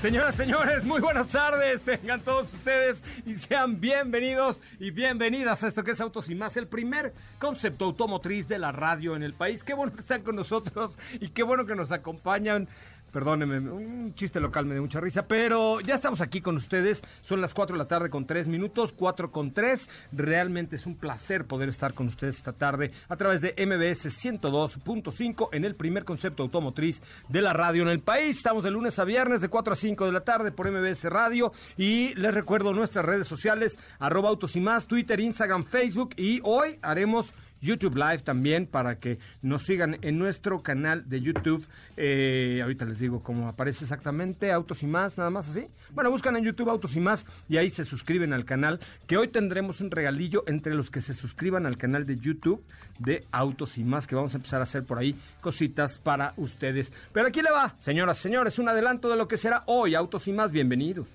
Señoras, 0.00 0.34
señores, 0.34 0.82
muy 0.84 0.98
buenas 0.98 1.28
tardes. 1.28 1.82
Tengan 1.82 2.22
todos 2.22 2.50
ustedes 2.54 3.02
y 3.26 3.34
sean 3.34 3.82
bienvenidos 3.82 4.58
y 4.78 4.90
bienvenidas 4.92 5.62
a 5.62 5.68
esto 5.68 5.84
que 5.84 5.90
es 5.90 6.00
Autos 6.00 6.30
y 6.30 6.34
Más, 6.34 6.56
el 6.56 6.66
primer 6.66 7.12
concepto 7.38 7.84
automotriz 7.84 8.48
de 8.48 8.58
la 8.58 8.72
radio 8.72 9.14
en 9.14 9.22
el 9.22 9.34
país. 9.34 9.62
Qué 9.62 9.74
bueno 9.74 9.92
que 9.92 10.00
están 10.00 10.22
con 10.22 10.36
nosotros 10.36 10.96
y 11.20 11.28
qué 11.28 11.42
bueno 11.42 11.66
que 11.66 11.74
nos 11.74 11.92
acompañan 11.92 12.66
Perdónenme, 13.12 13.58
un 13.58 14.14
chiste 14.14 14.38
local 14.38 14.66
me 14.66 14.74
dio 14.74 14.82
mucha 14.82 15.00
risa, 15.00 15.26
pero 15.26 15.80
ya 15.80 15.94
estamos 15.94 16.20
aquí 16.20 16.40
con 16.40 16.56
ustedes. 16.56 17.02
Son 17.22 17.40
las 17.40 17.52
4 17.54 17.74
de 17.74 17.78
la 17.78 17.88
tarde 17.88 18.08
con 18.08 18.24
3 18.24 18.46
minutos, 18.46 18.92
4 18.92 19.32
con 19.32 19.52
3. 19.52 19.88
Realmente 20.12 20.76
es 20.76 20.86
un 20.86 20.96
placer 20.96 21.44
poder 21.44 21.68
estar 21.68 21.92
con 21.92 22.06
ustedes 22.06 22.36
esta 22.36 22.52
tarde 22.52 22.92
a 23.08 23.16
través 23.16 23.40
de 23.40 23.54
MBS 23.58 24.06
102.5 24.06 25.48
en 25.52 25.64
el 25.64 25.74
primer 25.74 26.04
concepto 26.04 26.44
automotriz 26.44 27.02
de 27.28 27.42
la 27.42 27.52
radio 27.52 27.82
en 27.82 27.88
el 27.88 28.00
país. 28.00 28.36
Estamos 28.36 28.62
de 28.62 28.70
lunes 28.70 28.98
a 28.98 29.04
viernes 29.04 29.40
de 29.40 29.48
4 29.48 29.72
a 29.72 29.76
5 29.76 30.06
de 30.06 30.12
la 30.12 30.20
tarde 30.20 30.52
por 30.52 30.70
MBS 30.70 31.04
Radio 31.04 31.52
y 31.76 32.14
les 32.14 32.32
recuerdo 32.32 32.72
nuestras 32.72 33.04
redes 33.04 33.26
sociales, 33.26 33.78
arroba 33.98 34.28
autos 34.28 34.54
y 34.54 34.60
más, 34.60 34.86
Twitter, 34.86 35.18
Instagram, 35.18 35.64
Facebook 35.64 36.14
y 36.16 36.40
hoy 36.44 36.78
haremos 36.82 37.34
YouTube 37.60 37.96
Live 37.96 38.18
también 38.18 38.66
para 38.66 38.98
que 38.98 39.18
nos 39.42 39.62
sigan 39.62 39.98
en 40.02 40.18
nuestro 40.18 40.62
canal 40.62 41.08
de 41.08 41.20
YouTube. 41.20 41.66
Eh, 41.96 42.60
ahorita 42.62 42.84
les 42.84 42.98
digo 42.98 43.22
cómo 43.22 43.48
aparece 43.48 43.84
exactamente, 43.84 44.52
Autos 44.52 44.82
y 44.82 44.86
más, 44.86 45.18
nada 45.18 45.30
más 45.30 45.48
así. 45.48 45.66
Bueno, 45.92 46.10
buscan 46.10 46.36
en 46.36 46.44
YouTube 46.44 46.70
Autos 46.70 46.96
y 46.96 47.00
más 47.00 47.26
y 47.48 47.56
ahí 47.56 47.70
se 47.70 47.84
suscriben 47.84 48.32
al 48.32 48.44
canal, 48.44 48.80
que 49.06 49.16
hoy 49.16 49.28
tendremos 49.28 49.80
un 49.80 49.90
regalillo 49.90 50.44
entre 50.46 50.74
los 50.74 50.90
que 50.90 51.02
se 51.02 51.14
suscriban 51.14 51.66
al 51.66 51.76
canal 51.76 52.06
de 52.06 52.16
YouTube 52.16 52.64
de 52.98 53.24
Autos 53.32 53.78
y 53.78 53.84
más, 53.84 54.06
que 54.06 54.14
vamos 54.14 54.34
a 54.34 54.36
empezar 54.36 54.60
a 54.60 54.64
hacer 54.64 54.84
por 54.84 54.98
ahí 54.98 55.14
cositas 55.40 55.98
para 55.98 56.34
ustedes. 56.36 56.92
Pero 57.12 57.28
aquí 57.28 57.42
le 57.42 57.50
va, 57.50 57.74
señoras, 57.80 58.18
señores, 58.18 58.58
un 58.58 58.68
adelanto 58.68 59.08
de 59.08 59.16
lo 59.16 59.28
que 59.28 59.36
será 59.36 59.64
hoy 59.66 59.94
Autos 59.94 60.28
y 60.28 60.32
más, 60.32 60.50
bienvenidos. 60.50 61.08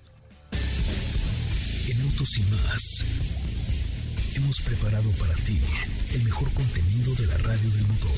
En 1.88 2.00
Autos 2.00 2.38
y 2.38 2.42
más 2.50 3.45
hemos 4.36 4.60
preparado 4.60 5.10
para 5.12 5.34
ti 5.34 5.58
el 6.12 6.22
mejor 6.22 6.52
contenido 6.52 7.14
de 7.14 7.26
la 7.26 7.36
radio 7.38 7.70
del 7.70 7.86
motor. 7.86 8.10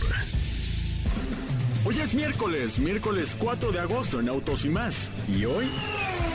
Hoy 1.85 2.01
es 2.01 2.13
miércoles, 2.13 2.81
miércoles 2.81 3.37
4 3.39 3.71
de 3.71 3.79
agosto 3.79 4.19
en 4.19 4.29
Autos 4.29 4.65
y 4.65 4.69
más. 4.69 5.13
Y 5.29 5.45
hoy 5.45 5.69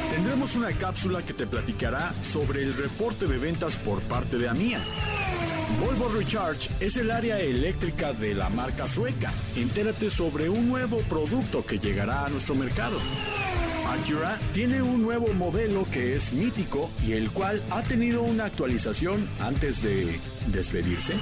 tendremos 0.09 0.55
una 0.55 0.71
cápsula 0.71 1.21
que 1.21 1.33
te 1.33 1.47
platicará 1.47 2.13
sobre 2.21 2.63
el 2.63 2.73
reporte 2.75 3.27
de 3.27 3.37
ventas 3.37 3.75
por 3.75 4.01
parte 4.03 4.37
de 4.37 4.47
AMIA. 4.47 4.81
Volvo 5.81 6.07
Recharge 6.09 6.69
es 6.79 6.95
el 6.95 7.11
área 7.11 7.39
eléctrica 7.39 8.13
de 8.13 8.33
la 8.33 8.49
marca 8.49 8.87
sueca. 8.87 9.33
Entérate 9.57 10.09
sobre 10.09 10.49
un 10.49 10.69
nuevo 10.69 10.99
producto 11.09 11.65
que 11.65 11.79
llegará 11.79 12.25
a 12.25 12.29
nuestro 12.29 12.55
mercado. 12.55 12.97
Acura 13.93 14.39
tiene 14.53 14.81
un 14.81 15.03
nuevo 15.03 15.31
modelo 15.33 15.85
que 15.91 16.15
es 16.15 16.33
mítico 16.33 16.89
y 17.05 17.11
el 17.11 17.29
cual 17.29 17.61
ha 17.69 17.83
tenido 17.83 18.23
una 18.23 18.45
actualización 18.45 19.29
antes 19.39 19.83
de 19.83 20.19
despedirse. 20.47 21.13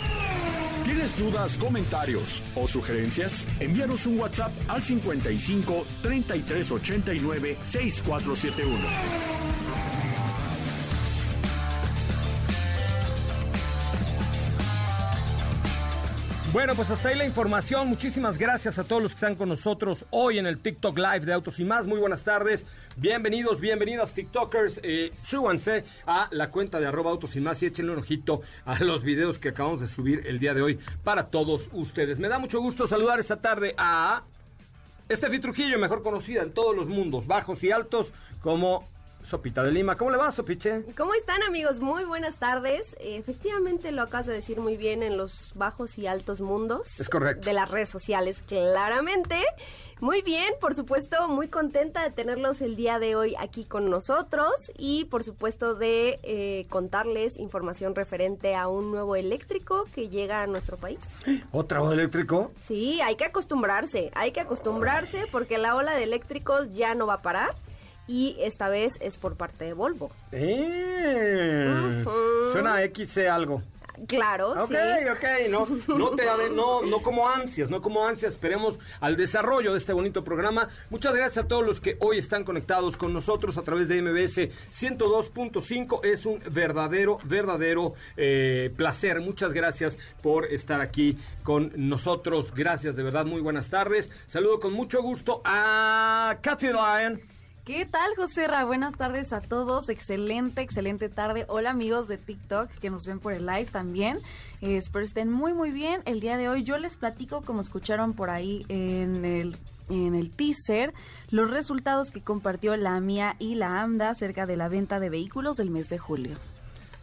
¿Tienes 0.86 1.18
dudas, 1.18 1.58
comentarios 1.58 2.42
o 2.56 2.70
sugerencias? 2.70 3.46
Envíanos 3.60 4.06
un 4.06 4.22
WhatsApp 4.22 4.54
al 4.70 4.82
55 4.82 5.86
33 6.02 6.72
89 6.72 7.58
6471. 7.62 9.61
Bueno, 16.54 16.76
pues 16.76 16.92
hasta 16.92 17.08
ahí 17.08 17.18
la 17.18 17.26
información. 17.26 17.88
Muchísimas 17.88 18.38
gracias 18.38 18.78
a 18.78 18.84
todos 18.84 19.02
los 19.02 19.14
que 19.14 19.16
están 19.16 19.36
con 19.36 19.48
nosotros 19.48 20.06
hoy 20.10 20.38
en 20.38 20.46
el 20.46 20.60
TikTok 20.60 20.98
Live 20.98 21.22
de 21.22 21.32
Autos 21.32 21.62
y 21.62 21.64
Más. 21.64 21.88
Muy 21.88 21.98
buenas 21.98 22.24
tardes. 22.24 22.66
Bienvenidos, 22.98 23.62
bienvenidas 23.62 24.14
TikTokers. 24.14 24.82
Eh, 24.84 25.14
súbanse 25.24 25.86
a 26.06 26.28
la 26.32 26.52
cuenta 26.52 26.82
de 26.82 26.88
arroba 26.88 27.12
Autos 27.12 27.38
y 27.38 27.40
Más 27.40 27.64
y 27.64 27.68
échenle 27.68 27.94
un 27.94 28.00
ojito 28.00 28.42
a 28.66 28.78
los 28.84 29.02
videos 29.02 29.40
que 29.40 29.48
acabamos 29.48 29.80
de 29.80 29.88
subir 29.88 30.28
el 30.28 30.40
día 30.40 30.54
de 30.54 30.62
hoy 30.62 30.78
para 31.06 31.28
todos 31.28 31.70
ustedes. 31.72 32.20
Me 32.20 32.28
da 32.28 32.38
mucho 32.38 32.60
gusto 32.60 32.86
saludar 32.86 33.18
esta 33.18 33.38
tarde 33.38 33.74
a 33.78 34.24
Estefi 35.08 35.40
Trujillo, 35.40 35.80
mejor 35.80 36.04
conocida 36.04 36.44
en 36.44 36.52
todos 36.52 36.76
los 36.76 36.88
mundos, 36.88 37.28
bajos 37.28 37.64
y 37.64 37.72
altos, 37.72 38.12
como 38.42 38.90
Sopita 39.24 39.64
de 39.64 39.72
Lima. 39.72 39.96
¿Cómo 39.98 40.12
le 40.12 40.18
va, 40.18 40.32
Sopiche? 40.32 40.84
¿Cómo 40.98 41.14
están, 41.14 41.44
amigos? 41.44 41.80
Muy 41.80 42.04
buenas 42.06 42.38
tardes. 42.38 42.96
Efectivamente, 43.00 43.92
lo 43.92 44.04
acabas 44.04 44.26
de 44.26 44.34
decir 44.34 44.60
muy 44.60 44.78
bien 44.78 45.04
en 45.04 45.18
los 45.18 45.52
bajos 45.56 45.98
y 45.98 46.08
altos 46.08 46.42
mundos. 46.42 47.00
Es 47.00 47.10
correcto. 47.10 47.46
De 47.46 47.54
las 47.54 47.70
redes 47.70 47.90
sociales, 47.90 48.42
claramente. 48.46 49.38
Muy 50.02 50.24
bien, 50.24 50.56
por 50.60 50.74
supuesto, 50.74 51.28
muy 51.28 51.48
contenta 51.48 52.02
de 52.02 52.10
tenerlos 52.10 52.62
el 52.62 52.76
día 52.76 52.98
de 52.98 53.16
hoy 53.16 53.36
aquí 53.38 53.66
con 53.66 53.86
nosotros 53.86 54.72
y, 54.76 55.06
por 55.06 55.24
supuesto, 55.24 55.76
de 55.76 56.20
eh, 56.24 56.66
contarles 56.72 57.38
información 57.38 57.94
referente 57.94 58.56
a 58.56 58.68
un 58.68 58.90
nuevo 58.90 59.16
eléctrico 59.16 59.86
que 59.94 60.10
llega 60.10 60.42
a 60.42 60.48
nuestro 60.48 60.78
país. 60.78 60.98
¿Otro 61.52 61.92
eléctrico? 61.92 62.52
Sí, 62.64 63.00
hay 63.02 63.16
que 63.16 63.26
acostumbrarse, 63.26 64.10
hay 64.16 64.32
que 64.32 64.40
acostumbrarse 64.40 65.28
porque 65.32 65.60
la 65.60 65.76
ola 65.76 65.94
de 65.94 66.04
eléctricos 66.04 66.74
ya 66.74 66.96
no 66.96 67.06
va 67.06 67.16
a 67.16 67.22
parar 67.22 67.54
y 68.08 68.36
esta 68.40 68.70
vez 68.70 68.94
es 69.00 69.18
por 69.18 69.36
parte 69.36 69.66
de 69.66 69.74
Volvo. 69.74 70.12
Eh, 70.32 72.04
Suena 72.52 72.76
a 72.76 72.86
XC 72.88 73.28
algo. 73.30 73.62
Claro, 74.08 74.68
sí. 74.68 74.74
Ok, 74.74 75.18
ok, 75.18 75.50
no, 75.50 75.98
no, 75.98 76.10
te, 76.12 76.26
no, 76.52 76.82
no 76.82 77.02
como 77.02 77.30
ansias, 77.30 77.70
no 77.70 77.82
como 77.82 78.06
ansias, 78.06 78.34
esperemos 78.34 78.80
al 79.00 79.16
desarrollo 79.16 79.74
de 79.74 79.78
este 79.78 79.94
bonito 79.94 80.24
programa. 80.24 80.70
Muchas 80.90 81.14
gracias 81.14 81.46
a 81.46 81.48
todos 81.48 81.66
los 81.66 81.80
que 81.80 81.98
hoy 82.00 82.18
están 82.18 82.44
conectados 82.44 82.98
con 82.98 83.14
nosotros 83.14 83.58
a 83.58 83.62
través 83.62 83.90
de 83.90 84.02
MBS 84.02 84.50
102.5. 84.72 86.04
Es 86.04 86.26
un 86.26 86.42
verdadero, 86.50 87.18
verdadero 87.26 87.94
eh, 88.18 88.72
placer. 88.76 89.22
Muchas 89.22 89.54
gracias 89.54 89.98
por 90.22 90.46
estar 90.46 90.82
aquí 90.82 91.18
con 91.44 91.72
nosotros. 91.76 92.54
Gracias, 92.56 92.96
de 92.96 93.04
verdad, 93.04 93.26
muy 93.26 93.42
buenas 93.42 93.70
tardes. 93.70 94.10
Saludo 94.26 94.60
con 94.60 94.74
mucho 94.74 95.02
gusto 95.04 95.42
a 95.46 96.38
Katy 96.42 96.68
Lyon. 96.68 97.22
¿Qué 97.66 97.86
tal, 97.86 98.16
José 98.16 98.48
Ra? 98.48 98.66
Buenas 98.66 98.96
tardes 98.98 99.32
a 99.34 99.40
todos. 99.40 99.88
Excelente, 99.90 100.62
excelente 100.62 101.10
tarde. 101.10 101.46
Hola, 101.48 101.70
amigos 101.70 102.08
de 102.08 102.18
TikTok 102.18 102.72
que 102.82 102.90
nos 102.90 103.06
ven 103.06 103.20
por 103.20 103.34
el 103.34 103.46
live 103.46 103.66
también. 103.66 104.18
Eh, 104.62 104.78
espero 104.78 105.06
estén 105.06 105.32
muy, 105.32 105.54
muy 105.54 105.70
bien. 105.70 106.02
El 106.06 106.22
día 106.22 106.38
de 106.38 106.50
hoy 106.50 106.64
yo 106.64 106.80
les 106.80 106.96
platico, 106.96 107.42
como 107.42 107.62
escucharon 107.62 108.14
por 108.14 108.32
ahí 108.32 108.66
en 108.68 109.26
el 109.26 109.58
en 109.90 110.16
el 110.16 110.32
teaser 110.32 110.94
los 111.30 111.52
resultados 111.52 112.10
que 112.10 112.22
compartió 112.22 112.76
la 112.78 113.00
MIA 113.00 113.36
y 113.38 113.56
la 113.56 113.82
AMDA 113.82 114.10
acerca 114.10 114.46
de 114.48 114.58
la 114.58 114.68
venta 114.68 115.00
de 115.00 115.10
vehículos 115.10 115.58
del 115.58 115.70
mes 115.70 115.88
de 115.88 116.00
julio. 116.00 116.38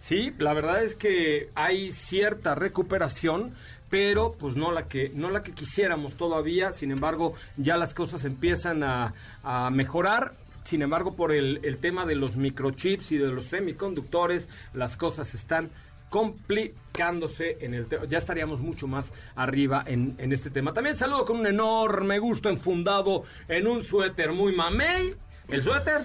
Sí, 0.00 0.32
la 0.38 0.54
verdad 0.54 0.82
es 0.82 0.96
que 0.96 1.50
hay 1.54 1.92
cierta 1.92 2.54
recuperación, 2.56 3.54
pero 3.90 4.32
pues 4.32 4.56
no 4.56 4.72
la 4.72 4.88
que 4.88 5.12
no 5.14 5.30
la 5.30 5.44
que 5.44 5.52
quisiéramos 5.52 6.14
todavía. 6.14 6.72
Sin 6.72 6.90
embargo, 6.90 7.34
ya 7.56 7.76
las 7.76 7.94
cosas 7.94 8.24
empiezan 8.24 8.82
a, 8.82 9.14
a 9.44 9.70
mejorar. 9.70 10.34
Sin 10.68 10.82
embargo, 10.82 11.12
por 11.16 11.32
el, 11.32 11.60
el, 11.62 11.78
tema 11.78 12.04
de 12.04 12.14
los 12.14 12.36
microchips 12.36 13.12
y 13.12 13.16
de 13.16 13.28
los 13.28 13.44
semiconductores, 13.44 14.50
las 14.74 14.98
cosas 14.98 15.32
están 15.32 15.70
complicándose 16.10 17.56
en 17.62 17.72
el 17.72 17.86
tema. 17.86 18.04
Ya 18.04 18.18
estaríamos 18.18 18.60
mucho 18.60 18.86
más 18.86 19.10
arriba 19.34 19.82
en, 19.86 20.14
en, 20.18 20.30
este 20.30 20.50
tema. 20.50 20.74
También 20.74 20.94
saludo 20.94 21.24
con 21.24 21.38
un 21.38 21.46
enorme 21.46 22.18
gusto 22.18 22.50
enfundado 22.50 23.22
en 23.48 23.66
un 23.66 23.82
suéter 23.82 24.32
muy 24.32 24.54
mamey. 24.54 25.14
El 25.48 25.62
suéter 25.62 26.02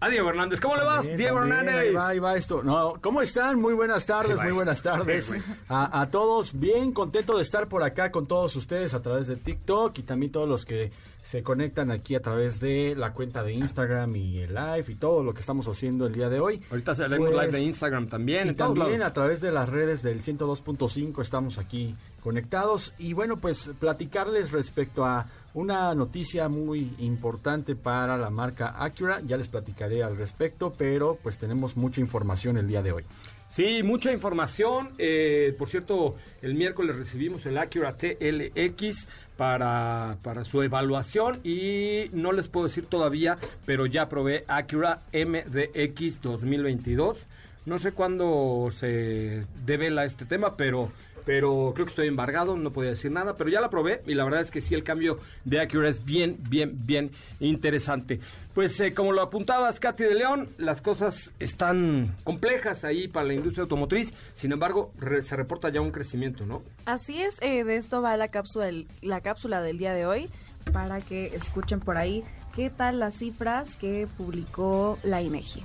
a 0.00 0.08
Diego 0.10 0.28
Hernández. 0.28 0.60
¿Cómo 0.60 0.76
le 0.76 0.84
vas, 0.84 0.96
También, 0.96 1.16
Diego 1.16 1.38
Hernández? 1.38 1.74
Ahí 1.76 1.92
va, 1.94 2.08
ahí 2.08 2.18
va 2.18 2.36
esto. 2.36 2.62
No, 2.62 2.96
¿Cómo 3.00 3.22
están? 3.22 3.58
Muy 3.58 3.72
buenas 3.72 4.04
tardes, 4.04 4.38
muy 4.38 4.52
buenas 4.52 4.82
tardes. 4.82 5.32
A 5.68 6.08
todos, 6.10 6.58
bien 6.58 6.92
contento 6.92 7.38
de 7.38 7.42
estar 7.42 7.68
por 7.68 7.82
acá 7.82 8.10
con 8.10 8.26
todos 8.26 8.54
ustedes 8.54 8.92
a 8.92 9.00
través 9.00 9.28
de 9.28 9.36
TikTok 9.36 9.98
y 9.98 10.02
también 10.02 10.30
todos 10.30 10.46
los 10.46 10.66
que 10.66 10.90
se 11.30 11.44
conectan 11.44 11.92
aquí 11.92 12.16
a 12.16 12.20
través 12.20 12.58
de 12.58 12.96
la 12.96 13.12
cuenta 13.12 13.44
de 13.44 13.52
Instagram 13.52 14.16
y 14.16 14.40
el 14.40 14.52
live 14.52 14.86
y 14.88 14.96
todo 14.96 15.22
lo 15.22 15.32
que 15.32 15.38
estamos 15.38 15.68
haciendo 15.68 16.08
el 16.08 16.12
día 16.12 16.28
de 16.28 16.40
hoy. 16.40 16.60
Ahorita 16.68 16.90
haremos 16.90 17.30
Pues, 17.30 17.40
live 17.40 17.52
de 17.52 17.60
Instagram 17.60 18.08
también. 18.08 18.46
Y 18.46 18.48
en 18.48 18.56
todos 18.56 18.76
también 18.76 18.98
lados. 18.98 19.12
a 19.12 19.14
través 19.14 19.40
de 19.40 19.52
las 19.52 19.68
redes 19.68 20.02
del 20.02 20.24
102.5 20.24 21.22
estamos 21.22 21.58
aquí 21.58 21.94
conectados 22.20 22.94
y 22.98 23.12
bueno 23.12 23.36
pues 23.36 23.70
platicarles 23.78 24.50
respecto 24.50 25.04
a 25.04 25.26
una 25.54 25.94
noticia 25.94 26.48
muy 26.48 26.92
importante 26.98 27.74
para 27.74 28.16
la 28.16 28.30
marca 28.30 28.74
Acura, 28.78 29.20
ya 29.20 29.36
les 29.36 29.48
platicaré 29.48 30.02
al 30.02 30.16
respecto, 30.16 30.72
pero 30.76 31.18
pues 31.22 31.38
tenemos 31.38 31.76
mucha 31.76 32.00
información 32.00 32.56
el 32.56 32.68
día 32.68 32.82
de 32.82 32.92
hoy. 32.92 33.04
Sí, 33.48 33.82
mucha 33.82 34.12
información. 34.12 34.90
Eh, 34.96 35.56
por 35.58 35.68
cierto, 35.68 36.14
el 36.40 36.54
miércoles 36.54 36.94
recibimos 36.94 37.44
el 37.46 37.58
Acura 37.58 37.96
TLX 37.96 39.08
para, 39.36 40.18
para 40.22 40.44
su 40.44 40.62
evaluación 40.62 41.40
y 41.42 42.10
no 42.12 42.30
les 42.30 42.46
puedo 42.46 42.68
decir 42.68 42.86
todavía, 42.86 43.38
pero 43.66 43.86
ya 43.86 44.08
probé 44.08 44.44
Acura 44.46 45.02
MDX 45.12 46.22
2022. 46.22 47.26
No 47.66 47.78
sé 47.80 47.90
cuándo 47.90 48.68
se 48.70 49.44
devela 49.66 50.04
este 50.04 50.26
tema, 50.26 50.56
pero 50.56 50.92
pero 51.30 51.70
creo 51.74 51.86
que 51.86 51.90
estoy 51.90 52.08
embargado, 52.08 52.56
no 52.56 52.72
podía 52.72 52.90
decir 52.90 53.12
nada, 53.12 53.36
pero 53.36 53.48
ya 53.48 53.60
la 53.60 53.70
probé 53.70 54.02
y 54.04 54.14
la 54.14 54.24
verdad 54.24 54.40
es 54.40 54.50
que 54.50 54.60
sí, 54.60 54.74
el 54.74 54.82
cambio 54.82 55.20
de 55.44 55.60
Acura 55.60 55.88
es 55.88 56.04
bien, 56.04 56.38
bien, 56.48 56.76
bien 56.84 57.12
interesante. 57.38 58.18
Pues 58.52 58.80
eh, 58.80 58.92
como 58.92 59.12
lo 59.12 59.22
apuntabas, 59.22 59.78
Katy 59.78 60.02
de 60.02 60.14
León, 60.14 60.48
las 60.58 60.82
cosas 60.82 61.30
están 61.38 62.16
complejas 62.24 62.82
ahí 62.82 63.06
para 63.06 63.26
la 63.26 63.34
industria 63.34 63.62
automotriz, 63.62 64.12
sin 64.32 64.50
embargo, 64.50 64.92
se 65.22 65.36
reporta 65.36 65.68
ya 65.68 65.80
un 65.80 65.92
crecimiento, 65.92 66.44
¿no? 66.44 66.64
Así 66.84 67.22
es, 67.22 67.36
eh, 67.42 67.62
de 67.62 67.76
esto 67.76 68.02
va 68.02 68.16
la 68.16 68.26
cápsula, 68.26 68.64
del, 68.64 68.88
la 69.00 69.20
cápsula 69.20 69.62
del 69.62 69.78
día 69.78 69.94
de 69.94 70.06
hoy, 70.06 70.30
para 70.72 71.00
que 71.00 71.26
escuchen 71.26 71.78
por 71.78 71.96
ahí 71.96 72.24
qué 72.56 72.70
tal 72.70 72.98
las 72.98 73.14
cifras 73.14 73.76
que 73.76 74.08
publicó 74.18 74.98
la 75.04 75.22
INEGI. 75.22 75.62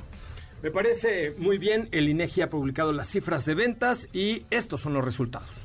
Me 0.66 0.72
parece 0.72 1.36
muy 1.38 1.60
bien, 1.60 1.90
el 1.92 2.10
INEGI 2.10 2.42
ha 2.42 2.50
publicado 2.50 2.92
las 2.92 3.08
cifras 3.08 3.46
de 3.46 3.54
ventas 3.54 4.10
y 4.12 4.48
estos 4.50 4.82
son 4.82 4.96
los 4.96 5.06
resultados. 5.06 5.65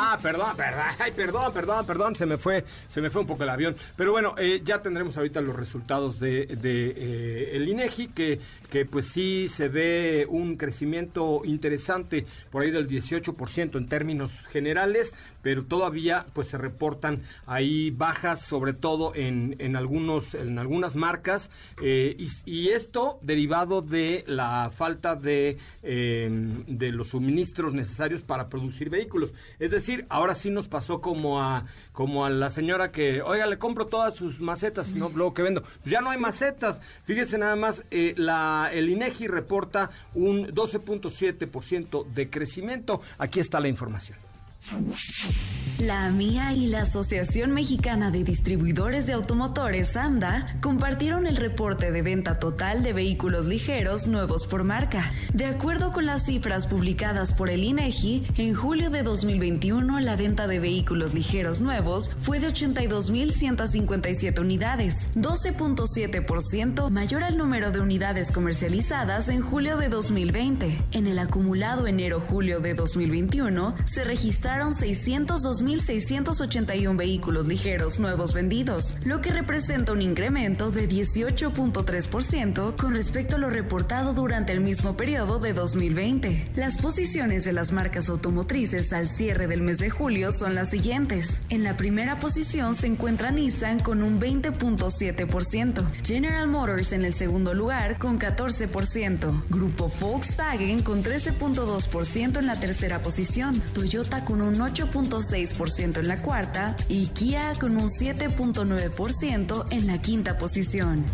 Ah, 0.00 0.16
perdón, 0.22 0.56
perdón, 0.56 0.84
ay, 1.00 1.10
perdón, 1.10 1.52
perdón, 1.52 1.84
perdón, 1.84 2.14
se 2.14 2.24
me 2.24 2.36
fue, 2.36 2.64
se 2.86 3.00
me 3.00 3.10
fue 3.10 3.22
un 3.22 3.26
poco 3.26 3.42
el 3.42 3.48
avión. 3.48 3.74
Pero 3.96 4.12
bueno, 4.12 4.36
eh, 4.38 4.62
ya 4.64 4.80
tendremos 4.80 5.16
ahorita 5.16 5.40
los 5.40 5.56
resultados 5.56 6.20
de, 6.20 6.46
eh, 6.48 7.50
el 7.54 7.68
INEGI, 7.68 8.06
que, 8.06 8.38
que 8.70 8.84
pues 8.84 9.06
sí 9.06 9.48
se 9.48 9.66
ve 9.66 10.24
un 10.28 10.54
crecimiento 10.54 11.42
interesante 11.44 12.24
por 12.52 12.62
ahí 12.62 12.70
del 12.70 12.88
18% 12.88 13.76
en 13.76 13.88
términos 13.88 14.46
generales, 14.52 15.12
pero 15.42 15.64
todavía 15.64 16.26
pues 16.32 16.46
se 16.46 16.58
reportan 16.58 17.22
ahí 17.46 17.90
bajas, 17.90 18.42
sobre 18.42 18.74
todo 18.74 19.16
en, 19.16 19.56
en 19.58 19.74
algunos, 19.74 20.34
en 20.34 20.60
algunas 20.60 20.94
marcas, 20.94 21.50
eh, 21.82 22.14
y, 22.16 22.28
y, 22.44 22.68
esto 22.68 23.18
derivado 23.22 23.82
de 23.82 24.22
la 24.28 24.70
falta 24.72 25.16
de, 25.16 25.58
de 25.82 26.92
los 26.92 27.08
suministros 27.08 27.72
necesarios 27.72 28.20
para 28.20 28.48
producir 28.48 28.90
vehículos. 28.90 29.32
Es 29.58 29.72
decir, 29.72 29.87
ahora 30.08 30.34
sí 30.34 30.50
nos 30.50 30.68
pasó 30.68 31.00
como 31.00 31.40
a, 31.42 31.64
como 31.92 32.24
a 32.24 32.30
la 32.30 32.50
señora 32.50 32.92
que, 32.92 33.22
oiga, 33.22 33.46
le 33.46 33.58
compro 33.58 33.86
todas 33.86 34.14
sus 34.14 34.40
macetas, 34.40 34.94
no, 34.94 35.08
luego 35.08 35.34
que 35.34 35.42
vendo. 35.42 35.62
Pues 35.62 35.90
ya 35.90 36.00
no 36.00 36.10
hay 36.10 36.18
macetas. 36.18 36.80
Fíjese 37.04 37.38
nada 37.38 37.56
más, 37.56 37.82
eh, 37.90 38.14
la, 38.16 38.70
el 38.72 38.88
INEGI 38.88 39.26
reporta 39.26 39.90
un 40.14 40.48
12.7% 40.48 42.06
de 42.06 42.30
crecimiento. 42.30 43.00
Aquí 43.18 43.40
está 43.40 43.60
la 43.60 43.68
información. 43.68 44.27
La 45.78 46.10
MIA 46.10 46.54
y 46.54 46.66
la 46.66 46.80
Asociación 46.80 47.52
Mexicana 47.52 48.10
de 48.10 48.24
Distribuidores 48.24 49.06
de 49.06 49.12
Automotores, 49.12 49.96
AMDA, 49.96 50.58
compartieron 50.60 51.28
el 51.28 51.36
reporte 51.36 51.92
de 51.92 52.02
venta 52.02 52.40
total 52.40 52.82
de 52.82 52.92
vehículos 52.92 53.46
ligeros 53.46 54.08
nuevos 54.08 54.46
por 54.46 54.64
marca. 54.64 55.12
De 55.32 55.46
acuerdo 55.46 55.92
con 55.92 56.04
las 56.04 56.26
cifras 56.26 56.66
publicadas 56.66 57.32
por 57.32 57.48
el 57.48 57.62
INEGI, 57.62 58.26
en 58.38 58.54
julio 58.54 58.90
de 58.90 59.04
2021 59.04 60.00
la 60.00 60.16
venta 60.16 60.48
de 60.48 60.58
vehículos 60.58 61.14
ligeros 61.14 61.60
nuevos 61.60 62.10
fue 62.18 62.40
de 62.40 62.48
82.157 62.48 64.40
unidades, 64.40 65.10
12.7% 65.14 66.90
mayor 66.90 67.22
al 67.22 67.38
número 67.38 67.70
de 67.70 67.80
unidades 67.80 68.32
comercializadas 68.32 69.28
en 69.28 69.42
julio 69.42 69.76
de 69.76 69.88
2020. 69.88 70.76
En 70.90 71.06
el 71.06 71.20
acumulado 71.20 71.86
enero-julio 71.86 72.58
de 72.58 72.74
2021 72.74 73.76
se 73.86 74.02
registraron 74.02 74.57
602.681 74.66 76.96
vehículos 76.96 77.46
ligeros 77.46 77.98
nuevos 77.98 78.32
vendidos, 78.32 78.94
lo 79.04 79.20
que 79.20 79.30
representa 79.30 79.92
un 79.92 80.02
incremento 80.02 80.70
de 80.70 80.88
18.3% 80.88 82.76
con 82.76 82.94
respecto 82.94 83.36
a 83.36 83.38
lo 83.38 83.50
reportado 83.50 84.12
durante 84.12 84.52
el 84.52 84.60
mismo 84.60 84.96
periodo 84.96 85.38
de 85.38 85.52
2020. 85.52 86.50
Las 86.56 86.78
posiciones 86.78 87.44
de 87.44 87.52
las 87.52 87.72
marcas 87.72 88.08
automotrices 88.08 88.92
al 88.92 89.08
cierre 89.08 89.46
del 89.46 89.62
mes 89.62 89.78
de 89.78 89.90
julio 89.90 90.32
son 90.32 90.54
las 90.54 90.70
siguientes. 90.70 91.40
En 91.48 91.64
la 91.64 91.76
primera 91.76 92.20
posición 92.20 92.74
se 92.74 92.88
encuentra 92.88 93.30
Nissan 93.30 93.80
con 93.80 94.02
un 94.02 94.20
20.7%, 94.20 96.04
General 96.04 96.48
Motors 96.48 96.92
en 96.92 97.04
el 97.04 97.14
segundo 97.14 97.54
lugar 97.54 97.98
con 97.98 98.18
14%, 98.18 99.42
Grupo 99.48 99.90
Volkswagen 100.00 100.82
con 100.82 101.02
13.2% 101.02 102.38
en 102.38 102.46
la 102.46 102.58
tercera 102.58 103.00
posición, 103.00 103.60
Toyota 103.72 104.24
con 104.24 104.42
un 104.42 104.47
8.6% 104.54 105.98
en 105.98 106.08
la 106.08 106.22
cuarta 106.22 106.76
y 106.88 107.06
Kia 107.08 107.52
con 107.58 107.76
un 107.76 107.88
7.9% 107.88 109.64
en 109.70 109.86
la 109.86 110.00
quinta 110.00 110.38
posición. 110.38 111.04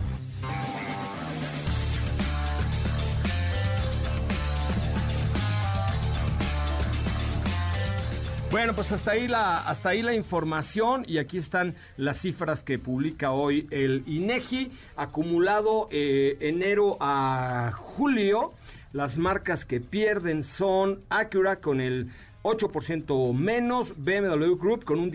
Bueno, 8.54 8.72
pues 8.72 8.92
hasta 8.92 9.10
ahí 9.10 9.26
la 9.26 9.56
hasta 9.68 9.88
ahí 9.88 10.00
la 10.00 10.14
información 10.14 11.04
y 11.08 11.18
aquí 11.18 11.38
están 11.38 11.74
las 11.96 12.20
cifras 12.20 12.62
que 12.62 12.78
publica 12.78 13.32
hoy 13.32 13.66
el 13.72 14.04
INEGI 14.06 14.70
acumulado 14.94 15.88
eh, 15.90 16.36
enero 16.38 16.96
a 17.00 17.72
julio. 17.74 18.52
Las 18.92 19.16
marcas 19.16 19.64
que 19.64 19.80
pierden 19.80 20.44
son 20.44 21.00
Acura 21.08 21.56
con 21.56 21.80
el 21.80 22.12
8% 22.44 23.32
menos, 23.32 23.94
BMW 23.96 24.54
Group 24.56 24.84
con 24.84 25.00
un 25.00 25.10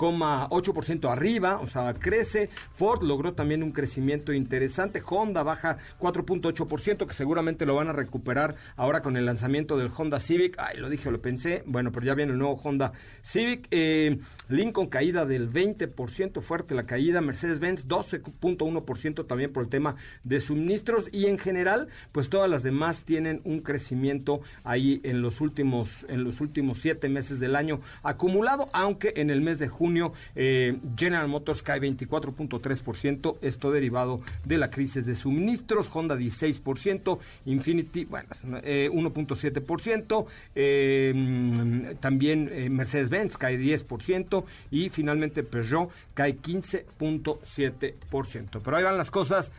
16,8% 0.00 1.10
arriba, 1.10 1.58
o 1.60 1.66
sea, 1.66 1.92
crece, 1.94 2.48
Ford 2.72 3.02
logró 3.02 3.34
también 3.34 3.62
un 3.62 3.72
crecimiento 3.72 4.32
interesante, 4.32 5.02
Honda 5.06 5.42
baja 5.42 5.76
4.8%, 5.98 7.06
que 7.06 7.14
seguramente 7.14 7.66
lo 7.66 7.74
van 7.74 7.88
a 7.88 7.92
recuperar 7.92 8.56
ahora 8.76 9.02
con 9.02 9.16
el 9.16 9.26
lanzamiento 9.26 9.76
del 9.76 9.90
Honda 9.94 10.18
Civic, 10.18 10.56
ay, 10.58 10.78
lo 10.78 10.88
dije, 10.88 11.10
lo 11.10 11.20
pensé, 11.20 11.62
bueno, 11.66 11.92
pero 11.92 12.06
ya 12.06 12.14
viene 12.14 12.32
el 12.32 12.38
nuevo 12.38 12.60
Honda 12.62 12.92
Civic, 13.22 13.68
eh, 13.70 14.18
Lincoln 14.48 14.88
caída 14.88 15.26
del 15.26 15.50
20%, 15.52 16.40
fuerte 16.40 16.74
la 16.74 16.84
caída, 16.84 17.20
Mercedes-Benz 17.20 17.86
12.1% 17.86 19.26
también 19.26 19.52
por 19.52 19.62
el 19.62 19.68
tema 19.68 19.96
de 20.24 20.40
suministros. 20.40 21.08
Y 21.12 21.26
en 21.26 21.38
general, 21.38 21.88
pues 22.12 22.28
todas 22.28 22.50
las 22.50 22.62
demás 22.62 23.04
tienen 23.04 23.40
un 23.44 23.60
crecimiento 23.60 24.40
ahí 24.64 25.00
en 25.04 25.22
los 25.22 25.40
últimos, 25.40 26.04
en 26.08 26.24
los 26.24 26.40
últimos 26.40 26.78
siete 26.78 27.08
meses 27.08 27.38
del 27.38 27.54
año 27.54 27.80
acumulado, 28.02 28.68
aunque 28.72 29.12
en 29.16 29.30
el 29.30 29.40
mes 29.40 29.58
de 29.58 29.68
junio 29.68 29.89
eh, 30.34 30.76
General 30.96 31.28
Motors 31.28 31.62
cae 31.62 31.80
24.3%, 31.80 33.36
esto 33.42 33.70
derivado 33.70 34.20
de 34.44 34.58
la 34.58 34.70
crisis 34.70 35.06
de 35.06 35.14
suministros, 35.14 35.88
Honda 35.92 36.16
16%, 36.16 37.18
Infinity, 37.46 38.04
bueno, 38.04 38.28
1.7%, 38.30 40.26
eh, 40.54 41.12
eh, 41.14 41.96
también 42.00 42.74
Mercedes-Benz 42.74 43.36
cae 43.36 43.58
10% 43.58 44.44
y 44.70 44.88
finalmente 44.90 45.42
Peugeot 45.42 45.90
cae 46.14 46.36
15.7%. 46.36 48.60
Pero 48.62 48.76
ahí 48.76 48.84
van 48.84 48.98
las 48.98 49.10
cosas 49.10 49.50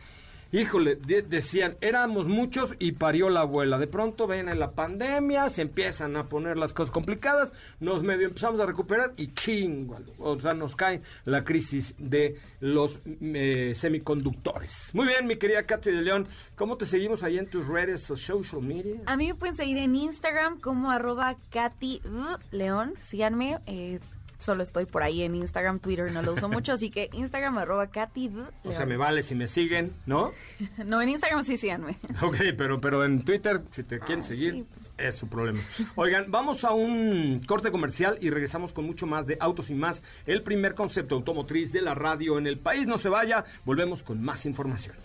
híjole, 0.52 0.96
decían, 0.96 1.76
éramos 1.80 2.28
muchos 2.28 2.74
y 2.78 2.92
parió 2.92 3.28
la 3.28 3.40
abuela. 3.40 3.78
De 3.78 3.86
pronto 3.86 4.26
ven 4.26 4.48
en 4.48 4.58
la 4.60 4.72
pandemia, 4.72 5.48
se 5.48 5.62
empiezan 5.62 6.16
a 6.16 6.28
poner 6.28 6.58
las 6.58 6.72
cosas 6.72 6.92
complicadas, 6.92 7.52
nos 7.80 8.02
medio 8.02 8.26
empezamos 8.26 8.60
a 8.60 8.66
recuperar 8.66 9.14
y 9.16 9.32
chingo, 9.32 9.98
o 10.18 10.38
sea, 10.38 10.54
nos 10.54 10.76
cae 10.76 11.00
la 11.24 11.42
crisis 11.42 11.94
de 11.98 12.36
los 12.60 13.00
eh, 13.06 13.72
semiconductores. 13.74 14.90
Muy 14.94 15.06
bien, 15.06 15.26
mi 15.26 15.36
querida 15.36 15.64
Katy 15.64 15.90
de 15.90 16.02
León, 16.02 16.28
¿cómo 16.54 16.76
te 16.76 16.86
seguimos 16.86 17.22
ahí 17.22 17.38
en 17.38 17.48
tus 17.48 17.66
redes 17.66 18.10
o 18.10 18.16
social 18.16 18.62
media? 18.62 19.00
A 19.06 19.16
mí 19.16 19.28
me 19.28 19.34
pueden 19.34 19.56
seguir 19.56 19.78
en 19.78 19.94
Instagram 19.94 20.60
como 20.60 20.90
arroba 20.90 21.36
Katy 21.50 22.02
León, 22.50 22.94
síganme, 23.00 23.58
eh, 23.66 23.98
solo 24.42 24.62
estoy 24.62 24.86
por 24.86 25.02
ahí 25.02 25.22
en 25.22 25.34
Instagram, 25.34 25.78
Twitter 25.78 26.10
no 26.12 26.22
lo 26.22 26.34
uso 26.34 26.48
mucho, 26.48 26.72
así 26.72 26.90
que 26.90 27.08
Instagram 27.12 27.58
arroba 27.58 27.86
Katy. 27.88 28.30
O 28.64 28.72
sea, 28.72 28.86
me 28.86 28.96
vale 28.96 29.22
si 29.22 29.34
me 29.34 29.46
siguen, 29.46 29.92
¿no? 30.06 30.32
no, 30.84 31.00
en 31.00 31.10
Instagram 31.10 31.44
sí 31.44 31.56
síganme. 31.56 31.98
Ok, 32.20 32.36
pero, 32.56 32.80
pero 32.80 33.04
en 33.04 33.24
Twitter, 33.24 33.62
si 33.72 33.82
te 33.82 33.98
quieren 33.98 34.24
ah, 34.24 34.28
seguir, 34.28 34.64
pues. 34.64 34.90
es 34.98 35.14
su 35.14 35.28
problema. 35.28 35.60
Oigan, 35.94 36.30
vamos 36.30 36.64
a 36.64 36.72
un 36.72 37.40
corte 37.46 37.70
comercial 37.70 38.18
y 38.20 38.30
regresamos 38.30 38.72
con 38.72 38.84
mucho 38.84 39.06
más 39.06 39.26
de 39.26 39.36
Autos 39.40 39.70
y 39.70 39.74
Más, 39.74 40.02
el 40.26 40.42
primer 40.42 40.74
concepto 40.74 41.14
automotriz 41.14 41.72
de 41.72 41.82
la 41.82 41.94
radio 41.94 42.38
en 42.38 42.46
el 42.46 42.58
país. 42.58 42.86
No 42.86 42.98
se 42.98 43.08
vaya, 43.08 43.44
volvemos 43.64 44.02
con 44.02 44.22
más 44.22 44.44
información. 44.46 44.96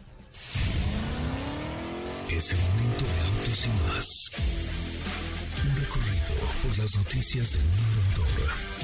Es 2.30 2.52
el 2.52 2.60
momento 2.60 3.06
de 3.06 3.22
Autos 3.22 3.66
y 3.66 3.70
Más 3.88 4.68
recorrido 5.76 6.36
por 6.64 6.78
las 6.78 6.98
noticias 6.98 7.54
del 7.54 7.64
mundo 7.64 8.22
motor 8.22 8.77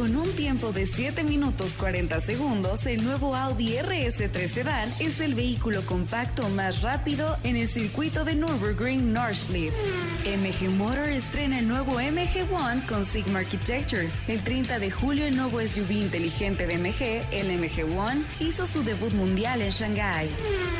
con 0.00 0.16
un 0.16 0.32
tiempo 0.32 0.72
de 0.72 0.86
7 0.86 1.24
minutos 1.24 1.74
40 1.74 2.22
segundos, 2.22 2.86
el 2.86 3.04
nuevo 3.04 3.36
Audi 3.36 3.74
RS3 3.74 4.48
Sedan 4.48 4.90
es 4.98 5.20
el 5.20 5.34
vehículo 5.34 5.82
compacto 5.84 6.48
más 6.48 6.80
rápido 6.80 7.36
en 7.44 7.56
el 7.56 7.68
circuito 7.68 8.24
de 8.24 8.34
Nürburgring 8.34 9.12
Nordschleife. 9.12 9.76
MG 10.24 10.70
Motor 10.70 11.10
estrena 11.10 11.58
el 11.58 11.68
nuevo 11.68 11.98
MG 12.00 12.50
One 12.50 12.82
con 12.88 13.04
Sigma 13.04 13.40
Architecture. 13.40 14.08
El 14.26 14.42
30 14.42 14.78
de 14.78 14.90
julio 14.90 15.26
el 15.26 15.36
nuevo 15.36 15.60
SUV 15.60 15.90
inteligente 15.90 16.66
de 16.66 16.78
MG, 16.78 17.22
el 17.30 17.58
MG 17.58 17.84
One, 17.98 18.22
hizo 18.38 18.66
su 18.66 18.82
debut 18.82 19.12
mundial 19.12 19.60
en 19.60 19.70
Shanghai. 19.70 20.30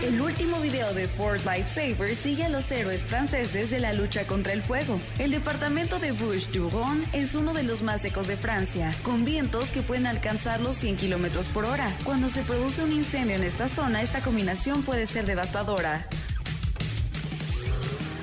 El 0.03 0.19
último 0.19 0.61
video 0.61 0.95
de 0.95 1.09
Ford 1.09 1.41
Lifesaver 1.45 2.17
sigue 2.17 2.45
a 2.45 2.49
los 2.49 2.73
héroes 2.73 3.03
franceses 3.03 3.71
de 3.71 3.81
la 3.81 3.93
lucha 3.93 4.27
contra 4.27 4.55
el 4.55 4.63
fuego. 4.63 4.99
El 5.19 5.31
departamento 5.31 5.99
de 5.99 6.13
Bouches-du-Rhône 6.13 7.05
es 7.13 7.35
uno 7.35 7.53
de 7.53 7.65
los 7.65 7.83
más 7.83 8.01
secos 8.01 8.27
de 8.27 8.39
Francia 8.39 8.95
vientos 9.19 9.71
que 9.71 9.83
pueden 9.83 10.07
alcanzar 10.07 10.61
los 10.61 10.77
100 10.77 10.97
kilómetros 10.97 11.49
por 11.49 11.65
hora. 11.65 11.93
Cuando 12.05 12.29
se 12.29 12.43
produce 12.43 12.83
un 12.83 12.93
incendio 12.93 13.37
en 13.37 13.43
esta 13.43 13.69
zona, 13.69 14.03
esta 14.03 14.21
combinación 14.21 14.83
puede 14.83 15.07
ser 15.07 15.27
devastadora. 15.27 16.07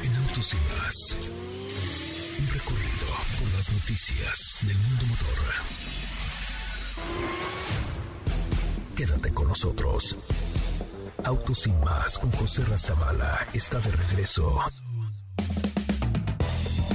En 0.03 0.15
Autos 0.15 0.53
y 0.53 0.57
Más, 0.57 1.15
un 2.39 2.47
recorrido 2.47 3.07
por 3.39 3.53
las 3.57 3.71
noticias 3.71 4.57
del 4.61 4.77
mundo 4.77 5.05
motor. 5.07 5.37
Quédate 8.95 9.31
con 9.33 9.47
nosotros. 9.49 10.17
Autos 11.23 11.67
y 11.67 11.71
Más 11.71 12.17
con 12.17 12.31
José 12.31 12.63
Razabala 12.65 13.47
está 13.53 13.79
de 13.79 13.91
regreso 13.91 14.59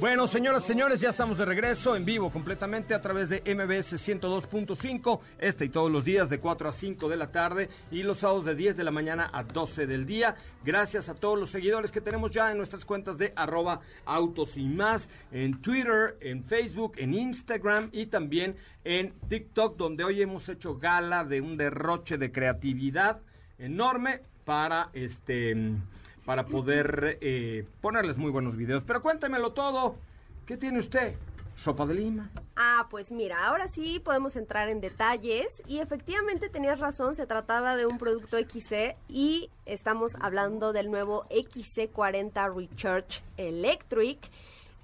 Bueno, 0.00 0.28
señoras 0.28 0.62
señores, 0.64 1.00
ya 1.00 1.10
estamos 1.10 1.38
de 1.38 1.44
regreso 1.44 1.96
en 1.96 2.04
vivo 2.04 2.30
completamente 2.30 2.94
a 2.94 3.00
través 3.00 3.28
de 3.30 3.40
MBS 3.40 3.94
102.5, 3.94 5.18
este 5.40 5.64
y 5.64 5.70
todos 5.70 5.90
los 5.90 6.04
días 6.04 6.30
de 6.30 6.38
4 6.38 6.68
a 6.68 6.72
5 6.72 7.08
de 7.08 7.16
la 7.16 7.32
tarde 7.32 7.68
y 7.90 8.04
los 8.04 8.18
sábados 8.18 8.44
de 8.44 8.54
10 8.54 8.76
de 8.76 8.84
la 8.84 8.92
mañana 8.92 9.28
a 9.32 9.42
12 9.42 9.88
del 9.88 10.06
día. 10.06 10.36
Gracias 10.64 11.08
a 11.08 11.16
todos 11.16 11.36
los 11.36 11.50
seguidores 11.50 11.90
que 11.90 12.00
tenemos 12.00 12.30
ya 12.30 12.52
en 12.52 12.58
nuestras 12.58 12.84
cuentas 12.84 13.18
de 13.18 13.32
arroba 13.34 13.80
autos 14.04 14.56
y 14.56 14.68
más, 14.68 15.10
en 15.32 15.60
Twitter, 15.60 16.16
en 16.20 16.44
Facebook, 16.44 16.92
en 16.98 17.14
Instagram 17.14 17.88
y 17.90 18.06
también 18.06 18.54
en 18.84 19.14
TikTok, 19.28 19.76
donde 19.76 20.04
hoy 20.04 20.22
hemos 20.22 20.48
hecho 20.48 20.78
gala 20.78 21.24
de 21.24 21.40
un 21.40 21.56
derroche 21.56 22.18
de 22.18 22.30
creatividad 22.30 23.20
enorme 23.58 24.20
para 24.44 24.90
este 24.92 25.56
para 26.28 26.44
poder 26.44 27.16
eh, 27.22 27.64
ponerles 27.80 28.18
muy 28.18 28.30
buenos 28.30 28.54
videos. 28.54 28.84
Pero 28.84 29.00
cuéntemelo 29.00 29.54
todo. 29.54 29.96
¿Qué 30.44 30.58
tiene 30.58 30.78
usted? 30.78 31.14
¿Sopa 31.56 31.86
de 31.86 31.94
lima? 31.94 32.30
Ah, 32.54 32.86
pues 32.90 33.10
mira, 33.10 33.46
ahora 33.46 33.66
sí 33.66 33.98
podemos 33.98 34.36
entrar 34.36 34.68
en 34.68 34.82
detalles 34.82 35.62
y 35.66 35.78
efectivamente 35.78 36.50
tenías 36.50 36.80
razón, 36.80 37.14
se 37.14 37.26
trataba 37.26 37.76
de 37.76 37.86
un 37.86 37.96
producto 37.96 38.36
XC 38.36 38.94
y 39.08 39.48
estamos 39.64 40.18
hablando 40.20 40.74
del 40.74 40.90
nuevo 40.90 41.24
XC40 41.30 42.54
Recharge 42.54 43.22
Electric 43.38 44.18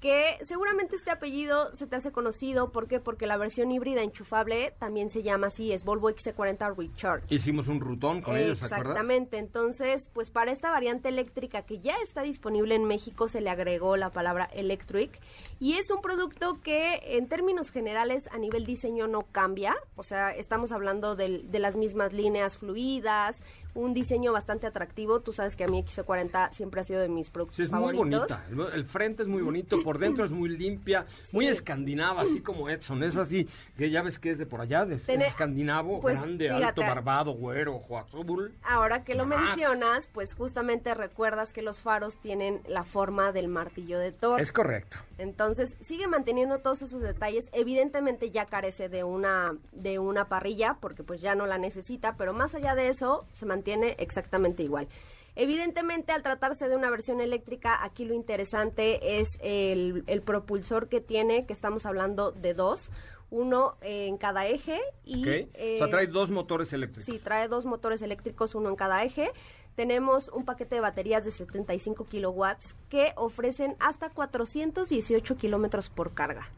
que 0.04 0.36
seguramente 0.42 0.96
este 0.96 1.10
apellido 1.10 1.74
se 1.74 1.86
te 1.86 1.96
hace 1.96 2.12
conocido. 2.12 2.70
¿Por 2.72 2.88
qué? 2.88 3.00
Porque 3.00 3.26
la 3.26 3.38
versión 3.38 3.72
híbrida 3.72 4.02
enchufable 4.02 4.74
también 4.78 5.08
se 5.08 5.22
llama 5.22 5.46
así, 5.46 5.72
es 5.72 5.82
Volvo 5.82 6.10
XC40 6.10 6.76
Recharge. 6.76 7.34
Hicimos 7.34 7.68
un 7.68 7.80
rutón 7.80 8.20
con 8.20 8.36
ellos, 8.36 8.60
Exactamente. 8.60 9.38
Entonces, 9.38 10.10
pues 10.12 10.28
para 10.28 10.52
esta 10.52 10.70
variante 10.70 11.08
eléctrica 11.08 11.62
que 11.62 11.78
ya 11.78 11.94
está 12.02 12.20
disponible 12.20 12.74
en 12.74 12.84
México 12.84 13.28
se 13.28 13.40
le 13.40 13.48
agregó 13.48 13.96
la 13.96 14.10
palabra 14.10 14.44
electric 14.52 15.18
y 15.58 15.78
es 15.78 15.90
un 15.90 16.02
producto 16.02 16.60
que 16.62 17.00
en 17.16 17.26
términos 17.26 17.70
generales 17.70 18.28
a 18.30 18.36
nivel 18.36 18.66
diseño 18.66 19.06
no 19.06 19.22
cambia. 19.22 19.74
O 19.96 20.02
sea, 20.02 20.32
estamos 20.32 20.70
hablando 20.72 21.16
de, 21.16 21.44
de 21.44 21.58
las 21.58 21.76
mismas 21.76 22.12
líneas 22.12 22.58
fluidas, 22.58 23.42
un 23.74 23.94
diseño 23.94 24.32
bastante 24.32 24.66
atractivo. 24.66 25.20
Tú 25.20 25.32
sabes 25.32 25.56
que 25.56 25.64
a 25.64 25.68
mí 25.68 25.82
XC40 25.82 26.52
siempre 26.52 26.80
ha 26.80 26.84
sido 26.84 27.00
de 27.00 27.08
mis 27.08 27.30
productos 27.30 27.56
sí, 27.56 27.62
es 27.62 27.70
muy 27.70 27.94
bonita. 27.94 28.44
El, 28.72 28.84
frente 28.84 29.22
es 29.22 29.28
muy 29.28 29.42
bonito, 29.42 29.82
por 29.82 29.98
dentro 29.98 30.24
es 30.24 30.30
muy 30.30 30.48
limpia, 30.48 31.06
muy 31.32 31.46
escandinava, 31.46 32.22
así 32.22 32.40
como 32.40 32.68
Edson. 32.68 33.02
Es 33.02 33.16
así, 33.16 33.48
que 33.76 33.90
ya 33.90 34.02
ves 34.02 34.18
que 34.18 34.30
es 34.30 34.38
de 34.38 34.46
por 34.46 34.60
allá, 34.60 34.84
de, 34.84 34.94
escandinavo, 34.94 36.00
pues, 36.00 36.20
grande, 36.20 36.50
alto, 36.50 36.80
barbado, 36.80 37.32
güero, 37.32 37.80
azul. 37.98 38.54
Ahora 38.62 39.04
que 39.04 39.14
lo 39.14 39.26
mencionas, 39.26 40.08
pues 40.12 40.34
justamente 40.34 40.94
recuerdas 40.94 41.52
que 41.52 41.62
los 41.62 41.80
faros 41.80 42.16
tienen 42.16 42.60
la 42.66 42.84
forma 42.84 43.32
del 43.32 43.48
martillo 43.48 43.98
de 43.98 44.12
Thor. 44.12 44.40
Es 44.40 44.52
correcto. 44.52 44.98
Entonces, 45.18 45.76
sigue 45.80 46.06
manteniendo 46.06 46.58
todos 46.58 46.82
esos 46.82 47.00
detalles. 47.00 47.48
Evidentemente 47.52 48.30
ya 48.30 48.46
carece 48.46 48.88
de 48.88 49.04
una 49.04 49.56
de 49.72 49.98
una 49.98 50.28
parrilla 50.28 50.78
porque 50.80 51.02
pues 51.02 51.20
ya 51.20 51.34
no 51.34 51.46
la 51.46 51.58
necesita, 51.58 52.16
pero 52.16 52.32
más 52.32 52.54
allá 52.54 52.74
de 52.74 52.88
eso 52.88 53.26
se 53.32 53.46
mantiene 53.46 53.96
exactamente 53.98 54.62
igual. 54.62 54.88
Evidentemente, 55.36 56.12
al 56.12 56.22
tratarse 56.22 56.68
de 56.68 56.76
una 56.76 56.90
versión 56.90 57.20
eléctrica, 57.20 57.82
aquí 57.82 58.04
lo 58.04 58.14
interesante 58.14 59.18
es 59.18 59.38
el, 59.40 60.04
propulsor 60.24 60.88
que 60.88 61.00
tiene, 61.00 61.44
que 61.44 61.52
estamos 61.52 61.86
hablando 61.86 62.30
de 62.30 62.54
dos 62.54 62.90
uno 63.30 63.76
en 63.80 64.16
cada 64.16 64.46
eje 64.46 64.80
y... 65.04 65.28
o 65.28 65.78
sea, 65.78 65.90
trae 65.90 66.06
dos 66.06 66.30
motores 66.30 66.72
eléctricos. 66.72 67.06
Sí, 67.12 67.18
trae 67.18 67.48
dos 67.48 67.64
motores 67.64 68.00
eléctricos, 68.02 68.54
uno 68.54 68.68
en 68.68 68.76
cada 68.76 69.02
eje 69.02 69.32
tenemos 69.74 70.28
un 70.28 70.44
paquete 70.44 70.76
de 70.76 70.80
baterías 70.80 71.24
de 71.24 71.30
75 71.30 72.06
kilowatts 72.06 72.76
que 72.88 73.12
ofrecen 73.16 73.76
hasta 73.80 74.08
418 74.10 75.36
kilómetros 75.36 75.90
por 75.90 76.14
carga. 76.14 76.48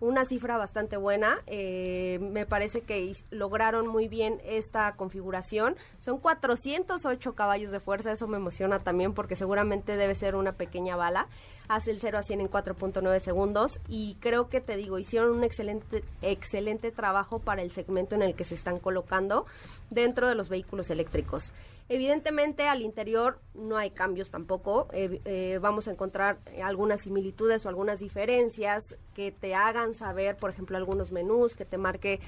Una 0.00 0.24
cifra 0.24 0.56
bastante 0.56 0.96
buena. 0.96 1.38
Eh, 1.46 2.18
me 2.20 2.46
parece 2.46 2.80
que 2.82 3.12
lograron 3.30 3.86
muy 3.86 4.08
bien 4.08 4.40
esta 4.44 4.92
configuración. 4.96 5.76
Son 6.00 6.18
408 6.18 7.34
caballos 7.34 7.70
de 7.70 7.80
fuerza. 7.80 8.12
Eso 8.12 8.26
me 8.26 8.36
emociona 8.36 8.80
también 8.80 9.14
porque 9.14 9.36
seguramente 9.36 9.96
debe 9.96 10.14
ser 10.14 10.34
una 10.34 10.52
pequeña 10.52 10.96
bala. 10.96 11.28
Hace 11.66 11.92
el 11.92 12.00
0 12.00 12.18
a 12.18 12.22
100 12.22 12.42
en 12.42 12.50
4.9 12.50 13.18
segundos 13.20 13.80
y 13.88 14.16
creo 14.20 14.50
que 14.50 14.60
te 14.60 14.76
digo, 14.76 14.98
hicieron 14.98 15.30
un 15.30 15.44
excelente, 15.44 16.04
excelente 16.20 16.90
trabajo 16.90 17.38
para 17.38 17.62
el 17.62 17.70
segmento 17.70 18.14
en 18.14 18.20
el 18.20 18.34
que 18.34 18.44
se 18.44 18.54
están 18.54 18.78
colocando 18.78 19.46
dentro 19.88 20.28
de 20.28 20.34
los 20.34 20.50
vehículos 20.50 20.90
eléctricos. 20.90 21.54
Evidentemente 21.88 22.66
al 22.66 22.80
interior 22.80 23.40
no 23.52 23.76
hay 23.76 23.90
cambios 23.90 24.30
tampoco. 24.30 24.88
Eh, 24.92 25.20
eh, 25.26 25.58
vamos 25.60 25.86
a 25.86 25.90
encontrar 25.90 26.38
algunas 26.62 27.02
similitudes 27.02 27.66
o 27.66 27.68
algunas 27.68 27.98
diferencias 27.98 28.96
que 29.14 29.32
te 29.32 29.54
hagan 29.54 29.94
saber, 29.94 30.36
por 30.36 30.50
ejemplo, 30.50 30.78
algunos 30.78 31.12
menús, 31.12 31.54
que 31.54 31.66
te 31.66 31.76
marque 31.76 32.20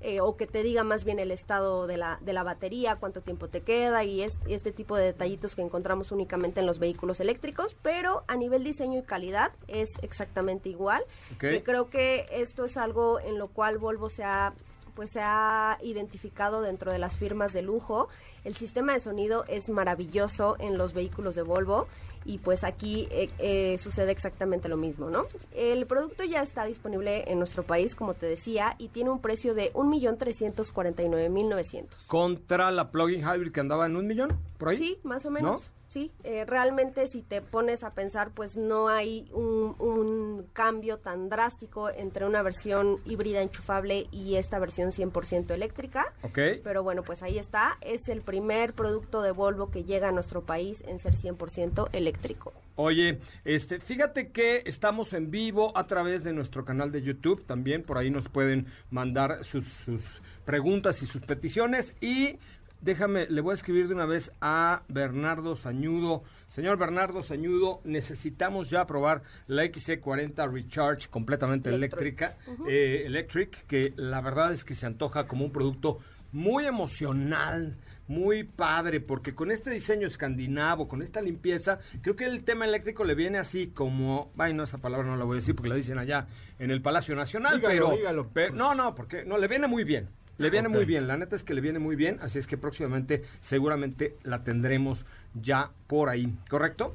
eh, 0.00 0.20
o 0.20 0.36
que 0.36 0.48
te 0.48 0.64
diga 0.64 0.82
más 0.82 1.04
bien 1.04 1.20
el 1.20 1.30
estado 1.30 1.86
de 1.86 1.96
la, 1.96 2.18
de 2.22 2.32
la 2.32 2.42
batería, 2.42 2.96
cuánto 2.96 3.22
tiempo 3.22 3.48
te 3.48 3.60
queda 3.60 4.02
y 4.02 4.22
es 4.22 4.38
este 4.48 4.72
tipo 4.72 4.96
de 4.96 5.04
detallitos 5.04 5.54
que 5.54 5.62
encontramos 5.62 6.10
únicamente 6.10 6.58
en 6.60 6.66
los 6.66 6.80
vehículos 6.80 7.20
eléctricos, 7.20 7.76
pero 7.82 8.24
a 8.26 8.36
nivel 8.36 8.64
diseño 8.64 8.98
y 8.98 9.02
calidad 9.02 9.52
es 9.68 9.98
exactamente 10.02 10.68
igual. 10.68 11.04
creo 11.38 11.88
que 11.88 12.26
esto 12.32 12.64
es 12.64 12.76
algo 12.76 13.20
en 13.20 13.38
lo 13.38 13.48
cual 13.48 13.78
Volvo 13.78 14.10
se 14.10 14.24
ha 14.24 14.54
pues 14.94 15.10
se 15.10 15.20
ha 15.20 15.78
identificado 15.82 16.62
dentro 16.62 16.92
de 16.92 16.98
las 16.98 17.16
firmas 17.16 17.52
de 17.52 17.62
lujo. 17.62 18.08
El 18.44 18.54
sistema 18.54 18.92
de 18.92 19.00
sonido 19.00 19.44
es 19.48 19.70
maravilloso 19.70 20.56
en 20.58 20.78
los 20.78 20.92
vehículos 20.92 21.34
de 21.34 21.42
Volvo 21.42 21.86
y 22.24 22.38
pues 22.38 22.64
aquí 22.64 23.06
eh, 23.10 23.28
eh, 23.38 23.76
sucede 23.78 24.10
exactamente 24.12 24.68
lo 24.68 24.76
mismo, 24.76 25.10
¿no? 25.10 25.26
El 25.54 25.86
producto 25.86 26.24
ya 26.24 26.42
está 26.42 26.64
disponible 26.64 27.30
en 27.30 27.38
nuestro 27.38 27.62
país, 27.62 27.94
como 27.94 28.14
te 28.14 28.26
decía, 28.26 28.74
y 28.78 28.88
tiene 28.88 29.10
un 29.10 29.20
precio 29.20 29.54
de 29.54 29.72
1.349.900. 29.74 32.06
¿Contra 32.06 32.70
la 32.70 32.90
plug-in 32.90 33.20
hybrid 33.20 33.52
que 33.52 33.60
andaba 33.60 33.84
en 33.86 33.96
un 33.96 34.06
millón? 34.06 34.30
¿Por 34.58 34.70
ahí? 34.70 34.78
Sí, 34.78 34.98
más 35.02 35.26
o 35.26 35.30
menos. 35.30 35.70
Sí, 35.94 36.10
eh, 36.24 36.44
realmente 36.44 37.06
si 37.06 37.22
te 37.22 37.40
pones 37.40 37.84
a 37.84 37.94
pensar, 37.94 38.32
pues 38.32 38.56
no 38.56 38.88
hay 38.88 39.28
un, 39.32 39.76
un, 39.78 40.44
cambio 40.52 40.98
tan 40.98 41.28
drástico 41.28 41.88
entre 41.88 42.26
una 42.26 42.42
versión 42.42 42.98
híbrida 43.04 43.42
enchufable 43.42 44.08
y 44.10 44.34
esta 44.34 44.58
versión 44.58 44.90
100% 44.90 45.52
eléctrica. 45.52 46.12
Ok. 46.22 46.38
Pero 46.64 46.82
bueno, 46.82 47.04
pues 47.04 47.22
ahí 47.22 47.38
está. 47.38 47.78
Es 47.80 48.08
el 48.08 48.22
primer 48.22 48.72
producto 48.72 49.22
de 49.22 49.30
Volvo 49.30 49.70
que 49.70 49.84
llega 49.84 50.08
a 50.08 50.10
nuestro 50.10 50.42
país 50.42 50.82
en 50.88 50.98
ser 50.98 51.14
100% 51.14 51.88
eléctrico. 51.92 52.52
Oye, 52.74 53.20
este, 53.44 53.78
fíjate 53.78 54.32
que 54.32 54.64
estamos 54.66 55.12
en 55.12 55.30
vivo 55.30 55.78
a 55.78 55.86
través 55.86 56.24
de 56.24 56.32
nuestro 56.32 56.64
canal 56.64 56.90
de 56.90 57.02
YouTube. 57.02 57.44
También 57.46 57.84
por 57.84 57.98
ahí 57.98 58.10
nos 58.10 58.28
pueden 58.28 58.66
mandar 58.90 59.44
sus, 59.44 59.64
sus 59.84 60.02
preguntas 60.44 61.04
y 61.04 61.06
sus 61.06 61.22
peticiones. 61.22 61.94
Y 62.00 62.40
déjame, 62.84 63.26
le 63.28 63.40
voy 63.40 63.52
a 63.52 63.54
escribir 63.54 63.88
de 63.88 63.94
una 63.94 64.06
vez 64.06 64.30
a 64.40 64.82
Bernardo 64.88 65.56
Sañudo. 65.56 66.22
Señor 66.48 66.76
Bernardo 66.76 67.22
Sañudo, 67.22 67.80
necesitamos 67.84 68.68
ya 68.70 68.86
probar 68.86 69.22
la 69.46 69.64
XC40 69.64 70.52
Recharge 70.52 71.08
completamente 71.08 71.70
eléctrica, 71.70 72.36
eh, 72.68 73.02
electric, 73.06 73.66
que 73.66 73.94
la 73.96 74.20
verdad 74.20 74.52
es 74.52 74.64
que 74.64 74.74
se 74.74 74.86
antoja 74.86 75.26
como 75.26 75.46
un 75.46 75.52
producto 75.52 75.98
muy 76.32 76.66
emocional, 76.66 77.76
muy 78.06 78.44
padre, 78.44 79.00
porque 79.00 79.34
con 79.34 79.50
este 79.50 79.70
diseño 79.70 80.06
escandinavo, 80.06 80.86
con 80.88 81.00
esta 81.00 81.22
limpieza, 81.22 81.78
creo 82.02 82.16
que 82.16 82.26
el 82.26 82.44
tema 82.44 82.66
eléctrico 82.66 83.02
le 83.04 83.14
viene 83.14 83.38
así 83.38 83.68
como, 83.68 84.30
ay, 84.36 84.52
no, 84.52 84.64
esa 84.64 84.78
palabra 84.78 85.06
no 85.06 85.16
la 85.16 85.24
voy 85.24 85.38
a 85.38 85.40
decir 85.40 85.54
porque 85.54 85.70
la 85.70 85.76
dicen 85.76 85.98
allá 85.98 86.26
en 86.58 86.70
el 86.70 86.82
Palacio 86.82 87.14
Nacional, 87.16 87.56
Dígalo, 87.56 87.86
pero, 87.86 87.96
dígalo, 87.96 88.30
pero- 88.32 88.54
no, 88.54 88.74
no, 88.74 88.94
porque 88.94 89.24
no, 89.24 89.38
le 89.38 89.48
viene 89.48 89.66
muy 89.68 89.84
bien. 89.84 90.08
Le 90.38 90.50
viene 90.50 90.68
muy 90.68 90.84
bien, 90.84 91.06
la 91.06 91.16
neta 91.16 91.36
es 91.36 91.44
que 91.44 91.54
le 91.54 91.60
viene 91.60 91.78
muy 91.78 91.94
bien, 91.96 92.18
así 92.20 92.38
es 92.38 92.46
que 92.46 92.56
próximamente 92.56 93.24
seguramente 93.40 94.16
la 94.24 94.42
tendremos 94.42 95.06
ya 95.34 95.70
por 95.86 96.08
ahí, 96.08 96.36
¿correcto? 96.50 96.94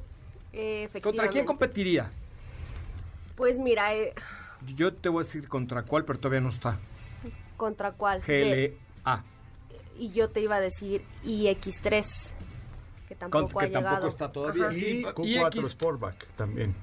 Eh, 0.52 0.82
¿Contra 0.84 0.98
efectivamente. 0.98 1.32
quién 1.32 1.46
competiría? 1.46 2.10
Pues 3.36 3.58
mira, 3.58 3.94
eh, 3.94 4.12
Yo 4.76 4.92
te 4.92 5.08
voy 5.08 5.22
a 5.22 5.24
decir 5.24 5.48
contra 5.48 5.82
cuál, 5.84 6.04
pero 6.04 6.18
todavía 6.18 6.40
no 6.42 6.50
está. 6.50 6.78
¿contra 7.56 7.92
cuál? 7.92 8.20
GLA. 8.26 9.22
y 9.98 10.10
yo 10.12 10.30
te 10.30 10.40
iba 10.40 10.56
a 10.56 10.60
decir 10.60 11.02
iX3, 11.24 12.32
que 13.08 13.14
tampoco 13.14 13.48
Con- 13.52 13.64
ha 13.64 13.66
que 13.66 13.72
tampoco 13.72 13.90
llegado. 13.94 14.08
está 14.08 14.32
todavía. 14.32 14.66
Ajá. 14.66 14.74
Sí, 14.74 15.02
Q4 15.04 15.56
iX. 15.64 15.68
Sportback 15.70 16.26
también. 16.36 16.74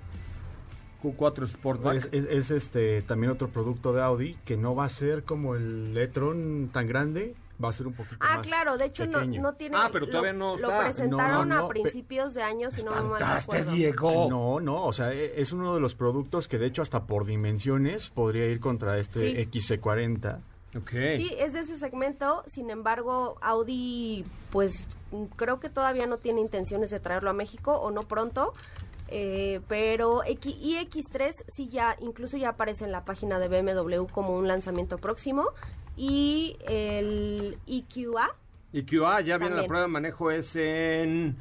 Q4 1.04 1.48
Sportback. 1.48 1.96
Es, 1.98 2.10
es- 2.12 2.26
es, 2.26 2.52
este 2.52 3.02
también 3.04 3.32
otro 3.32 3.50
producto 3.50 3.94
de 3.94 4.02
Audi 4.02 4.36
que 4.46 4.58
no 4.58 4.76
va 4.76 4.86
a 4.86 4.90
ser 4.90 5.24
como 5.24 5.56
el 5.56 5.98
e-tron 5.98 6.70
tan 6.74 6.88
grande, 6.88 7.36
va 7.64 7.70
a 7.70 7.72
ser 7.72 7.88
un 7.88 7.94
poquito 7.94 8.18
Ah, 8.20 8.38
más 8.38 8.48
claro, 8.48 8.78
de 8.78 8.86
hecho 8.86 9.06
no, 9.08 9.26
no 9.26 9.54
tiene... 9.54 9.76
Ah, 9.80 9.90
pero 9.92 10.06
lo- 10.06 10.12
todavía 10.12 10.34
no 10.34 10.58
Lo 10.58 10.70
está. 10.70 10.84
presentaron 10.86 11.50
No, 11.50 11.56
no, 11.56 11.62
no, 11.62 11.66
a 11.66 11.70
principios 11.70 12.34
de 12.36 12.44
año, 12.44 12.70
si 12.70 12.84
no 12.84 12.92
me 13.04 13.18
recuerdo. 13.20 13.72
Diego. 13.72 14.28
No, 14.30 14.60
no, 14.60 14.84
o 14.86 14.94
sea, 14.94 15.12
e- 15.14 15.40
es 15.42 15.52
uno 15.52 15.74
de 15.74 15.80
los 15.82 15.96
productos 15.96 16.48
que 16.48 16.58
de 16.60 16.68
hecho 16.68 16.82
hasta 16.84 17.06
por 17.06 17.26
dimensiones 17.26 18.10
podría 18.10 18.46
ir 18.46 18.60
contra 18.60 19.00
este 19.00 19.20
Sí. 19.20 19.36
XC40. 19.60 20.40
Ok. 20.78 20.90
Sí, 21.16 21.34
es 21.40 21.54
de 21.54 21.62
ese 21.62 21.78
segmento, 21.78 22.44
sin 22.46 22.70
embargo, 22.70 23.38
Audi, 23.42 24.24
pues 24.52 24.86
creo 25.38 25.60
que 25.60 25.70
todavía 25.70 26.06
no 26.06 26.18
tiene 26.18 26.42
intenciones 26.42 26.92
de 26.92 27.00
traerlo 27.00 27.30
a 27.32 27.34
México 27.34 27.72
o 27.78 27.90
no 27.90 28.02
pronto, 28.04 28.54
eh, 29.08 29.62
pero 29.68 30.24
X, 30.24 30.56
iX3 30.56 31.44
sí 31.48 31.70
ya, 31.70 31.96
incluso 32.00 32.38
ya 32.38 32.50
aparece 32.50 32.86
en 32.86 32.92
la 32.92 33.06
página 33.06 33.40
de 33.40 33.48
BMW 33.48 34.06
como 34.12 34.38
un 34.38 34.48
lanzamiento 34.48 34.98
próximo 34.98 35.50
y 35.96 36.58
el 36.68 37.58
EQA, 37.68 38.36
Y 38.72 38.84
QA 38.84 39.22
ya 39.22 39.38
viene 39.38 39.56
la 39.56 39.66
prueba 39.66 39.84
de 39.84 39.88
manejo 39.88 40.30
es 40.30 40.56
en 40.56 41.36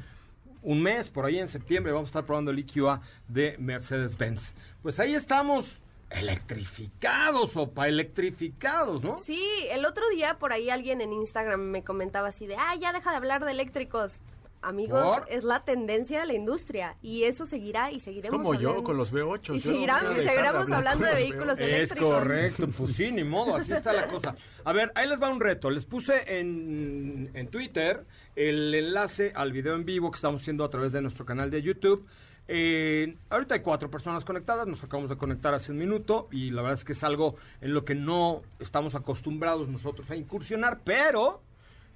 un 0.63 0.81
mes, 0.81 1.09
por 1.09 1.25
ahí 1.25 1.39
en 1.39 1.47
septiembre 1.47 1.93
vamos 1.93 2.07
a 2.07 2.09
estar 2.09 2.25
probando 2.25 2.51
el 2.51 2.59
EQA 2.59 3.01
de 3.27 3.55
Mercedes-Benz. 3.59 4.55
Pues 4.81 4.99
ahí 4.99 5.13
estamos 5.13 5.79
electrificados, 6.09 7.55
opa, 7.57 7.87
electrificados, 7.87 9.03
¿no? 9.03 9.17
Sí, 9.17 9.43
el 9.69 9.85
otro 9.85 10.07
día 10.09 10.37
por 10.39 10.53
ahí 10.53 10.69
alguien 10.69 11.01
en 11.01 11.13
Instagram 11.13 11.59
me 11.59 11.83
comentaba 11.83 12.29
así 12.29 12.47
de, 12.47 12.55
ah, 12.55 12.75
ya 12.75 12.93
deja 12.93 13.11
de 13.11 13.17
hablar 13.17 13.43
de 13.45 13.51
eléctricos. 13.51 14.19
Amigos, 14.61 15.19
¿Por? 15.19 15.27
es 15.31 15.43
la 15.43 15.63
tendencia 15.63 16.19
de 16.21 16.25
la 16.25 16.33
industria 16.33 16.95
y 17.01 17.23
eso 17.23 17.45
seguirá 17.45 17.91
y 17.91 17.99
seguiremos 17.99 18.37
Como 18.37 18.53
yo 18.55 18.69
hablando- 18.69 18.83
con 18.83 18.97
los 18.97 19.11
V8. 19.13 19.55
Y 19.55 19.59
no 19.85 20.13
de 20.13 20.23
seguiremos 20.27 20.71
hablando 20.71 21.05
de 21.05 21.11
los 21.11 21.19
vehículos 21.21 21.59
V8. 21.59 21.61
Es 21.61 21.69
eléctricos. 21.69 22.13
correcto, 22.15 22.67
pues 22.77 22.91
sí, 22.93 23.11
ni 23.11 23.23
modo, 23.23 23.55
así 23.55 23.71
está 23.73 23.93
la 23.93 24.07
cosa. 24.07 24.35
A 24.63 24.73
ver, 24.73 24.91
ahí 24.95 25.07
les 25.07 25.21
va 25.21 25.29
un 25.29 25.39
reto. 25.39 25.69
Les 25.69 25.85
puse 25.85 26.39
en, 26.39 27.29
en 27.33 27.47
Twitter 27.49 28.03
el 28.35 28.73
enlace 28.73 29.31
al 29.35 29.51
video 29.51 29.75
en 29.75 29.85
vivo 29.85 30.11
que 30.11 30.15
estamos 30.15 30.41
haciendo 30.41 30.63
a 30.63 30.69
través 30.69 30.91
de 30.91 31.01
nuestro 31.01 31.25
canal 31.25 31.49
de 31.51 31.61
YouTube. 31.61 32.05
Eh, 32.49 33.17
ahorita 33.29 33.55
hay 33.55 33.61
cuatro 33.61 33.91
personas 33.91 34.23
conectadas, 34.23 34.67
nos 34.67 34.81
acabamos 34.83 35.09
de 35.09 35.17
conectar 35.17 35.53
hace 35.53 35.71
un 35.73 35.77
minuto 35.77 36.29
y 36.31 36.49
la 36.51 36.61
verdad 36.61 36.77
es 36.79 36.85
que 36.85 36.93
es 36.93 37.03
algo 37.03 37.35
en 37.59 37.73
lo 37.73 37.83
que 37.83 37.93
no 37.93 38.41
estamos 38.59 38.95
acostumbrados 38.95 39.67
nosotros 39.67 40.09
a 40.11 40.15
incursionar, 40.15 40.79
pero 40.85 41.41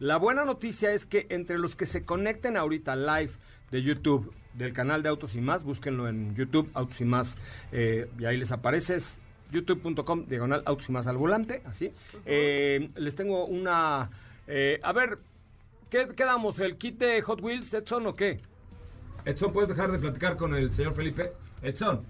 la 0.02 0.18
buena 0.18 0.46
noticia 0.46 0.92
es 0.94 1.06
que 1.06 1.28
entre 1.30 1.60
los 1.60 1.76
que 1.76 1.86
se 1.86 2.04
conecten 2.04 2.58
ahorita 2.58 2.96
live 2.96 3.32
de 3.70 3.84
YouTube, 3.84 4.34
del 4.56 4.74
canal 4.74 5.04
de 5.04 5.10
Autos 5.10 5.36
y 5.36 5.42
Más, 5.42 5.64
búsquenlo 5.64 6.08
en 6.10 6.36
YouTube, 6.36 6.70
Autos 6.74 7.00
y 7.02 7.06
Más, 7.06 7.38
eh, 7.72 8.10
y 8.20 8.26
ahí 8.26 8.36
les 8.36 8.52
aparece, 8.52 8.96
es 8.96 9.18
youtube.com, 9.52 10.26
diagonal 10.26 10.64
Autos 10.66 10.90
y 10.90 10.92
Más 10.92 11.06
al 11.06 11.18
volante, 11.18 11.62
así. 11.66 11.94
Eh, 12.26 12.90
les 12.96 13.16
tengo 13.16 13.46
una... 13.46 14.10
eh, 14.48 14.80
a 14.82 14.92
ver, 14.92 15.20
¿qué 15.92 16.08
quedamos? 16.16 16.58
¿El 16.60 16.78
kit 16.78 16.98
de 16.98 17.22
Hot 17.22 17.40
Wheels, 17.42 17.72
Edson, 17.74 18.08
o 18.08 18.14
qué? 18.14 18.40
Edson, 19.24 19.54
¿puedes 19.54 19.70
dejar 19.70 19.92
de 19.92 20.00
platicar 20.00 20.36
con 20.36 20.56
el 20.56 20.72
señor 20.74 20.96
Felipe? 20.96 21.32
Edson. 21.62 22.02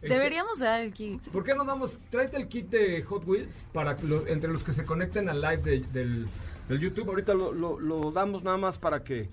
este, 0.00 0.08
Deberíamos 0.14 0.58
de 0.58 0.64
dar 0.64 0.80
el 0.80 0.94
kit. 0.94 1.22
¿Por 1.28 1.44
qué 1.44 1.54
no 1.54 1.64
damos, 1.66 1.90
tráete 2.10 2.38
el 2.38 2.48
kit 2.48 2.70
de 2.70 3.02
Hot 3.02 3.22
Wheels 3.26 3.52
para 3.74 3.94
que 3.96 4.06
lo- 4.06 4.26
entre 4.26 4.50
los 4.50 4.64
que 4.64 4.72
se 4.72 4.84
conecten 4.86 5.28
al 5.28 5.42
live 5.42 5.58
de- 5.58 5.80
del, 5.92 6.26
del 6.68 6.80
YouTube? 6.80 7.08
Ahorita 7.08 7.34
lo, 7.34 7.52
lo- 7.52 7.78
lo 7.80 8.10
damos 8.12 8.42
nada 8.42 8.56
más 8.58 8.78
para 8.78 9.02
que 9.02 9.28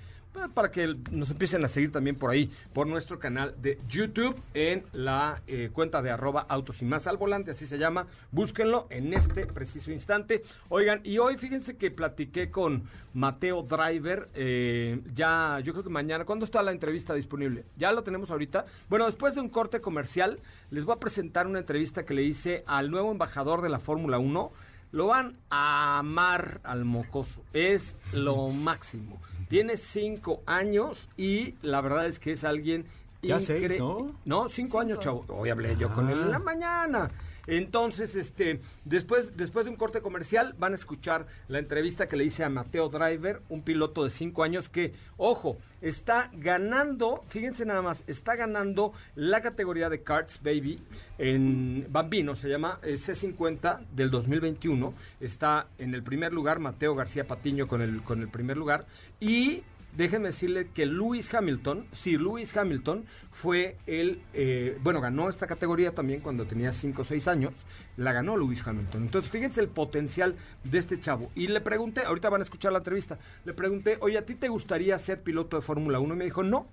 para 0.53 0.69
que 0.69 0.97
nos 1.11 1.31
empiecen 1.31 1.63
a 1.63 1.69
seguir 1.69 1.93
también 1.93 2.17
por 2.17 2.29
ahí, 2.29 2.51
por 2.73 2.87
nuestro 2.87 3.19
canal 3.19 3.55
de 3.61 3.77
YouTube, 3.87 4.35
en 4.53 4.83
la 4.91 5.41
eh, 5.47 5.69
cuenta 5.71 6.01
de 6.01 6.11
arroba 6.11 6.45
autos 6.49 6.81
y 6.81 6.85
más 6.85 7.07
al 7.07 7.15
volante, 7.15 7.51
así 7.51 7.65
se 7.65 7.77
llama. 7.77 8.05
Búsquenlo 8.31 8.85
en 8.89 9.13
este 9.13 9.45
preciso 9.45 9.93
instante. 9.93 10.43
Oigan, 10.67 10.99
y 11.05 11.19
hoy 11.19 11.37
fíjense 11.37 11.77
que 11.77 11.89
platiqué 11.89 12.49
con 12.51 12.83
Mateo 13.13 13.63
Driver, 13.63 14.27
eh, 14.35 14.99
ya, 15.13 15.61
yo 15.63 15.71
creo 15.71 15.85
que 15.85 15.89
mañana, 15.89 16.25
¿cuándo 16.25 16.43
está 16.43 16.61
la 16.61 16.73
entrevista 16.73 17.13
disponible? 17.13 17.63
¿Ya 17.77 17.93
lo 17.93 18.03
tenemos 18.03 18.29
ahorita? 18.29 18.65
Bueno, 18.89 19.05
después 19.05 19.35
de 19.35 19.39
un 19.39 19.47
corte 19.47 19.79
comercial, 19.79 20.39
les 20.69 20.83
voy 20.83 20.95
a 20.97 20.99
presentar 20.99 21.47
una 21.47 21.59
entrevista 21.59 22.03
que 22.03 22.13
le 22.13 22.23
hice 22.23 22.65
al 22.67 22.91
nuevo 22.91 23.09
embajador 23.09 23.61
de 23.61 23.69
la 23.69 23.79
Fórmula 23.79 24.19
1. 24.19 24.51
Lo 24.95 25.07
van 25.07 25.35
a 25.49 25.99
amar 25.99 26.61
al 26.63 26.85
mocoso. 26.85 27.41
Es 27.51 27.97
lo 28.13 28.47
máximo. 28.47 29.19
Tiene 29.49 29.75
cinco 29.75 30.41
años 30.45 31.09
y 31.17 31.55
la 31.61 31.81
verdad 31.81 32.07
es 32.07 32.17
que 32.17 32.31
es 32.31 32.45
alguien 32.45 32.85
Ya 33.21 33.41
seis, 33.41 33.77
¿no? 33.77 34.15
No, 34.23 34.47
cinco, 34.47 34.79
años, 34.79 35.01
chavo. 35.01 35.25
Hoy 35.27 35.49
hablé 35.49 35.75
yo 35.75 35.93
con 35.93 36.09
él 36.09 36.21
en 36.21 36.31
la 36.31 36.39
mañana. 36.39 37.11
Entonces, 37.47 38.15
este, 38.15 38.61
después, 38.83 39.35
después 39.37 39.65
de 39.65 39.71
un 39.71 39.77
corte 39.77 40.01
comercial, 40.01 40.55
van 40.57 40.73
a 40.73 40.75
escuchar 40.75 41.27
la 41.47 41.59
entrevista 41.59 42.07
que 42.07 42.17
le 42.17 42.25
hice 42.25 42.43
a 42.43 42.49
Mateo 42.49 42.89
Driver, 42.89 43.41
un 43.49 43.61
piloto 43.61 44.03
de 44.03 44.09
cinco 44.09 44.43
años 44.43 44.69
que, 44.69 44.93
ojo, 45.17 45.57
está 45.81 46.31
ganando, 46.33 47.23
fíjense 47.29 47.65
nada 47.65 47.81
más, 47.81 48.03
está 48.07 48.35
ganando 48.35 48.93
la 49.15 49.41
categoría 49.41 49.89
de 49.89 50.01
Karts 50.01 50.41
Baby 50.41 50.79
en 51.17 51.85
Bambino, 51.89 52.35
se 52.35 52.49
llama 52.49 52.79
eh, 52.81 52.95
C50 52.95 53.85
del 53.91 54.09
2021. 54.09 54.93
Está 55.19 55.67
en 55.77 55.93
el 55.93 56.03
primer 56.03 56.33
lugar, 56.33 56.59
Mateo 56.59 56.95
García 56.95 57.27
Patiño 57.27 57.67
con 57.67 57.81
el, 57.81 58.01
con 58.01 58.21
el 58.21 58.29
primer 58.29 58.57
lugar. 58.57 58.85
Y 59.19 59.63
déjenme 59.95 60.27
decirle 60.27 60.69
que 60.73 60.85
Lewis 60.85 61.33
Hamilton, 61.33 61.85
sí, 61.91 62.17
Lewis 62.17 62.55
Hamilton 62.55 63.05
fue 63.31 63.77
el, 63.87 64.21
eh, 64.33 64.77
bueno, 64.81 65.01
ganó 65.01 65.29
esta 65.29 65.47
categoría 65.47 65.93
también 65.93 66.21
cuando 66.21 66.45
tenía 66.45 66.71
5 66.71 67.01
o 67.01 67.05
6 67.05 67.27
años, 67.27 67.53
la 67.97 68.11
ganó 68.11 68.37
Lewis 68.37 68.65
Hamilton. 68.65 69.03
Entonces, 69.03 69.31
fíjense 69.31 69.61
el 69.61 69.67
potencial 69.67 70.35
de 70.63 70.77
este 70.77 70.99
chavo. 70.99 71.31
Y 71.35 71.47
le 71.47 71.61
pregunté, 71.61 72.03
ahorita 72.03 72.29
van 72.29 72.41
a 72.41 72.43
escuchar 72.43 72.71
la 72.71 72.79
entrevista, 72.79 73.17
le 73.43 73.53
pregunté, 73.53 73.97
oye, 74.01 74.17
¿a 74.17 74.25
ti 74.25 74.35
te 74.35 74.49
gustaría 74.49 74.97
ser 74.97 75.21
piloto 75.21 75.57
de 75.57 75.61
Fórmula 75.61 75.99
1? 75.99 76.13
Y 76.13 76.17
me 76.17 76.25
dijo, 76.25 76.43
no, 76.43 76.67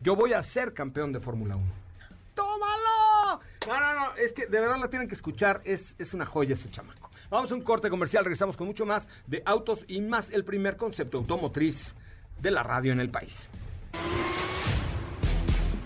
yo 0.00 0.16
voy 0.16 0.32
a 0.32 0.42
ser 0.42 0.72
campeón 0.72 1.12
de 1.12 1.20
Fórmula 1.20 1.56
1. 1.56 1.64
¡Tómalo! 2.34 3.40
No, 3.66 3.80
no, 3.80 3.94
no, 3.94 4.16
es 4.16 4.32
que 4.32 4.46
de 4.46 4.60
verdad 4.60 4.78
la 4.78 4.88
tienen 4.88 5.08
que 5.08 5.14
escuchar, 5.14 5.60
es, 5.64 5.94
es 5.98 6.14
una 6.14 6.26
joya 6.26 6.54
ese 6.54 6.70
chamaco. 6.70 7.10
Vamos 7.30 7.50
a 7.50 7.54
un 7.54 7.62
corte 7.62 7.88
comercial, 7.88 8.24
regresamos 8.24 8.56
con 8.56 8.66
mucho 8.66 8.84
más 8.84 9.08
de 9.26 9.42
autos 9.46 9.84
y 9.88 10.00
más 10.00 10.30
el 10.30 10.44
primer 10.44 10.76
concepto 10.76 11.18
automotriz 11.18 11.94
de 12.42 12.50
la 12.50 12.62
radio 12.62 12.92
en 12.92 13.00
el 13.00 13.08
país. 13.08 13.48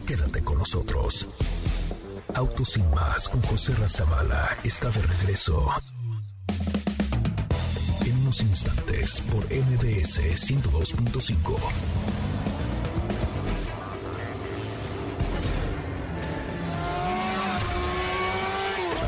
Quédate 0.07 0.43
con 0.43 0.59
nosotros. 0.59 1.29
Autos 2.35 2.71
sin 2.71 2.89
más 2.91 3.29
con 3.29 3.43
José 3.43 3.75
Razabala 3.75 4.57
está 4.65 4.89
de 4.91 5.03
regreso. 5.03 5.69
En 8.05 8.19
unos 8.19 8.41
instantes 8.41 9.21
por 9.23 9.45
MBS 9.45 10.21
102.5. 10.21 11.59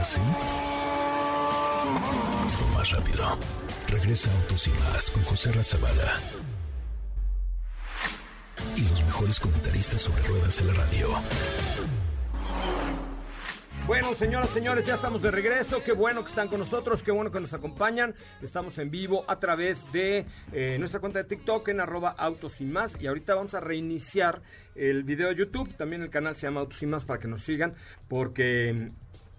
¿Así? 0.01 0.21
Más 2.75 2.91
rápido. 2.91 3.39
Regresa 3.89 4.31
Autos 4.33 4.67
y 4.67 4.71
más 4.71 5.11
con 5.11 5.23
José 5.25 5.53
Razabala. 5.53 6.21
Y 8.79 8.83
los 8.83 9.05
mejores 9.05 9.41
comentaristas 9.41 10.03
sobre 10.03 10.23
ruedas 10.23 10.61
en 10.61 10.69
la 10.69 10.75
radio. 10.75 11.09
Bueno, 13.89 14.15
señoras, 14.15 14.51
señores, 14.51 14.87
ya 14.87 14.95
estamos 14.95 15.21
de 15.21 15.33
regreso. 15.33 15.83
Qué 15.83 15.91
bueno 15.91 16.23
que 16.23 16.29
están 16.29 16.47
con 16.47 16.61
nosotros, 16.61 17.03
qué 17.03 17.11
bueno 17.11 17.33
que 17.33 17.41
nos 17.41 17.53
acompañan. 17.53 18.15
Estamos 18.41 18.79
en 18.79 18.89
vivo 18.89 19.25
a 19.27 19.41
través 19.41 19.91
de 19.91 20.27
eh, 20.53 20.77
nuestra 20.79 21.01
cuenta 21.01 21.19
de 21.19 21.25
TikTok 21.25 21.67
en 21.71 21.81
arroba 21.81 22.11
autos 22.11 22.61
y 22.61 22.67
más. 22.67 22.97
Y 23.01 23.09
ahorita 23.09 23.35
vamos 23.35 23.55
a 23.55 23.61
reiniciar 23.61 24.43
el 24.77 25.03
video 25.03 25.27
de 25.31 25.35
YouTube. 25.35 25.75
También 25.75 26.03
el 26.03 26.11
canal 26.11 26.37
se 26.37 26.43
llama 26.43 26.61
Autos 26.61 26.81
y 26.81 26.87
más 26.87 27.05
para 27.05 27.19
que 27.19 27.27
nos 27.27 27.41
sigan, 27.41 27.75
porque 28.07 28.93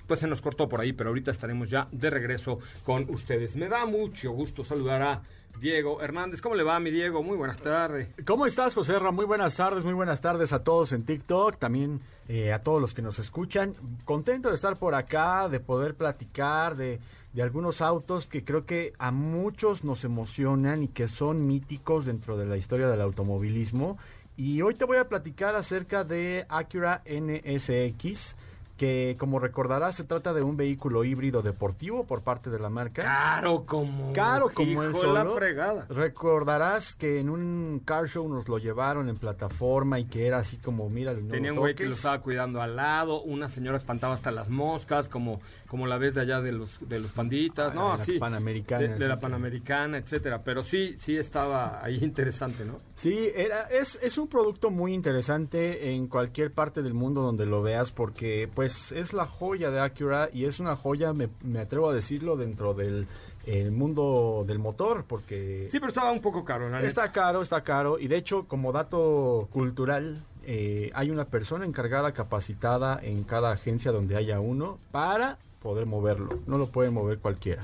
pues 0.05 0.19
se 0.19 0.27
nos 0.27 0.41
cortó 0.41 0.67
por 0.67 0.81
ahí, 0.81 0.91
pero 0.91 1.11
ahorita 1.11 1.31
estaremos 1.31 1.69
ya 1.69 1.87
de 1.93 2.09
regreso 2.09 2.59
con 2.83 3.09
ustedes. 3.09 3.55
Me 3.55 3.69
da 3.69 3.85
mucho 3.85 4.31
gusto 4.31 4.65
saludar 4.65 5.01
a 5.01 5.21
Diego 5.59 6.01
Hernández. 6.01 6.41
¿Cómo 6.41 6.55
le 6.55 6.63
va, 6.63 6.79
mi 6.79 6.91
Diego? 6.91 7.23
Muy 7.23 7.37
buenas 7.37 7.57
tardes. 7.57 8.09
¿Cómo 8.25 8.45
estás, 8.45 8.73
José 8.73 8.97
Ra? 8.99 9.11
Muy 9.11 9.25
buenas 9.25 9.55
tardes, 9.55 9.83
muy 9.83 9.93
buenas 9.93 10.21
tardes 10.21 10.53
a 10.53 10.63
todos 10.63 10.93
en 10.93 11.03
TikTok, 11.03 11.57
también 11.57 12.01
eh, 12.27 12.53
a 12.53 12.63
todos 12.63 12.79
los 12.81 12.93
que 12.93 13.01
nos 13.01 13.19
escuchan. 13.19 13.73
Contento 14.05 14.49
de 14.49 14.55
estar 14.55 14.77
por 14.77 14.95
acá, 14.95 15.49
de 15.49 15.59
poder 15.59 15.95
platicar 15.95 16.75
de, 16.75 16.99
de 17.33 17.41
algunos 17.41 17.81
autos 17.81 18.27
que 18.27 18.43
creo 18.43 18.65
que 18.65 18.93
a 18.99 19.11
muchos 19.11 19.83
nos 19.83 20.03
emocionan 20.03 20.83
y 20.83 20.87
que 20.87 21.07
son 21.07 21.45
míticos 21.45 22.05
dentro 22.05 22.37
de 22.37 22.45
la 22.45 22.57
historia 22.57 22.87
del 22.87 23.01
automovilismo. 23.01 23.97
Y 24.37 24.61
hoy 24.61 24.75
te 24.75 24.85
voy 24.85 24.97
a 24.97 25.09
platicar 25.09 25.55
acerca 25.55 26.03
de 26.05 26.45
Acura 26.47 27.03
NSX 27.05 28.35
que 28.79 29.17
como 29.19 29.39
recordarás 29.39 29.95
se 29.95 30.05
trata 30.05 30.33
de 30.33 30.41
un 30.41 30.55
vehículo 30.55 31.03
híbrido 31.03 31.41
deportivo 31.41 32.05
por 32.05 32.21
parte 32.21 32.49
de 32.49 32.59
la 32.59 32.69
marca. 32.69 33.03
Caro 33.03 33.65
como 33.65 34.13
Caro 34.13 34.49
como 34.53 34.83
es 34.83 35.03
la 35.03 35.25
fregada. 35.25 35.85
Recordarás 35.89 36.95
que 36.95 37.19
en 37.19 37.29
un 37.29 37.81
car 37.83 38.07
show 38.07 38.27
nos 38.29 38.47
lo 38.47 38.57
llevaron 38.57 39.09
en 39.09 39.17
plataforma 39.17 39.99
y 39.99 40.05
que 40.05 40.27
era 40.27 40.37
así 40.37 40.55
como, 40.57 40.89
mira, 40.89 41.13
Tenía 41.13 41.51
un 41.51 41.59
güey 41.59 41.75
que 41.75 41.85
lo 41.85 41.93
estaba 41.93 42.21
cuidando 42.21 42.61
al 42.61 42.77
lado, 42.77 43.21
una 43.21 43.49
señora 43.49 43.77
espantaba 43.77 44.13
hasta 44.13 44.31
las 44.31 44.47
moscas, 44.47 45.09
como 45.09 45.41
como 45.69 45.85
la 45.85 45.97
ves 45.99 46.15
de 46.15 46.21
allá 46.21 46.41
de 46.41 46.51
los 46.51 46.77
de 46.89 46.99
los 46.99 47.11
panditas, 47.11 47.73
¿no? 47.75 47.93
Así. 47.93 48.13
De, 48.13 48.19
Panamericana. 48.19 48.95
de 48.95 49.07
la 49.07 49.19
Panamericana, 49.19 49.99
etcétera. 49.99 50.41
Pero 50.43 50.63
sí, 50.63 50.95
sí 50.97 51.15
estaba 51.15 51.83
ahí 51.83 51.99
interesante, 52.01 52.65
¿no? 52.65 52.79
Sí, 52.95 53.29
era, 53.35 53.61
es, 53.69 53.99
es 54.01 54.17
un 54.17 54.27
producto 54.27 54.71
muy 54.71 54.93
interesante 54.93 55.91
en 55.91 56.07
cualquier 56.07 56.51
parte 56.51 56.81
del 56.81 56.95
mundo 56.95 57.21
donde 57.21 57.45
lo 57.45 57.61
veas 57.61 57.91
porque 57.91 58.49
pues 58.53 58.91
es 58.91 59.13
la 59.13 59.27
joya 59.27 59.69
de 59.69 59.79
Acura 59.79 60.29
y 60.33 60.45
es 60.45 60.59
una 60.59 60.75
joya, 60.75 61.13
me, 61.13 61.29
me 61.43 61.59
atrevo 61.59 61.89
a 61.89 61.93
decirlo, 61.93 62.35
dentro 62.35 62.73
del 62.73 63.07
el 63.45 63.71
mundo 63.71 64.43
del 64.45 64.59
motor 64.59 65.05
porque... 65.07 65.67
Sí, 65.71 65.79
pero 65.79 65.89
estaba 65.89 66.11
un 66.11 66.21
poco 66.21 66.43
caro. 66.43 66.69
La 66.69 66.81
está 66.81 67.11
caro, 67.11 67.41
está 67.41 67.61
caro 67.61 67.99
y 67.99 68.07
de 68.07 68.17
hecho 68.17 68.45
como 68.47 68.71
dato 68.71 69.47
cultural 69.51 70.23
eh, 70.45 70.91
hay 70.93 71.09
una 71.09 71.25
persona 71.25 71.65
encargada 71.65 72.11
capacitada 72.11 72.99
en 73.01 73.23
cada 73.23 73.51
agencia 73.51 73.91
donde 73.91 74.17
haya 74.17 74.39
uno 74.39 74.77
para 74.91 75.37
poder 75.61 75.85
moverlo, 75.85 76.39
no 76.47 76.57
lo 76.57 76.67
puede 76.67 76.89
mover 76.89 77.19
cualquiera. 77.19 77.63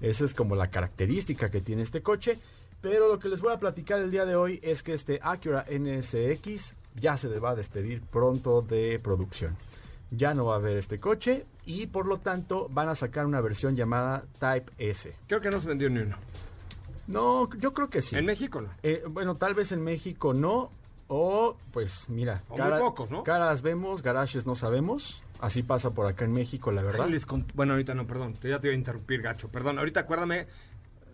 Esa 0.00 0.24
es 0.24 0.34
como 0.34 0.56
la 0.56 0.68
característica 0.68 1.50
que 1.50 1.60
tiene 1.60 1.82
este 1.82 2.02
coche. 2.02 2.38
Pero 2.80 3.06
lo 3.06 3.20
que 3.20 3.28
les 3.28 3.40
voy 3.40 3.52
a 3.52 3.60
platicar 3.60 4.00
el 4.00 4.10
día 4.10 4.26
de 4.26 4.34
hoy 4.34 4.58
es 4.60 4.82
que 4.82 4.92
este 4.92 5.20
Acura 5.22 5.64
NSX 5.70 6.74
ya 6.96 7.16
se 7.16 7.28
va 7.38 7.50
a 7.50 7.54
despedir 7.54 8.02
pronto 8.02 8.60
de 8.60 8.98
producción. 8.98 9.56
Ya 10.10 10.34
no 10.34 10.46
va 10.46 10.54
a 10.54 10.56
haber 10.56 10.76
este 10.76 10.98
coche 10.98 11.46
y 11.64 11.86
por 11.86 12.06
lo 12.06 12.18
tanto 12.18 12.68
van 12.70 12.88
a 12.88 12.96
sacar 12.96 13.24
una 13.24 13.40
versión 13.40 13.76
llamada 13.76 14.24
Type 14.40 14.72
S. 14.78 15.14
Creo 15.28 15.40
que 15.40 15.50
no 15.50 15.60
se 15.60 15.68
vendió 15.68 15.88
ni 15.88 16.00
uno. 16.00 16.16
No, 17.06 17.48
yo 17.54 17.72
creo 17.72 17.88
que 17.88 18.02
sí. 18.02 18.16
En 18.16 18.26
México 18.26 18.60
no. 18.60 18.68
Eh, 18.82 19.04
bueno, 19.08 19.36
tal 19.36 19.54
vez 19.54 19.70
en 19.70 19.82
México 19.82 20.34
no. 20.34 20.70
O, 21.06 21.56
pues 21.72 22.08
mira, 22.08 22.42
O 22.48 22.56
muy 22.56 22.80
pocos, 22.80 23.10
¿no? 23.10 23.22
caras 23.22 23.62
vemos, 23.62 24.02
garajes 24.02 24.44
no 24.44 24.56
sabemos. 24.56 25.22
Así 25.42 25.62
pasa 25.64 25.90
por 25.90 26.06
acá 26.06 26.24
en 26.24 26.32
México, 26.32 26.70
la 26.70 26.82
verdad. 26.82 27.06
Ay, 27.06 27.12
les 27.12 27.26
cont- 27.26 27.50
Bueno, 27.52 27.72
ahorita 27.72 27.94
no, 27.94 28.06
perdón. 28.06 28.34
Ya 28.44 28.60
te 28.60 28.68
iba 28.68 28.74
a 28.74 28.78
interrumpir, 28.78 29.20
gacho. 29.22 29.48
Perdón, 29.48 29.78
ahorita 29.78 30.00
acuérdame 30.00 30.46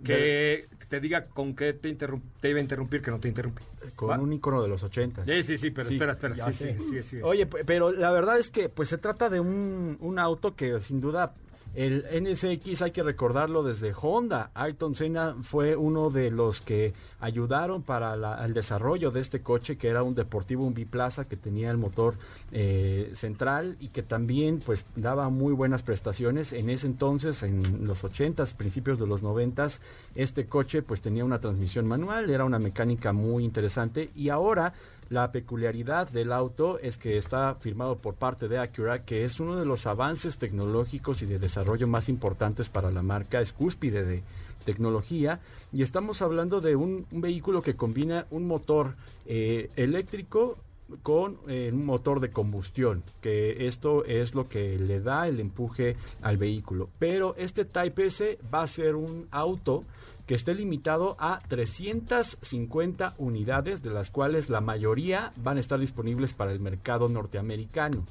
que 0.04 0.68
te 0.88 1.00
diga 1.00 1.26
con 1.26 1.56
qué 1.56 1.72
te, 1.72 1.92
te 1.94 2.48
iba 2.50 2.58
a 2.58 2.62
interrumpir, 2.62 3.02
que 3.02 3.10
no 3.10 3.18
te 3.18 3.28
interrumpí. 3.28 3.64
Con 3.96 4.10
¿Va? 4.10 4.18
un 4.18 4.32
icono 4.32 4.62
de 4.62 4.68
los 4.68 4.82
80. 4.82 5.24
Sí, 5.24 5.42
sí, 5.42 5.58
sí, 5.58 5.70
pero 5.70 5.88
Sí, 5.88 5.94
espera, 5.94 6.12
espera. 6.12 6.52
Sí, 6.52 7.02
sí. 7.02 7.20
Oye, 7.22 7.46
pero 7.46 7.90
la 7.90 8.12
verdad 8.12 8.38
es 8.38 8.50
que 8.50 8.68
pues 8.68 8.88
se 8.90 8.98
trata 8.98 9.28
de 9.30 9.40
un, 9.40 9.96
un 10.00 10.18
auto 10.18 10.54
que 10.54 10.78
sin 10.80 11.00
duda 11.00 11.34
el 11.78 12.04
NSX 12.24 12.82
hay 12.82 12.90
que 12.90 13.04
recordarlo 13.04 13.62
desde 13.62 13.94
Honda. 13.94 14.50
Ayrton 14.54 14.96
Senna 14.96 15.36
fue 15.42 15.76
uno 15.76 16.10
de 16.10 16.28
los 16.32 16.60
que 16.60 16.92
ayudaron 17.20 17.84
para 17.84 18.44
el 18.44 18.52
desarrollo 18.52 19.12
de 19.12 19.20
este 19.20 19.42
coche 19.42 19.76
que 19.76 19.86
era 19.86 20.02
un 20.02 20.16
deportivo, 20.16 20.64
un 20.64 20.74
biplaza 20.74 21.26
que 21.26 21.36
tenía 21.36 21.70
el 21.70 21.76
motor 21.76 22.16
eh, 22.50 23.12
central 23.14 23.76
y 23.78 23.90
que 23.90 24.02
también 24.02 24.58
pues 24.58 24.84
daba 24.96 25.28
muy 25.28 25.52
buenas 25.52 25.84
prestaciones. 25.84 26.52
En 26.52 26.68
ese 26.68 26.88
entonces, 26.88 27.44
en 27.44 27.86
los 27.86 28.02
80s, 28.02 28.54
principios 28.54 28.98
de 28.98 29.06
los 29.06 29.22
90s, 29.22 29.78
este 30.16 30.46
coche 30.46 30.82
pues 30.82 31.00
tenía 31.00 31.24
una 31.24 31.38
transmisión 31.38 31.86
manual, 31.86 32.28
era 32.28 32.44
una 32.44 32.58
mecánica 32.58 33.12
muy 33.12 33.44
interesante 33.44 34.10
y 34.16 34.30
ahora 34.30 34.72
la 35.10 35.32
peculiaridad 35.32 36.08
del 36.10 36.32
auto 36.32 36.78
es 36.78 36.96
que 36.96 37.16
está 37.16 37.54
firmado 37.54 37.96
por 37.96 38.14
parte 38.14 38.48
de 38.48 38.58
Acura, 38.58 39.04
que 39.04 39.24
es 39.24 39.40
uno 39.40 39.56
de 39.56 39.64
los 39.64 39.86
avances 39.86 40.36
tecnológicos 40.36 41.22
y 41.22 41.26
de 41.26 41.38
desarrollo 41.38 41.86
más 41.86 42.08
importantes 42.08 42.68
para 42.68 42.90
la 42.90 43.02
marca, 43.02 43.40
es 43.40 43.52
cúspide 43.52 44.04
de 44.04 44.22
tecnología, 44.64 45.40
y 45.72 45.82
estamos 45.82 46.20
hablando 46.20 46.60
de 46.60 46.76
un, 46.76 47.06
vehículo 47.10 47.62
que 47.62 47.74
combina 47.74 48.26
un 48.30 48.46
motor 48.46 48.94
eh, 49.26 49.70
eléctrico 49.76 50.58
con 51.02 51.38
eh, 51.48 51.70
un 51.72 51.84
motor 51.84 52.20
de 52.20 52.30
combustión, 52.30 53.02
que 53.20 53.66
esto 53.66 54.04
es 54.04 54.34
lo 54.34 54.48
que 54.48 54.78
le 54.78 55.00
da 55.00 55.28
el 55.28 55.40
empuje 55.40 55.96
al 56.22 56.36
vehículo. 56.36 56.88
Pero 56.98 57.34
este 57.36 57.64
Type 57.64 58.06
S 58.06 58.38
va 58.52 58.62
a 58.62 58.66
ser 58.66 58.94
un 58.94 59.26
auto 59.30 59.84
que 60.28 60.34
esté 60.34 60.54
limitado 60.54 61.16
a 61.18 61.40
350 61.48 63.14
unidades, 63.16 63.82
de 63.82 63.88
las 63.88 64.10
cuales 64.10 64.50
la 64.50 64.60
mayoría 64.60 65.32
van 65.36 65.56
a 65.56 65.60
estar 65.60 65.80
disponibles 65.80 66.34
para 66.34 66.52
el 66.52 66.60
mercado 66.60 67.08
norteamericano. 67.08 68.04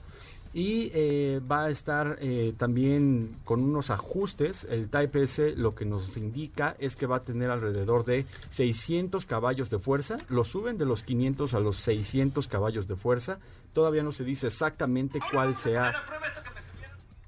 Y 0.52 0.90
eh, 0.96 1.40
va 1.50 1.66
a 1.66 1.70
estar 1.70 2.18
eh, 2.20 2.56
también 2.58 3.38
con 3.46 3.64
unos 3.64 3.92
ajustes. 3.92 4.66
El 4.68 4.90
Type 4.90 5.22
S 5.22 5.56
lo 5.56 5.76
que 5.76 5.86
nos 5.86 6.18
indica 6.18 6.76
es 6.80 6.96
que 6.96 7.06
va 7.06 7.18
a 7.18 7.24
tener 7.24 7.52
alrededor 7.52 8.04
de 8.04 8.26
600 8.50 9.28
caballos 9.28 9.70
de 9.70 9.78
fuerza. 9.78 10.18
Lo 10.28 10.44
suben 10.44 10.80
de 10.80 10.86
los 10.86 11.04
500 11.04 11.54
a 11.54 11.60
los 11.60 11.78
600 11.78 12.48
caballos 12.48 12.88
de 12.88 12.96
fuerza. 12.96 13.38
Todavía 13.74 14.02
no 14.02 14.12
se 14.12 14.24
dice 14.24 14.48
exactamente 14.48 15.20
cuál 15.32 15.56
sea 15.56 15.94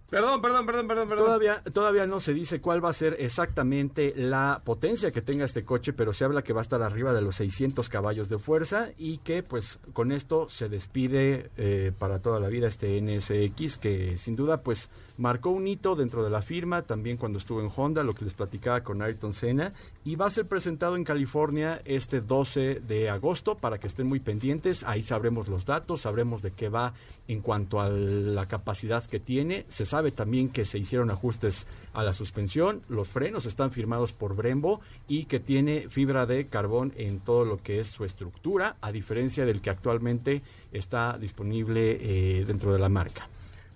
Perdón, 0.09 0.41
perdón, 0.41 0.65
perdón, 0.65 0.87
perdón, 0.87 1.09
perdón. 1.09 1.25
Todavía, 1.25 1.63
todavía 1.71 2.07
no 2.07 2.19
se 2.19 2.33
dice 2.33 2.59
cuál 2.59 2.83
va 2.83 2.89
a 2.89 2.93
ser 2.93 3.15
exactamente 3.19 4.13
la 4.15 4.61
potencia 4.63 5.11
que 5.11 5.21
tenga 5.21 5.45
este 5.45 5.63
coche, 5.63 5.93
pero 5.93 6.13
se 6.13 6.25
habla 6.25 6.41
que 6.41 6.51
va 6.51 6.61
a 6.61 6.63
estar 6.63 6.81
arriba 6.81 7.13
de 7.13 7.21
los 7.21 7.35
600 7.35 7.87
caballos 7.89 8.27
de 8.27 8.39
fuerza 8.39 8.89
y 8.97 9.19
que 9.19 9.43
pues 9.43 9.79
con 9.93 10.11
esto 10.11 10.49
se 10.49 10.67
despide 10.67 11.51
eh, 11.57 11.91
para 11.97 12.19
toda 12.19 12.39
la 12.39 12.47
vida 12.47 12.67
este 12.67 12.99
NSX 12.99 13.77
que 13.77 14.17
sin 14.17 14.35
duda 14.35 14.61
pues 14.61 14.89
marcó 15.19 15.49
un 15.49 15.67
hito 15.67 15.95
dentro 15.95 16.23
de 16.23 16.29
la 16.29 16.41
firma, 16.41 16.83
también 16.83 17.17
cuando 17.17 17.39
estuvo 17.39 17.59
en 17.59 17.69
Honda, 17.75 18.03
lo 18.03 18.15
que 18.15 18.23
les 18.23 18.33
platicaba 18.33 18.81
con 18.81 19.01
Ayrton 19.01 19.33
Senna, 19.33 19.73
y 20.05 20.15
va 20.15 20.27
a 20.27 20.29
ser 20.29 20.47
presentado 20.47 20.95
en 20.95 21.03
California 21.03 21.81
este 21.83 22.21
12 22.21 22.79
de 22.79 23.09
agosto 23.09 23.55
para 23.55 23.79
que 23.79 23.87
estén 23.87 24.07
muy 24.07 24.21
pendientes, 24.21 24.85
ahí 24.85 25.03
sabremos 25.03 25.49
los 25.49 25.65
datos, 25.65 26.01
sabremos 26.01 26.41
de 26.41 26.51
qué 26.51 26.69
va 26.69 26.93
en 27.27 27.41
cuanto 27.41 27.81
a 27.81 27.89
la 27.89 28.47
capacidad 28.47 29.03
que 29.03 29.19
tiene, 29.19 29.65
se 29.67 29.85
sabe 29.85 30.11
también 30.11 30.49
que 30.49 30.63
se 30.63 30.79
hicieron 30.79 31.11
ajustes 31.11 31.67
a 31.91 32.01
la 32.01 32.13
suspensión, 32.13 32.81
los 32.87 33.09
frenos 33.09 33.45
están 33.45 33.71
firmados 33.71 34.13
por 34.13 34.37
Brembo 34.37 34.79
y 35.09 35.25
que 35.25 35.41
tiene 35.41 35.89
fibra 35.89 36.25
de 36.27 36.47
carbón 36.47 36.93
en 36.95 37.19
todo 37.19 37.43
lo 37.43 37.57
que 37.57 37.81
es 37.81 37.87
su 37.87 38.05
estructura, 38.05 38.77
a 38.79 38.93
diferencia 38.93 39.45
del 39.45 39.61
que 39.61 39.69
actualmente 39.69 40.43
está 40.71 41.17
disponible 41.17 41.97
eh, 41.99 42.45
dentro 42.45 42.71
de 42.71 42.79
la 42.79 42.87
marca. 42.87 43.27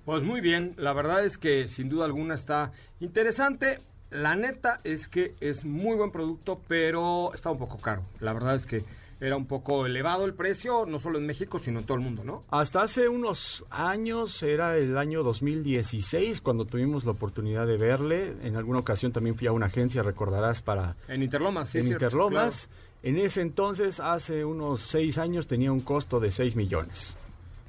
Pues 0.05 0.23
muy 0.23 0.41
bien, 0.41 0.73
la 0.77 0.93
verdad 0.93 1.23
es 1.23 1.37
que 1.37 1.67
sin 1.67 1.89
duda 1.89 2.05
alguna 2.05 2.33
está 2.35 2.71
interesante. 2.99 3.79
La 4.11 4.35
neta 4.35 4.79
es 4.83 5.07
que 5.07 5.33
es 5.39 5.65
muy 5.65 5.95
buen 5.95 6.11
producto, 6.11 6.61
pero 6.67 7.33
está 7.33 7.49
un 7.49 7.57
poco 7.57 7.77
caro. 7.77 8.03
La 8.19 8.33
verdad 8.33 8.55
es 8.55 8.65
que 8.65 8.83
era 9.19 9.37
un 9.37 9.45
poco 9.45 9.85
elevado 9.85 10.25
el 10.25 10.33
precio, 10.33 10.85
no 10.85 10.99
solo 10.99 11.17
en 11.17 11.25
México, 11.25 11.57
sino 11.57 11.79
en 11.79 11.85
todo 11.85 11.97
el 11.97 12.03
mundo, 12.03 12.23
¿no? 12.25 12.43
Hasta 12.49 12.81
hace 12.81 13.07
unos 13.07 13.63
años, 13.69 14.43
era 14.43 14.75
el 14.77 14.97
año 14.97 15.23
2016, 15.23 16.41
cuando 16.41 16.65
tuvimos 16.65 17.05
la 17.05 17.11
oportunidad 17.11 17.65
de 17.65 17.77
verle. 17.77 18.33
En 18.43 18.57
alguna 18.57 18.79
ocasión 18.79 19.13
también 19.13 19.37
fui 19.37 19.47
a 19.47 19.53
una 19.53 19.67
agencia, 19.67 20.03
recordarás, 20.03 20.61
para 20.61 20.97
En 21.07 21.23
Interlomas, 21.23 21.69
sí. 21.69 21.77
en 21.77 21.85
cierto, 21.85 22.05
Interlomas. 22.05 22.69
En 23.01 23.17
ese 23.17 23.41
entonces, 23.41 23.99
hace 24.01 24.43
unos 24.43 24.81
seis 24.81 25.17
años, 25.17 25.47
tenía 25.47 25.71
un 25.71 25.81
costo 25.81 26.19
de 26.19 26.31
6 26.31 26.55
millones. 26.55 27.17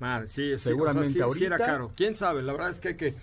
Madre, 0.01 0.29
sí, 0.29 0.59
Seguramente 0.59 1.01
o 1.01 1.03
sea, 1.03 1.09
sí- 1.09 1.15
sí 1.15 1.21
ahorita. 1.23 1.47
era 1.47 1.59
caro. 1.59 1.93
¿Quién 1.97 2.17
sabe? 2.17 2.43
La 2.43 2.53
verdad 2.53 2.71
es 2.71 2.81
que 2.81 2.89
hay 2.89 2.97
que, 2.97 3.15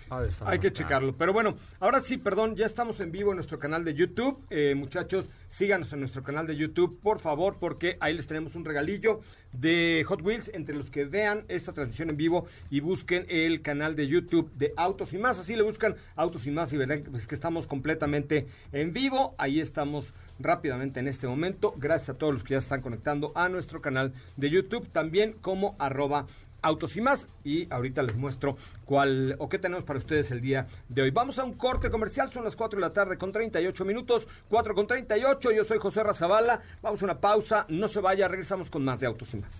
hay 0.44 0.58
que 0.58 0.72
checarlo. 0.72 1.14
Pero 1.16 1.32
bueno, 1.32 1.54
ahora 1.80 2.00
sí, 2.00 2.16
perdón, 2.16 2.56
ya 2.56 2.66
estamos 2.66 2.98
en 3.00 3.12
vivo 3.12 3.30
en 3.30 3.36
nuestro 3.36 3.58
canal 3.58 3.84
de 3.84 3.94
YouTube. 3.94 4.38
Eh, 4.50 4.74
muchachos, 4.74 5.28
síganos 5.48 5.92
en 5.92 6.00
nuestro 6.00 6.22
canal 6.22 6.46
de 6.46 6.56
YouTube, 6.56 6.98
por 7.02 7.20
favor, 7.20 7.56
porque 7.60 7.98
ahí 8.00 8.14
les 8.14 8.26
tenemos 8.26 8.54
un 8.54 8.64
regalillo 8.64 9.20
de 9.52 10.02
Hot 10.08 10.22
Wheels 10.22 10.50
entre 10.54 10.74
los 10.74 10.88
que 10.90 11.04
vean 11.04 11.44
esta 11.48 11.72
transmisión 11.74 12.08
en 12.08 12.16
vivo 12.16 12.46
y 12.70 12.80
busquen 12.80 13.26
el 13.28 13.60
canal 13.60 13.94
de 13.94 14.08
YouTube 14.08 14.50
de 14.54 14.72
Autos 14.78 15.12
y 15.12 15.18
Más. 15.18 15.38
Así 15.38 15.54
le 15.54 15.62
buscan 15.62 15.94
Autos 16.16 16.46
y 16.46 16.50
Más 16.50 16.72
y 16.72 16.78
verán 16.78 17.02
pues, 17.10 17.26
que 17.26 17.34
estamos 17.34 17.66
completamente 17.66 18.46
en 18.72 18.94
vivo. 18.94 19.34
Ahí 19.36 19.60
estamos 19.60 20.14
rápidamente 20.38 21.00
en 21.00 21.06
este 21.08 21.26
momento. 21.26 21.74
Gracias 21.76 22.08
a 22.10 22.14
todos 22.18 22.32
los 22.32 22.42
que 22.44 22.52
ya 22.54 22.58
están 22.58 22.80
conectando 22.80 23.30
a 23.34 23.50
nuestro 23.50 23.82
canal 23.82 24.14
de 24.36 24.48
YouTube, 24.50 24.88
también 24.88 25.34
como 25.34 25.76
arroba 25.78 26.26
autos 26.62 26.96
y 26.96 27.00
más. 27.00 27.26
Y 27.44 27.72
ahorita 27.72 28.02
les 28.02 28.16
muestro 28.16 28.56
cuál 28.84 29.36
o 29.38 29.48
qué 29.48 29.58
tenemos 29.58 29.84
para 29.84 29.98
ustedes 29.98 30.30
el 30.30 30.40
día 30.40 30.66
de 30.88 31.02
hoy. 31.02 31.10
Vamos 31.10 31.38
a 31.38 31.44
un 31.44 31.54
corte 31.54 31.90
comercial, 31.90 32.32
son 32.32 32.44
las 32.44 32.56
4 32.56 32.78
de 32.78 32.80
la 32.80 32.92
tarde 32.92 33.18
con 33.18 33.32
38 33.32 33.84
minutos, 33.84 34.26
4 34.48 34.74
con 34.74 34.86
38. 34.86 35.50
Yo 35.50 35.64
soy 35.64 35.78
José 35.78 36.02
Razabala. 36.02 36.62
Vamos 36.80 37.02
a 37.02 37.04
una 37.04 37.20
pausa, 37.20 37.66
no 37.68 37.88
se 37.88 38.00
vaya, 38.00 38.28
regresamos 38.28 38.70
con 38.70 38.84
más 38.84 39.00
de 39.00 39.06
autos 39.06 39.34
y 39.34 39.38
más. 39.38 39.52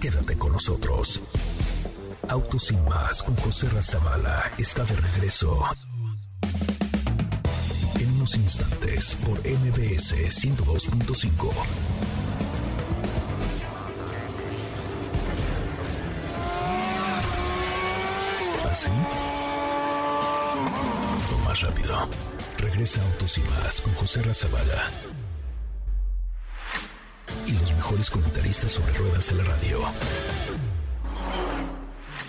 Quédate 0.00 0.36
con 0.36 0.52
nosotros. 0.52 1.22
Autos 2.28 2.64
sin 2.64 2.84
más 2.84 3.22
con 3.22 3.36
José 3.36 3.68
Razabala 3.68 4.44
está 4.58 4.84
de 4.84 4.96
regreso. 4.96 5.58
En 8.00 8.10
unos 8.16 8.34
instantes 8.36 9.14
por 9.16 9.38
MBS 9.38 10.14
102.5. 10.14 12.21
¿Así? 18.82 18.90
O 21.32 21.38
más 21.44 21.60
rápido. 21.60 22.08
Regresa 22.58 23.00
Autos 23.12 23.38
y 23.38 23.42
más 23.42 23.80
con 23.80 23.94
José 23.94 24.22
Razabala. 24.22 24.90
Y 27.46 27.52
los 27.52 27.72
mejores 27.74 28.10
comentaristas 28.10 28.72
sobre 28.72 28.92
ruedas 28.94 29.30
de 29.30 29.36
la 29.36 29.44
radio. 29.44 29.78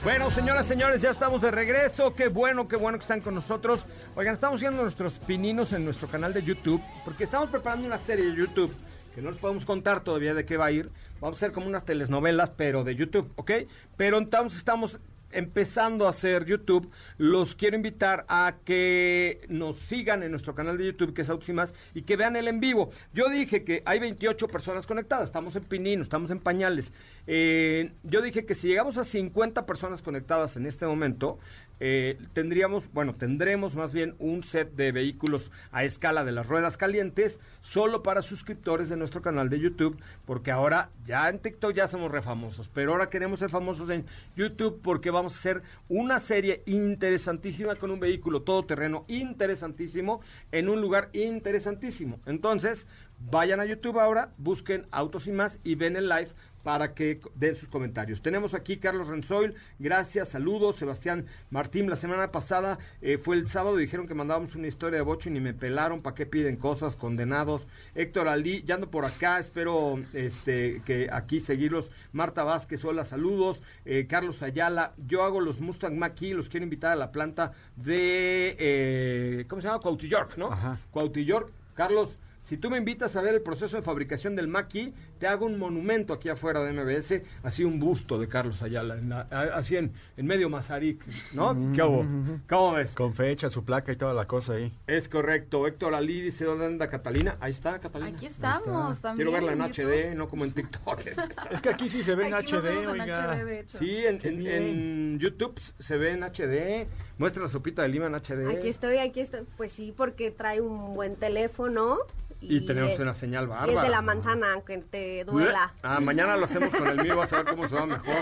Bueno, 0.04 0.30
señoras, 0.30 0.68
señores, 0.68 1.02
ya 1.02 1.10
estamos 1.10 1.42
de 1.42 1.50
regreso. 1.50 2.14
Qué 2.14 2.28
bueno, 2.28 2.68
qué 2.68 2.76
bueno 2.76 3.00
que 3.00 3.04
están 3.04 3.22
con 3.22 3.34
nosotros. 3.34 3.88
Oigan, 4.16 4.36
estamos 4.36 4.58
haciendo 4.58 4.84
nuestros 4.84 5.14
pininos 5.14 5.74
en 5.74 5.86
nuestro 5.86 6.08
canal 6.08 6.34
de 6.34 6.44
YouTube 6.44 6.84
porque 7.04 7.24
estamos 7.24 7.50
preparando 7.50 7.88
una 7.88 7.98
serie 7.98 8.26
de 8.26 8.36
YouTube 8.36 8.72
que 9.16 9.22
no 9.22 9.32
les 9.32 9.40
podemos 9.40 9.66
contar 9.66 10.02
todavía 10.02 10.34
de 10.36 10.46
qué 10.46 10.58
va 10.58 10.68
a 10.68 10.72
ir. 10.72 10.92
Vamos 11.20 11.38
a 11.38 11.38
hacer 11.38 11.52
como 11.52 11.68
unas 11.68 11.86
telenovelas, 11.86 12.52
pero 12.56 12.84
de 12.84 12.96
YouTube, 12.96 13.32
¿ok? 13.38 13.52
Pero 13.96 14.18
entonces 14.18 14.60
estamos 14.60 15.00
empezando 15.34 16.06
a 16.06 16.10
hacer 16.10 16.46
YouTube, 16.46 16.90
los 17.18 17.56
quiero 17.56 17.76
invitar 17.76 18.26
a 18.28 18.56
que 18.66 19.42
nos 19.50 19.78
sigan 19.78 20.24
en 20.24 20.32
nuestro 20.32 20.56
canal 20.56 20.78
de 20.78 20.86
YouTube, 20.86 21.14
que 21.14 21.24
es 21.24 21.30
Autos 21.30 21.50
y 21.50 22.00
y 22.00 22.02
que 22.04 22.16
vean 22.16 22.36
el 22.36 22.48
en 22.48 22.60
vivo. 22.60 22.92
Yo 23.14 23.30
dije 23.30 23.64
que 23.64 23.84
hay 23.86 24.00
28 24.00 24.48
personas 24.48 24.88
conectadas, 24.88 25.26
estamos 25.26 25.56
en 25.56 25.64
Pinino, 25.64 26.02
estamos 26.02 26.32
en 26.32 26.40
Pañales. 26.40 26.92
Eh, 27.28 27.92
yo 28.04 28.22
dije 28.22 28.46
que 28.46 28.56
si 28.56 28.68
llegamos 28.68 28.98
a 28.98 29.04
50 29.04 29.66
personas 29.66 30.02
conectadas 30.02 30.58
en 30.58 30.66
este 30.66 30.86
momento, 30.86 31.40
eh, 31.86 32.18
tendríamos, 32.32 32.90
bueno, 32.94 33.14
tendremos 33.14 33.76
más 33.76 33.92
bien 33.92 34.16
un 34.18 34.42
set 34.44 34.72
de 34.72 34.94
vehículos 34.94 35.52
a 35.74 35.84
escala 35.84 36.24
de 36.24 36.32
las 36.32 36.48
ruedas 36.48 36.78
calientes 36.78 37.42
solo 37.60 38.04
para 38.04 38.22
suscriptores 38.22 38.88
de 38.88 38.96
nuestro 38.96 39.22
canal 39.22 39.50
de 39.50 39.60
YouTube, 39.60 40.02
porque 40.26 40.50
ahora 40.50 40.92
ya 41.04 41.28
en 41.28 41.40
TikTok 41.40 41.74
ya 41.74 41.90
somos 41.90 42.10
refamosos, 42.10 42.70
pero 42.70 42.94
ahora 42.94 43.10
queremos 43.10 43.40
ser 43.40 43.50
famosos 43.50 43.90
en 43.90 44.06
YouTube 44.38 44.80
porque 44.82 45.12
vamos 45.12 45.34
a 45.34 45.40
hacer 45.40 45.62
una 45.90 46.22
serie 46.22 46.64
interesantísima 46.68 47.76
con 47.76 47.92
un 47.92 48.00
vehículo 48.00 48.44
todoterreno 48.44 49.04
interesantísimo 49.10 50.22
en 50.54 50.70
un 50.70 50.80
lugar 50.80 51.10
interesantísimo. 51.12 52.22
Entonces, 52.26 52.88
vayan 53.30 53.60
a 53.60 53.66
YouTube 53.66 54.00
ahora, 54.00 54.32
busquen 54.38 54.88
Autos 54.90 55.28
y 55.28 55.34
más 55.34 55.60
y 55.66 55.76
ven 55.76 55.98
el 55.98 56.08
live 56.08 56.30
para 56.64 56.94
que 56.94 57.20
den 57.36 57.56
sus 57.56 57.70
comentarios. 57.70 58.22
Tenemos 58.22 58.54
aquí 58.54 58.78
Carlos 58.78 59.08
Renzoil, 59.08 59.54
gracias, 59.80 60.30
saludos, 60.30 60.78
Sebastián 60.78 61.28
Martín, 61.50 61.90
la 61.90 61.96
semana 61.96 62.32
pasada 62.32 62.80
eh, 63.02 63.18
fue 63.18 63.36
el 63.36 63.48
sábado, 63.48 63.76
dijeron 63.76 64.08
que 64.08 64.14
mandábamos 64.14 64.56
una 64.56 64.68
historia 64.68 64.98
de 64.98 65.04
Bocho 65.04 65.30
y 65.30 65.34
ni 65.34 65.42
me 65.42 65.54
pelaron, 65.54 66.02
¿para 66.02 66.16
qué 66.16 66.26
piden 66.26 66.56
cosas? 66.56 66.96
Condenados. 66.96 67.68
Héctor 67.96 68.28
Ali, 68.28 68.64
ya 68.64 68.76
ando 68.76 68.90
por 68.90 69.06
acá, 69.06 69.40
espero 69.40 70.00
este 70.14 70.82
que 70.86 71.10
aquí 71.12 71.40
seguirlos. 71.40 71.92
Marta 72.12 72.44
Vázquez, 72.44 72.84
hola, 72.86 73.04
saludos. 73.04 73.64
Eh, 73.86 74.08
Carlos 74.08 74.42
Ayala, 74.42 74.94
yo 75.06 75.24
hago 75.24 75.42
los 75.42 75.60
Mustang 75.60 75.98
Mach-E, 75.98 76.34
los 76.34 76.50
quiero 76.50 76.64
invitar 76.64 76.94
a 76.94 76.96
la 76.96 77.12
planta 77.12 77.52
de, 77.76 78.56
eh, 78.58 79.46
¿cómo 79.50 79.62
se 79.62 79.68
llama? 79.68 79.80
Cuautillork, 79.80 80.38
¿no? 80.38 80.52
Ajá. 80.52 80.80
Cuautillork. 80.92 81.52
Carlos, 81.74 82.20
si 82.44 82.58
tú 82.58 82.70
me 82.70 82.78
invitas 82.78 83.16
a 83.16 83.22
ver 83.22 83.34
el 83.36 83.42
proceso 83.42 83.78
de 83.78 83.84
fabricación 83.84 84.36
del 84.36 84.48
Maki, 84.48 84.94
te 85.18 85.28
hago 85.28 85.46
un 85.46 85.58
monumento 85.58 86.14
aquí 86.14 86.28
afuera 86.28 86.62
de 86.62 86.74
MBS, 86.74 87.22
así 87.44 87.64
un 87.64 87.80
busto 87.80 88.20
de 88.20 88.28
Carlos 88.28 88.62
Ayala, 88.62 88.98
en 88.98 89.10
la- 89.10 89.22
así 89.56 89.78
en, 89.78 89.94
en 90.18 90.26
medio 90.26 90.50
Mazarik, 90.50 91.02
¿no? 91.34 91.56
¿Qué 91.74 91.82
hubo? 91.82 92.06
¿Cómo 92.50 92.74
ves? 92.74 92.92
Con 92.94 93.14
fecha, 93.14 93.50
su 93.50 93.64
placa 93.64 93.92
y 93.94 93.96
toda 93.96 94.14
la 94.14 94.26
cosa 94.28 94.54
ahí. 94.54 94.72
Es 94.88 95.08
correcto. 95.08 95.66
Héctor 95.68 95.96
Ali 95.96 96.22
dice, 96.22 96.44
¿dónde 96.46 96.66
anda 96.66 96.90
Catalina? 96.90 97.38
Ahí 97.40 97.52
está, 97.52 97.80
Catalina. 97.80 98.16
Aquí 98.18 98.26
estamos 98.26 99.00
también. 99.00 99.16
Quiero 99.30 99.32
verla 99.32 99.66
en 99.66 99.72
YouTube. 99.74 100.12
HD, 100.12 100.16
no 100.16 100.28
como 100.28 100.44
en 100.44 100.52
TikTok. 100.52 101.00
Es 101.52 101.62
que 101.62 101.70
aquí 101.70 101.88
sí 101.88 102.04
se 102.04 102.16
ve 102.16 102.28
en 102.28 102.34
Aquí 102.34 102.52
nos 102.52 102.62
HD, 102.62 102.66
vemos 102.68 102.96
en 102.96 103.02
oiga. 103.02 103.34
HD, 103.36 103.46
de 103.46 103.60
hecho. 103.62 103.78
sí, 103.78 103.98
en 104.06 105.20
YouTube 105.20 105.60
se 105.80 105.98
ve 105.98 106.12
en 106.12 106.24
HD. 106.24 106.88
Muestra 107.18 107.44
la 107.44 107.50
sopita 107.50 107.82
de 107.84 107.90
lima 107.90 108.08
en 108.08 108.16
HD. 108.16 108.48
Aquí 108.58 108.68
estoy, 108.70 108.98
aquí 108.98 109.20
estoy. 109.22 109.42
Pues 109.58 109.72
sí, 109.72 109.94
porque 109.96 110.32
trae 110.32 110.62
un 110.62 110.94
buen 110.94 111.16
teléfono. 111.16 111.98
Y 112.42 112.66
tenemos 112.66 112.92
es- 112.94 113.00
una 113.00 113.14
señal 113.14 113.46
y 113.46 113.48
bárbara. 113.48 113.72
Es 113.72 113.82
de 113.84 113.90
la 113.90 114.02
manzana, 114.02 114.54
aunque 114.54 114.78
te 114.80 115.24
duela. 115.24 115.74
Ah, 115.82 116.00
mañana 116.02 116.36
lo 116.36 116.46
hacemos 116.46 116.74
con 116.74 116.88
el 116.88 117.02
mío, 117.02 117.16
vas 117.16 117.32
a 117.34 117.38
ver 117.38 117.46
cómo 117.46 117.70
se 117.70 117.76
va 117.76 117.86
mejor. 117.86 118.16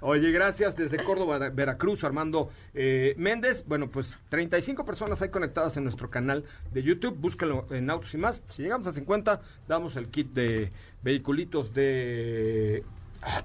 Oye, 0.00 0.30
gracias 0.32 0.76
desde 0.76 1.02
Córdoba, 1.02 1.38
Vera- 1.38 1.50
Veracruz, 1.54 2.04
Armando 2.04 2.50
eh, 2.74 3.14
Méndez. 3.16 3.64
Bueno, 3.66 3.88
pues 3.88 4.18
35 4.28 4.84
personas 4.84 5.22
hay 5.22 5.30
conectadas 5.30 5.78
en 5.78 5.84
nuestro 5.84 6.10
canal 6.10 6.44
de 6.72 6.82
YouTube. 6.82 7.16
Búscalo 7.16 7.64
en 7.70 7.88
Autos 7.88 8.12
y 8.12 8.18
más. 8.18 8.42
Si 8.50 8.62
llegamos 8.62 8.86
a 8.86 8.92
50, 8.92 9.40
damos 9.66 9.96
el 9.96 10.08
kit 10.08 10.30
de 10.34 10.70
vehiculitos 11.02 11.72
de, 11.72 12.84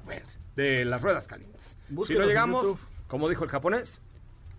Wheels, 0.06 0.38
de 0.58 0.84
las 0.84 1.02
ruedas 1.02 1.28
calientes. 1.30 1.78
si 1.88 1.94
Búsquenos 1.94 2.20
no 2.20 2.24
en 2.26 2.30
llegamos, 2.30 2.78
como 3.08 3.30
dijo 3.30 3.46
el 3.46 3.50
japonés, 3.50 4.02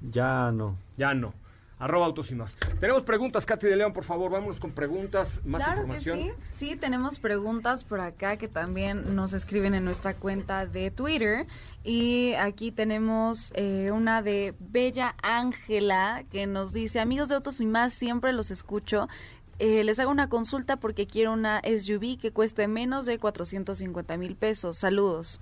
Ya 0.00 0.50
no. 0.52 0.76
ya 0.96 1.14
no. 1.14 1.34
Arroba 1.80 2.04
Autos 2.04 2.30
y 2.30 2.34
más. 2.34 2.54
Tenemos 2.78 3.04
preguntas, 3.04 3.46
Katy 3.46 3.66
de 3.66 3.74
León, 3.74 3.94
por 3.94 4.04
favor. 4.04 4.30
Vámonos 4.30 4.60
con 4.60 4.72
preguntas, 4.72 5.40
más 5.46 5.62
claro 5.62 5.80
información. 5.80 6.18
Que 6.18 6.24
sí. 6.24 6.32
sí, 6.52 6.76
tenemos 6.76 7.18
preguntas 7.18 7.84
por 7.84 8.00
acá 8.00 8.36
que 8.36 8.48
también 8.48 9.16
nos 9.16 9.32
escriben 9.32 9.72
en 9.74 9.86
nuestra 9.86 10.12
cuenta 10.12 10.66
de 10.66 10.90
Twitter. 10.90 11.46
Y 11.82 12.34
aquí 12.34 12.70
tenemos 12.70 13.50
eh, 13.54 13.90
una 13.94 14.20
de 14.20 14.54
Bella 14.58 15.14
Ángela 15.22 16.22
que 16.30 16.46
nos 16.46 16.74
dice, 16.74 17.00
amigos 17.00 17.30
de 17.30 17.36
Autos 17.36 17.62
y 17.62 17.66
más, 17.66 17.94
siempre 17.94 18.34
los 18.34 18.50
escucho. 18.50 19.08
Eh, 19.58 19.82
les 19.82 19.98
hago 20.00 20.10
una 20.10 20.28
consulta 20.28 20.76
porque 20.76 21.06
quiero 21.06 21.32
una 21.32 21.62
SUV 21.62 22.18
que 22.18 22.30
cueste 22.30 22.68
menos 22.68 23.06
de 23.06 23.18
450 23.18 24.18
mil 24.18 24.36
pesos. 24.36 24.76
Saludos. 24.76 25.40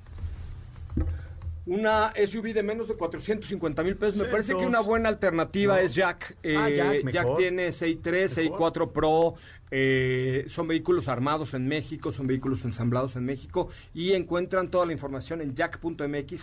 Una 1.68 2.12
SUV 2.16 2.54
de 2.54 2.62
menos 2.62 2.88
de 2.88 2.94
450 2.94 3.82
mil 3.82 3.96
pesos. 3.96 4.16
Me 4.16 4.24
parece 4.28 4.56
que 4.56 4.64
una 4.64 4.80
buena 4.80 5.10
alternativa 5.10 5.76
No. 5.76 5.80
es 5.82 5.94
Jack. 5.94 6.36
Eh, 6.42 6.56
Ah, 6.56 6.70
Jack, 6.70 6.92
Jack, 7.12 7.24
mejor. 7.24 7.36
tiene 7.36 7.68
6.3, 7.72 8.32
6.4 8.32 8.90
Pro. 8.92 9.34
eh, 9.70 10.46
son 10.48 10.66
vehículos 10.66 11.08
armados 11.08 11.52
en 11.52 11.68
México, 11.68 12.10
son 12.10 12.26
vehículos 12.26 12.64
ensamblados 12.64 13.16
en 13.16 13.26
México. 13.26 13.68
Y 13.92 14.14
encuentran 14.14 14.70
toda 14.70 14.86
la 14.86 14.92
información 14.94 15.42
en 15.42 15.54
jack.mx, 15.54 16.42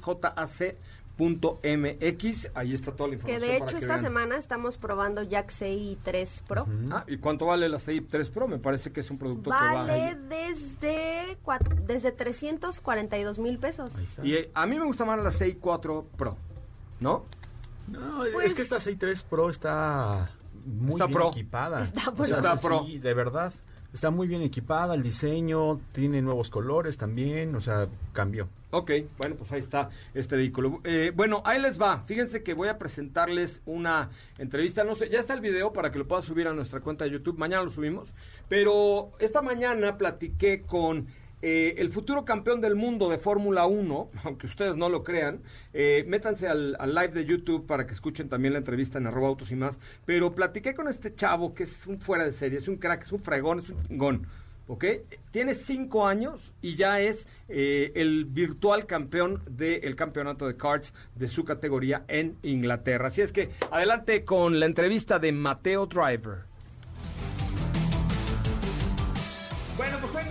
jac.mx. 1.18 2.52
Ahí 2.54 2.74
está 2.74 2.92
toda 2.96 3.10
la 3.10 3.16
Que 3.16 3.16
información. 3.16 3.42
de 3.42 3.48
para 3.48 3.56
hecho 3.72 3.78
que 3.78 3.84
esta 3.84 3.94
vean. 3.96 4.02
semana 4.06 4.38
estamos 4.38 4.78
probando 4.78 5.24
Jack 5.24 5.52
CI 5.52 5.98
3 6.04 6.44
Pro. 6.48 6.68
Ah, 6.92 7.04
¿y 7.08 7.18
cuánto 7.18 7.46
vale 7.46 7.70
la 7.70 7.80
CI 7.80 8.02
3 8.02 8.30
Pro? 8.30 8.48
Me 8.48 8.60
parece 8.60 8.92
que 8.92 9.00
es 9.00 9.10
un 9.12 9.18
producto 9.18 9.50
que 9.50 9.56
Vale 9.56 10.14
va... 10.16 10.16
desde, 10.16 11.38
desde 11.86 12.12
342 12.12 13.40
mil 13.40 13.58
pesos. 13.60 14.00
Y 14.24 14.34
eh, 14.36 14.52
a 14.54 14.66
mí 14.66 14.78
me 14.78 14.86
gusta 14.86 15.06
más 15.06 15.22
la 15.22 15.32
CI 15.32 15.56
4 15.56 16.06
Pro, 16.18 16.38
¿no? 17.00 17.26
No, 17.88 18.18
Pues- 18.34 18.48
es 18.48 18.54
que 18.56 18.62
esta 18.64 18.80
63 18.80 19.24
Pro 19.24 19.50
está 19.50 20.30
muy 20.66 20.92
Está 20.94 21.06
bien 21.06 21.18
pro. 21.20 21.30
equipada. 21.30 21.84
Está 21.84 22.10
O 22.10 22.26
sea, 22.26 22.38
Está 22.38 22.58
sí, 22.58 22.66
pro. 22.68 22.84
de 23.00 23.14
verdad. 23.14 23.54
Está 23.96 24.12
muy 24.12 24.28
bien 24.28 24.42
equipada, 24.42 24.94
el 24.94 25.02
diseño, 25.02 25.80
tiene 25.94 26.22
nuevos 26.22 26.50
colores 26.50 26.98
también, 26.98 27.56
o 27.56 27.62
sea, 27.62 27.88
cambió. 28.12 28.50
Ok, 28.72 28.92
bueno, 29.18 29.36
pues 29.38 29.54
ahí 29.54 29.62
está 29.62 29.90
este 30.14 30.36
vehículo. 30.36 30.82
Eh, 30.84 31.14
bueno, 31.16 31.42
ahí 31.46 31.62
les 31.62 31.80
va. 31.82 32.02
Fíjense 32.02 32.44
que 32.44 32.54
voy 32.54 32.68
a 32.68 32.78
presentarles 32.78 33.62
una 33.66 34.10
entrevista. 34.38 34.84
No 34.84 34.96
sé, 34.96 35.08
ya 35.08 35.20
está 35.20 35.34
el 35.34 35.40
video 35.40 35.72
para 35.72 35.92
que 35.92 35.98
lo 35.98 36.10
puedas 36.10 36.26
subir 36.26 36.46
a 36.50 36.54
nuestra 36.54 36.82
cuenta 36.82 37.06
de 37.06 37.12
YouTube. 37.12 37.38
Mañana 37.38 37.64
lo 37.64 37.70
subimos. 37.70 38.14
Pero 38.50 39.12
esta 39.18 39.42
mañana 39.42 39.98
platiqué 39.98 40.64
con 40.64 41.08
eh, 41.42 41.76
el 41.78 41.92
futuro 41.92 42.26
campeón 42.26 42.62
del 42.62 42.76
mundo 42.76 43.10
de 43.10 43.18
Fórmula 43.18 43.66
1, 43.66 44.10
aunque 44.24 44.48
ustedes 44.48 44.76
no 44.76 44.90
lo 44.90 45.04
crean, 45.04 45.42
eh, 45.74 46.04
métanse 46.08 46.48
al, 46.48 46.74
live 46.74 47.10
de 47.10 47.26
YouTube 47.26 47.66
para 47.66 47.86
que 47.86 47.94
escuchen 47.94 48.30
también 48.30 48.54
la 48.54 48.60
entrevista 48.60 48.98
en 48.98 49.08
arroba 49.08 49.28
autos 49.28 49.52
y 49.52 49.56
más, 49.56 49.80
pero 50.06 50.34
platiqué 50.34 50.74
con 50.74 50.88
este 50.88 51.14
chavo 51.14 51.54
que 51.54 51.64
es 51.64 51.88
un 51.88 52.00
fuera 52.00 52.24
de 52.24 52.32
serie, 52.32 52.58
es 52.58 52.68
un 52.68 52.78
crack, 52.78 53.04
es 53.04 53.12
un 53.12 53.22
fregón, 53.22 53.60
es 53.60 53.70
un 53.70 53.84
chingón. 53.84 54.28
¿ok? 54.68 54.86
Tiene 55.32 55.56
cinco 55.56 56.08
años 56.08 56.54
y 56.62 56.76
ya 56.76 57.00
es 57.00 57.28
eh, 57.50 57.92
el 57.96 58.26
virtual 58.26 58.86
campeón 58.86 59.42
del 59.48 59.96
campeonato 59.96 60.48
de 60.48 60.58
karts 60.58 60.94
de 61.16 61.28
su 61.28 61.46
categoría 61.46 62.04
en 62.08 62.38
Inglaterra. 62.42 63.08
Así 63.08 63.22
es 63.22 63.32
que 63.32 63.50
adelante 63.72 64.24
con 64.24 64.60
la 64.60 64.66
entrevista 64.66 65.20
de 65.20 65.32
Mateo 65.32 65.86
Driver. 65.86 66.55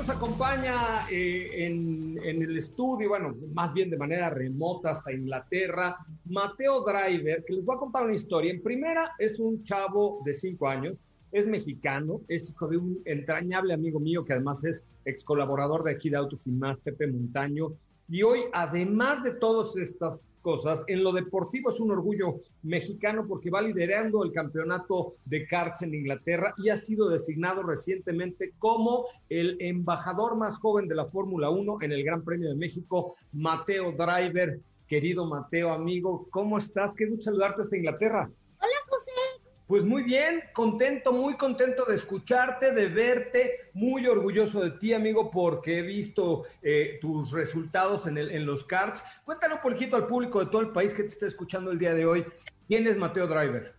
Nos 0.06 0.16
acompaña 0.16 1.08
eh, 1.10 1.48
en, 1.66 2.18
en 2.22 2.42
el 2.42 2.58
estudio, 2.58 3.08
bueno, 3.08 3.34
más 3.54 3.72
bien 3.72 3.88
de 3.88 3.96
manera 3.96 4.28
remota 4.28 4.90
hasta 4.90 5.12
Inglaterra, 5.12 5.96
Mateo 6.26 6.84
Driver, 6.84 7.42
que 7.44 7.54
les 7.54 7.64
voy 7.64 7.76
a 7.76 7.78
contar 7.78 8.04
una 8.04 8.14
historia. 8.14 8.52
En 8.52 8.62
primera, 8.62 9.12
es 9.18 9.38
un 9.38 9.64
chavo 9.64 10.20
de 10.24 10.34
cinco 10.34 10.68
años, 10.68 11.02
es 11.32 11.46
mexicano, 11.46 12.20
es 12.28 12.50
hijo 12.50 12.68
de 12.68 12.76
un 12.76 13.00
entrañable 13.06 13.72
amigo 13.72 13.98
mío 13.98 14.24
que 14.24 14.34
además 14.34 14.62
es 14.64 14.82
ex 15.06 15.24
colaborador 15.24 15.82
de 15.84 15.92
aquí 15.92 16.10
de 16.10 16.16
Autos 16.16 16.46
y 16.46 16.50
Más, 16.50 16.78
Pepe 16.78 17.06
Montaño. 17.06 17.72
Y 18.08 18.22
hoy, 18.22 18.40
además 18.52 19.24
de 19.24 19.30
todas 19.32 19.74
estas 19.76 20.33
cosas, 20.44 20.84
en 20.86 21.02
lo 21.02 21.12
deportivo 21.12 21.70
es 21.70 21.80
un 21.80 21.90
orgullo 21.90 22.42
mexicano 22.62 23.26
porque 23.26 23.50
va 23.50 23.62
liderando 23.62 24.22
el 24.22 24.32
campeonato 24.32 25.14
de 25.24 25.46
karts 25.46 25.82
en 25.82 25.94
Inglaterra 25.94 26.54
y 26.58 26.68
ha 26.68 26.76
sido 26.76 27.08
designado 27.08 27.62
recientemente 27.62 28.52
como 28.58 29.06
el 29.30 29.56
embajador 29.58 30.36
más 30.36 30.58
joven 30.58 30.86
de 30.86 30.94
la 30.94 31.06
Fórmula 31.06 31.48
1 31.48 31.78
en 31.80 31.92
el 31.92 32.04
Gran 32.04 32.22
Premio 32.22 32.50
de 32.50 32.56
México, 32.56 33.16
Mateo 33.32 33.92
Driver. 33.92 34.60
Querido 34.86 35.24
Mateo, 35.24 35.72
amigo, 35.72 36.28
¿cómo 36.30 36.58
estás? 36.58 36.94
Qué 36.94 37.06
gusto 37.06 37.24
saludarte 37.24 37.62
hasta 37.62 37.76
Inglaterra. 37.76 38.30
Pues 39.66 39.82
muy 39.82 40.02
bien, 40.02 40.44
contento, 40.52 41.10
muy 41.12 41.38
contento 41.38 41.86
de 41.86 41.96
escucharte, 41.96 42.72
de 42.72 42.86
verte, 42.86 43.70
muy 43.72 44.06
orgulloso 44.06 44.60
de 44.60 44.72
ti, 44.72 44.92
amigo, 44.92 45.30
porque 45.30 45.78
he 45.78 45.82
visto 45.82 46.44
eh, 46.60 46.98
tus 47.00 47.32
resultados 47.32 48.06
en, 48.06 48.18
el, 48.18 48.30
en 48.30 48.44
los 48.44 48.64
karts. 48.64 49.02
Cuéntanos 49.24 49.60
un 49.64 49.72
poquito 49.72 49.96
al 49.96 50.06
público 50.06 50.40
de 50.40 50.50
todo 50.50 50.60
el 50.60 50.70
país 50.70 50.92
que 50.92 51.04
te 51.04 51.08
está 51.08 51.26
escuchando 51.26 51.70
el 51.70 51.78
día 51.78 51.94
de 51.94 52.04
hoy. 52.04 52.26
¿Quién 52.68 52.86
es 52.86 52.98
Mateo 52.98 53.26
Driver? 53.26 53.74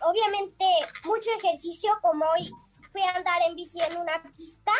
Obviamente, 0.00 0.64
mucho 1.04 1.28
ejercicio, 1.38 1.90
como 2.00 2.24
hoy 2.24 2.50
fui 2.92 3.02
a 3.02 3.16
andar 3.16 3.42
en 3.46 3.56
bici 3.56 3.78
en 3.82 3.98
una 3.98 4.22
pista 4.38 4.72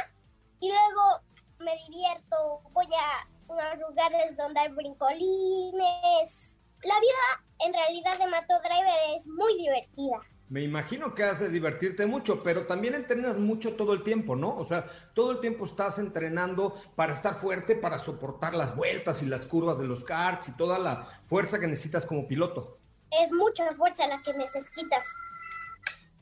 y 0.60 0.68
luego 0.68 1.20
me 1.58 1.76
divierto, 1.86 2.62
voy 2.72 2.86
a 2.86 3.28
unos 3.52 3.78
lugares 3.88 4.34
donde 4.38 4.60
hay 4.60 4.68
brincolines. 4.68 6.58
La 6.82 6.98
vida 6.98 7.44
en 7.66 7.74
realidad 7.74 8.18
de 8.18 8.26
Mateo 8.26 8.58
Driver 8.60 8.98
es 9.16 9.26
muy 9.26 9.58
divertida. 9.58 10.22
Me 10.48 10.62
imagino 10.62 11.12
que 11.12 11.24
has 11.24 11.40
de 11.40 11.48
divertirte 11.48 12.06
mucho, 12.06 12.44
pero 12.44 12.66
también 12.66 12.94
entrenas 12.94 13.36
mucho 13.36 13.74
todo 13.74 13.92
el 13.92 14.04
tiempo, 14.04 14.36
¿no? 14.36 14.56
O 14.56 14.64
sea, 14.64 14.86
todo 15.12 15.32
el 15.32 15.40
tiempo 15.40 15.64
estás 15.64 15.98
entrenando 15.98 16.76
para 16.94 17.14
estar 17.14 17.34
fuerte, 17.34 17.74
para 17.74 17.98
soportar 17.98 18.54
las 18.54 18.76
vueltas 18.76 19.22
y 19.22 19.26
las 19.26 19.44
curvas 19.44 19.78
de 19.78 19.86
los 19.86 20.04
karts 20.04 20.48
y 20.48 20.52
toda 20.52 20.78
la 20.78 21.20
fuerza 21.26 21.58
que 21.58 21.66
necesitas 21.66 22.06
como 22.06 22.28
piloto. 22.28 22.78
Es 23.10 23.32
mucha 23.32 23.74
fuerza 23.74 24.06
la 24.06 24.22
que 24.22 24.34
necesitas. 24.34 25.08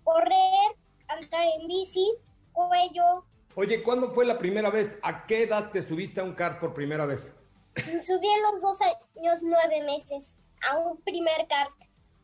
Correr, 0.05 0.77
andar 1.09 1.47
en 1.61 1.69
bici, 1.69 2.15
cuello. 2.53 3.25
Oye, 3.57 3.83
¿cuándo 3.83 4.11
fue 4.11 4.25
la 4.25 4.39
primera 4.39 4.71
vez? 4.71 4.99
¿A 5.03 5.27
qué 5.27 5.43
edad 5.43 5.71
te 5.71 5.83
subiste 5.83 6.21
a 6.21 6.25
un 6.25 6.33
kart 6.33 6.61
por 6.61 6.73
primera 6.73 7.05
vez? 7.05 7.33
Subí 7.77 8.27
en 8.27 8.43
los 8.43 8.63
dos 8.63 8.81
años 8.81 9.41
nueve 9.43 9.83
meses 9.85 10.39
a 10.69 10.79
un 10.79 11.01
primer 11.03 11.47
kart. 11.47 11.75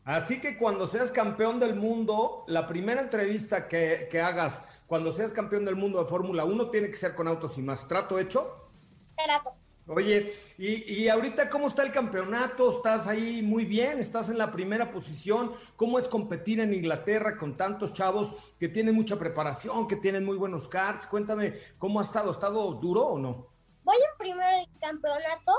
Así 0.03 0.41
que 0.41 0.57
cuando 0.57 0.87
seas 0.87 1.11
campeón 1.11 1.59
del 1.59 1.75
mundo, 1.75 2.43
la 2.47 2.67
primera 2.67 3.01
entrevista 3.01 3.67
que, 3.67 4.07
que 4.09 4.19
hagas 4.19 4.63
cuando 4.87 5.11
seas 5.11 5.31
campeón 5.31 5.63
del 5.63 5.75
mundo 5.75 6.03
de 6.03 6.09
Fórmula 6.09 6.43
1 6.43 6.69
tiene 6.69 6.89
que 6.89 6.95
ser 6.95 7.15
con 7.15 7.27
autos 7.27 7.57
y 7.57 7.61
más. 7.61 7.87
¿Trato 7.87 8.17
hecho? 8.17 8.67
Trato. 9.15 9.53
Oye, 9.87 10.33
y, 10.57 11.01
y, 11.01 11.09
ahorita 11.09 11.49
cómo 11.49 11.67
está 11.67 11.83
el 11.83 11.91
campeonato? 11.91 12.71
¿Estás 12.71 13.07
ahí 13.07 13.41
muy 13.41 13.65
bien? 13.65 13.99
¿Estás 13.99 14.29
en 14.29 14.37
la 14.37 14.51
primera 14.51 14.91
posición? 14.91 15.53
¿Cómo 15.75 15.99
es 15.99 16.07
competir 16.07 16.59
en 16.59 16.73
Inglaterra 16.73 17.37
con 17.37 17.57
tantos 17.57 17.93
chavos 17.93 18.33
que 18.59 18.69
tienen 18.69 18.95
mucha 18.95 19.17
preparación, 19.17 19.87
que 19.87 19.97
tienen 19.97 20.23
muy 20.23 20.37
buenos 20.37 20.67
karts? 20.67 21.07
Cuéntame, 21.07 21.55
¿cómo 21.77 21.99
ha 21.99 22.03
estado? 22.03 22.29
¿Ha 22.29 22.33
estado 22.33 22.73
duro 22.75 23.01
o 23.01 23.19
no? 23.19 23.47
Voy 23.83 23.97
en 23.97 24.17
primero 24.17 24.57
el 24.59 24.79
campeonato. 24.79 25.51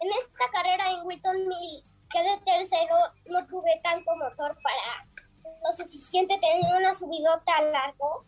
En 0.00 0.08
esta 0.10 0.50
carrera 0.52 0.90
en 0.92 1.06
Wheaton 1.06 1.36
Mill 1.48 1.93
quedé 2.14 2.38
tercero, 2.46 2.94
no 3.26 3.44
tuve 3.46 3.80
tanto 3.82 4.14
motor 4.16 4.56
para 4.62 5.06
lo 5.44 5.76
suficiente, 5.76 6.38
tenía 6.38 6.78
una 6.78 6.94
subidota 6.94 7.62
largo. 7.72 8.24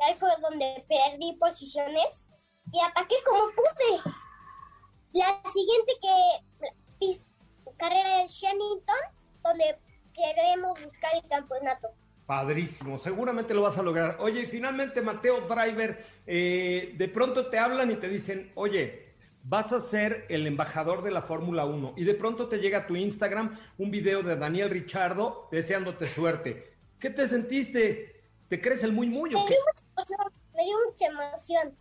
Ahí 0.00 0.14
fue 0.14 0.30
donde 0.40 0.84
perdí 0.88 1.32
posiciones 1.34 2.30
y 2.72 2.80
ataqué 2.80 3.16
como 3.24 3.44
pude. 3.50 4.12
La 5.12 5.42
siguiente 5.50 5.92
que 6.00 7.16
carrera 7.76 8.22
es 8.22 8.30
Shannington, 8.32 8.96
donde 9.42 9.78
queremos 10.14 10.84
buscar 10.84 11.12
el 11.14 11.28
campeonato. 11.28 11.88
Padrísimo, 12.26 12.96
seguramente 12.96 13.54
lo 13.54 13.62
vas 13.62 13.78
a 13.78 13.82
lograr. 13.82 14.18
Oye, 14.20 14.42
y 14.42 14.46
finalmente, 14.46 15.00
Mateo 15.00 15.40
Driver, 15.40 16.04
eh, 16.26 16.94
de 16.96 17.08
pronto 17.08 17.48
te 17.48 17.58
hablan 17.58 17.90
y 17.90 17.96
te 17.96 18.08
dicen, 18.08 18.52
oye, 18.54 19.09
vas 19.50 19.72
a 19.72 19.80
ser 19.80 20.26
el 20.28 20.46
embajador 20.46 21.02
de 21.02 21.10
la 21.10 21.22
Fórmula 21.22 21.64
1 21.64 21.94
y 21.96 22.04
de 22.04 22.14
pronto 22.14 22.48
te 22.48 22.58
llega 22.58 22.78
a 22.78 22.86
tu 22.86 22.94
Instagram 22.94 23.58
un 23.78 23.90
video 23.90 24.22
de 24.22 24.36
Daniel 24.36 24.70
Richardo 24.70 25.48
deseándote 25.50 26.06
suerte. 26.06 26.72
¿Qué 27.00 27.10
te 27.10 27.26
sentiste? 27.26 28.22
¿Te 28.48 28.60
crees 28.60 28.84
el 28.84 28.92
muy 28.92 29.08
muy 29.08 29.34
o 29.34 29.40
me? 29.40 29.46
Dio 29.48 29.58
mucha 29.66 29.84
emoción, 29.96 30.32
me 30.54 30.62
dio 30.62 30.76
mucha 30.86 31.06
emoción. 31.06 31.76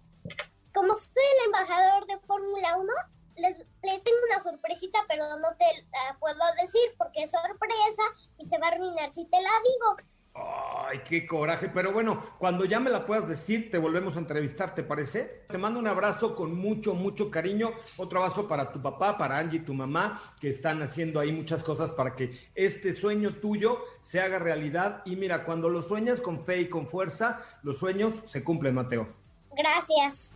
Como 0.73 0.95
soy 0.95 1.23
el 1.37 1.45
embajador 1.45 2.07
de 2.07 2.17
Fórmula 2.25 2.75
1, 2.75 2.91
les, 3.35 3.57
les, 3.59 4.03
tengo 4.03 4.17
una 4.31 4.41
sorpresita, 4.41 5.05
pero 5.07 5.27
no 5.37 5.55
te 5.57 5.65
la 5.91 6.17
puedo 6.19 6.39
decir 6.59 6.95
porque 6.97 7.21
es 7.21 7.31
sorpresa 7.31 8.03
y 8.39 8.45
se 8.45 8.57
va 8.57 8.69
a 8.69 8.71
arruinar 8.71 9.13
si 9.13 9.25
te 9.25 9.39
la 9.39 9.51
digo. 9.63 9.95
Ay, 10.33 11.01
qué 11.07 11.27
coraje. 11.27 11.69
Pero 11.69 11.91
bueno, 11.91 12.23
cuando 12.37 12.65
ya 12.65 12.79
me 12.79 12.89
la 12.89 13.05
puedas 13.05 13.27
decir, 13.27 13.69
te 13.69 13.77
volvemos 13.77 14.15
a 14.15 14.19
entrevistar, 14.19 14.73
¿te 14.73 14.83
parece? 14.83 15.43
Te 15.49 15.57
mando 15.57 15.79
un 15.79 15.87
abrazo 15.87 16.35
con 16.35 16.55
mucho, 16.55 16.93
mucho 16.93 17.29
cariño. 17.29 17.71
Otro 17.97 18.19
abrazo 18.19 18.47
para 18.47 18.71
tu 18.71 18.81
papá, 18.81 19.17
para 19.17 19.37
Angie 19.37 19.59
y 19.59 19.63
tu 19.63 19.73
mamá, 19.73 20.33
que 20.39 20.49
están 20.49 20.81
haciendo 20.81 21.19
ahí 21.19 21.31
muchas 21.31 21.63
cosas 21.63 21.91
para 21.91 22.15
que 22.15 22.49
este 22.55 22.93
sueño 22.93 23.35
tuyo 23.35 23.83
se 24.01 24.21
haga 24.21 24.39
realidad. 24.39 25.01
Y 25.05 25.15
mira, 25.15 25.43
cuando 25.43 25.69
lo 25.69 25.81
sueñas 25.81 26.21
con 26.21 26.43
fe 26.43 26.61
y 26.61 26.69
con 26.69 26.87
fuerza, 26.87 27.45
los 27.63 27.77
sueños 27.77 28.15
se 28.25 28.43
cumplen, 28.43 28.75
Mateo. 28.75 29.07
Gracias. 29.55 30.35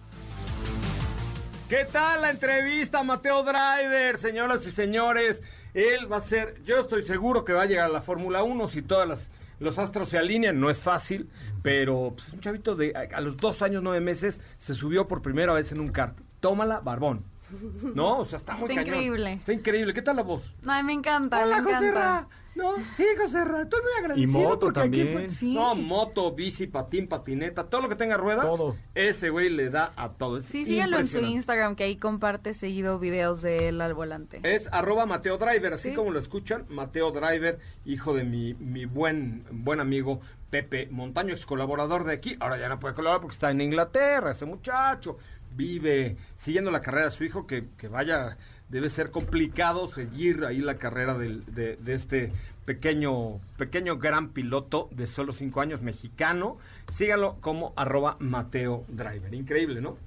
¿Qué 1.69 1.85
tal 1.85 2.21
la 2.21 2.29
entrevista, 2.29 3.01
Mateo 3.03 3.41
Driver? 3.41 4.19
Señoras 4.19 4.67
y 4.67 4.71
señores, 4.71 5.41
él 5.73 6.11
va 6.11 6.17
a 6.17 6.21
ser, 6.21 6.61
yo 6.63 6.81
estoy 6.81 7.01
seguro 7.01 7.43
que 7.43 7.53
va 7.53 7.63
a 7.63 7.65
llegar 7.65 7.85
a 7.85 7.93
la 7.93 8.01
Fórmula 8.01 8.43
1 8.43 8.67
si 8.67 8.83
todas 8.83 9.07
las 9.07 9.31
los 9.59 9.79
astros 9.79 10.09
se 10.09 10.17
alinean, 10.17 10.59
no 10.59 10.69
es 10.69 10.79
fácil, 10.79 11.29
pero 11.61 12.13
pues, 12.15 12.31
un 12.33 12.39
chavito 12.39 12.75
de 12.75 12.93
a, 12.95 13.17
a, 13.17 13.21
los 13.21 13.37
dos 13.37 13.61
años, 13.61 13.81
nueve 13.83 14.01
meses, 14.01 14.41
se 14.57 14.73
subió 14.73 15.07
por 15.07 15.21
primera 15.21 15.53
vez 15.53 15.71
en 15.71 15.79
un 15.79 15.89
kart. 15.89 16.17
Tómala, 16.39 16.79
barbón. 16.79 17.32
No, 17.95 18.19
o 18.19 18.25
sea, 18.25 18.37
está 18.37 18.53
muy 18.55 18.63
está 18.69 18.75
cañón. 18.83 18.95
increíble. 18.95 19.33
Está 19.33 19.53
increíble. 19.53 19.93
¿Qué 19.93 20.01
tal 20.01 20.15
la 20.15 20.23
voz? 20.23 20.55
Ay, 20.65 20.83
me 20.83 20.93
encanta, 20.93 21.43
Hola, 21.43 21.61
me 21.61 21.69
encanta. 21.69 21.77
Joserra. 21.79 22.27
No, 22.55 22.75
sí, 22.95 23.03
Joserra, 23.19 23.63
estoy 23.63 23.81
muy 23.81 23.91
agradecido. 23.97 24.39
Y 24.39 24.43
moto 24.43 24.59
porque 24.67 24.79
aquí 24.81 24.89
también. 24.99 25.13
fue- 25.13 25.29
Sí. 25.35 25.55
No, 25.55 25.73
moto, 25.73 26.33
bici, 26.33 26.67
patín, 26.67 27.07
patineta, 27.07 27.63
todo 27.63 27.81
lo 27.81 27.89
que 27.89 27.95
tenga 27.95 28.15
ruedas, 28.15 28.45
Todo. 28.45 28.75
ese 28.93 29.31
güey 29.31 29.49
le 29.49 29.71
da 29.71 29.91
a 29.95 30.09
todo. 30.09 30.37
Es 30.37 30.45
Sí, 30.45 30.63
síganlo 30.63 30.99
en 30.99 31.07
su. 31.07 31.17
Instagram, 31.19 31.75
que 31.75 31.85
ahí 31.85 31.95
comparte 31.97 32.53
seguido 32.53 32.99
videos 32.99 33.41
de 33.41 33.69
él 33.69 33.81
al 33.81 33.95
volante. 33.95 34.39
Es 34.43 34.69
arroba 34.71 35.07
Mateo 35.07 35.39
Driver, 35.39 35.73
así 35.73 35.89
Sí. 35.89 35.95
como 35.95 36.11
lo 36.11 36.19
escuchan, 36.19 36.65
Mateo 36.69 37.09
Driver, 37.09 37.57
hijo 37.85 38.13
de 38.13 38.23
mi, 38.23 38.53
mi 38.53 38.85
buen, 38.85 39.45
buen 39.49 39.79
amigo 39.79 40.21
Pepe 40.51 40.87
Montaño, 40.91 41.31
ex 41.33 41.47
colaborador 41.47 42.03
de 42.03 42.13
aquí. 42.13 42.37
Ahora 42.39 42.59
ya 42.59 42.69
no 42.69 42.77
puede 42.77 42.93
colaborar 42.93 43.19
porque 43.19 43.33
está 43.33 43.49
en 43.49 43.61
Inglaterra, 43.61 44.29
ese 44.29 44.45
muchacho. 44.45 45.17
Vive 45.55 46.17
siguiendo 46.35 46.71
la 46.71 46.81
carrera 46.81 47.05
de 47.05 47.11
su 47.11 47.23
hijo, 47.23 47.45
que, 47.47 47.67
que 47.77 47.87
vaya, 47.87 48.37
debe 48.69 48.89
ser 48.89 49.11
complicado 49.11 49.87
seguir 49.87 50.45
ahí 50.45 50.59
la 50.59 50.75
carrera 50.75 51.17
del- 51.17 51.43
de, 51.53 51.75
de 51.77 51.93
este 51.93 52.31
pequeño, 52.65 53.39
pequeño 53.57 53.97
gran 53.97 54.29
piloto 54.29 54.87
de 54.91 55.05
solo 55.07 55.33
cinco 55.33 55.61
años, 55.61 55.81
mexicano. 55.81 56.57
Sígalo 56.91 57.35
como 57.41 57.73
arroba 57.75 58.15
Mateo 58.19 58.85
Driver. 58.87 59.33
Increíble, 59.33 59.81
¿no? 59.81 59.97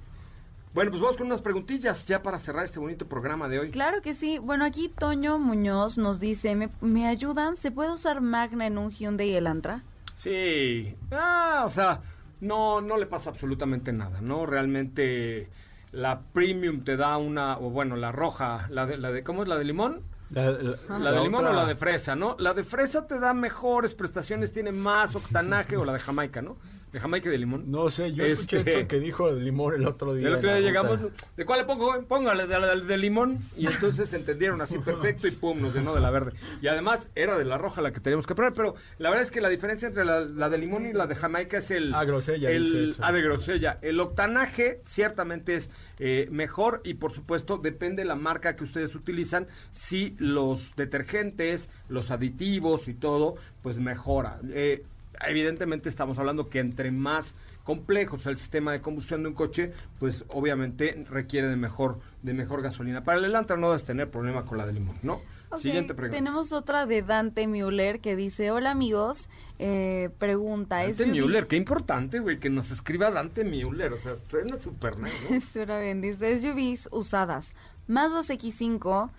Bueno, 0.73 0.91
pues 0.91 1.01
vamos 1.01 1.17
con 1.17 1.27
unas 1.27 1.41
preguntillas 1.41 2.05
ya 2.05 2.21
para 2.21 2.37
cerrar 2.37 2.65
este 2.65 2.77
bonito 2.79 3.07
programa 3.07 3.47
de 3.47 3.59
hoy. 3.59 3.71
Claro 3.71 4.01
que 4.01 4.13
sí. 4.13 4.37
Bueno, 4.37 4.63
aquí 4.65 4.89
Toño 4.89 5.39
Muñoz 5.39 5.97
nos 5.97 6.19
dice, 6.19 6.55
¿me, 6.55 6.69
me 6.81 7.07
ayudan? 7.07 7.55
¿Se 7.57 7.71
puede 7.71 7.91
usar 7.93 8.21
Magna 8.21 8.67
en 8.67 8.77
un 8.77 8.91
Hyundai 8.91 9.33
Elantra? 9.33 9.83
Sí. 10.17 10.95
Ah, 11.11 11.63
o 11.65 11.69
sea, 11.71 12.01
no, 12.41 12.81
no 12.81 12.97
le 12.97 13.05
pasa 13.05 13.29
absolutamente 13.29 13.91
nada, 13.93 14.21
¿no? 14.21 14.45
Realmente 14.45 15.49
la 15.91 16.21
premium 16.33 16.81
te 16.83 16.97
da 16.97 17.17
una, 17.17 17.57
o 17.57 17.69
bueno, 17.69 17.95
la 17.95 18.11
roja, 18.11 18.67
la 18.69 18.85
de, 18.85 18.97
la 18.97 19.11
de 19.11 19.23
¿cómo 19.23 19.43
es 19.43 19.49
la 19.49 19.57
de 19.57 19.63
limón? 19.65 20.01
La, 20.29 20.51
la- 20.51 20.75
La 20.89 20.99
la 20.99 21.11
de 21.11 21.21
limón 21.23 21.45
otra- 21.45 21.51
o 21.51 21.53
la 21.55 21.65
de 21.65 21.75
fresa, 21.75 22.15
¿no? 22.15 22.35
La 22.39 22.53
de 22.53 22.63
fresa 22.63 23.07
te 23.07 23.19
da 23.19 23.33
mejores 23.33 23.93
prestaciones, 23.95 24.51
tiene 24.51 24.71
más 24.71 25.15
octanaje 25.15 25.77
o 25.77 25.85
la 25.85 25.93
de 25.93 25.99
Jamaica, 25.99 26.41
¿no? 26.41 26.57
De 26.93 27.01
Jamaica 27.01 27.27
y 27.27 27.31
de 27.33 27.37
limón. 27.37 27.69
No 27.69 27.89
sé, 27.89 28.13
yo 28.13 28.23
escuché 28.23 28.59
Este- 28.59 28.87
que 28.87 28.99
dijo 28.99 29.27
el 29.27 29.43
limón 29.43 29.73
el 29.75 29.85
otro 29.85 30.13
día. 30.13 30.29
El 30.29 30.35
otro 30.35 30.49
día 30.49 30.61
llegamos. 30.61 30.99
¿de 31.35 31.45
cuál 31.45 31.59
le 31.59 31.65
pongo? 31.65 31.93
Póngale 32.07 32.47
de, 32.47 32.57
de- 32.59 32.81
de 32.85 32.97
limón. 32.97 33.39
Y 33.57 33.67
entonces 33.67 34.13
entendieron 34.13 34.61
así 34.61 34.77
perfecto 34.79 35.27
y 35.27 35.31
pum, 35.31 35.59
nos 35.61 35.73
llenó 35.75 35.93
de 35.93 35.99
la 35.99 36.09
verde. 36.11 36.31
Y 36.61 36.67
además 36.67 37.09
era 37.13 37.37
de 37.37 37.43
la 37.43 37.57
roja 37.57 37.81
la 37.81 37.91
que 37.91 37.99
teníamos 37.99 38.25
que 38.25 38.35
poner, 38.35 38.53
pero 38.53 38.75
la 38.99 39.09
verdad 39.09 39.25
es 39.25 39.31
que 39.31 39.41
la 39.41 39.49
diferencia 39.49 39.87
entre 39.89 40.05
la, 40.05 40.21
la 40.21 40.49
de 40.49 40.57
limón 40.57 40.85
y 40.85 40.93
la 40.93 41.07
de 41.07 41.15
Jamaica 41.15 41.57
es 41.57 41.71
el... 41.71 41.93
Ah, 41.93 42.05
grosella, 42.05 42.49
El, 42.51 42.89
Edson. 42.91 43.03
ah, 43.05 43.11
de 43.11 43.21
grosella. 43.21 43.79
El 43.81 43.99
octanaje 43.99 44.81
ciertamente 44.85 45.55
es 45.55 45.69
eh, 45.99 46.29
mejor 46.31 46.79
y 46.85 46.93
por 46.93 47.11
supuesto 47.11 47.57
depende 47.57 48.03
de 48.03 48.07
la 48.07 48.15
marca 48.15 48.55
que 48.55 48.63
ustedes 48.63 48.95
utilizan. 48.95 49.47
Si 49.71 50.15
los 50.19 50.73
detergentes, 50.77 51.69
los 51.89 52.11
aditivos 52.11 52.87
y 52.87 52.93
todo, 52.93 53.35
pues 53.61 53.77
mejora. 53.77 54.39
Eh, 54.51 54.83
evidentemente 55.25 55.89
estamos 55.89 56.17
hablando 56.19 56.49
que 56.49 56.59
entre 56.59 56.91
más 56.91 57.35
complejo 57.63 58.17
sea 58.17 58.31
el 58.31 58.37
sistema 58.37 58.71
de 58.71 58.81
combustión 58.81 59.23
de 59.23 59.29
un 59.29 59.35
coche, 59.35 59.73
pues 59.99 60.23
obviamente 60.29 61.05
requiere 61.09 61.47
de 61.47 61.57
mejor, 61.57 61.99
de 62.23 62.33
mejor 62.33 62.61
gasolina. 62.61 63.03
Para 63.03 63.17
el 63.17 63.25
Elantra 63.25 63.57
no 63.57 63.67
debes 63.67 63.83
tener 63.83 64.09
problema 64.09 64.45
con 64.45 64.57
la 64.57 64.65
de 64.65 64.73
limón, 64.73 64.95
¿no? 65.03 65.19
Siguiente 65.59 65.93
pregunta. 65.93 66.17
Tenemos 66.17 66.51
otra 66.51 66.85
de 66.85 67.01
Dante 67.01 67.47
Müller 67.47 67.99
que 67.99 68.15
dice, 68.15 68.51
hola 68.51 68.71
amigos, 68.71 69.29
eh, 69.59 70.09
pregunta, 70.17 70.85
¿es 70.85 70.97
Dante 70.97 71.13
SUV 71.13 71.25
Müller, 71.25 71.47
qué 71.47 71.55
importante, 71.55 72.19
güey, 72.19 72.39
que 72.39 72.49
nos 72.49 72.71
escriba 72.71 73.11
Dante 73.11 73.43
Müller, 73.43 73.93
o 73.93 73.97
sea, 73.97 74.15
suena 74.15 74.59
súper 74.59 74.99
¿no? 74.99 75.07
Suena 75.51 75.79
bien, 75.79 76.01
dice 76.01 76.37
SUVs 76.37 76.89
usadas. 76.91 77.53
Mazda 77.87 78.19
X5, 78.19 79.09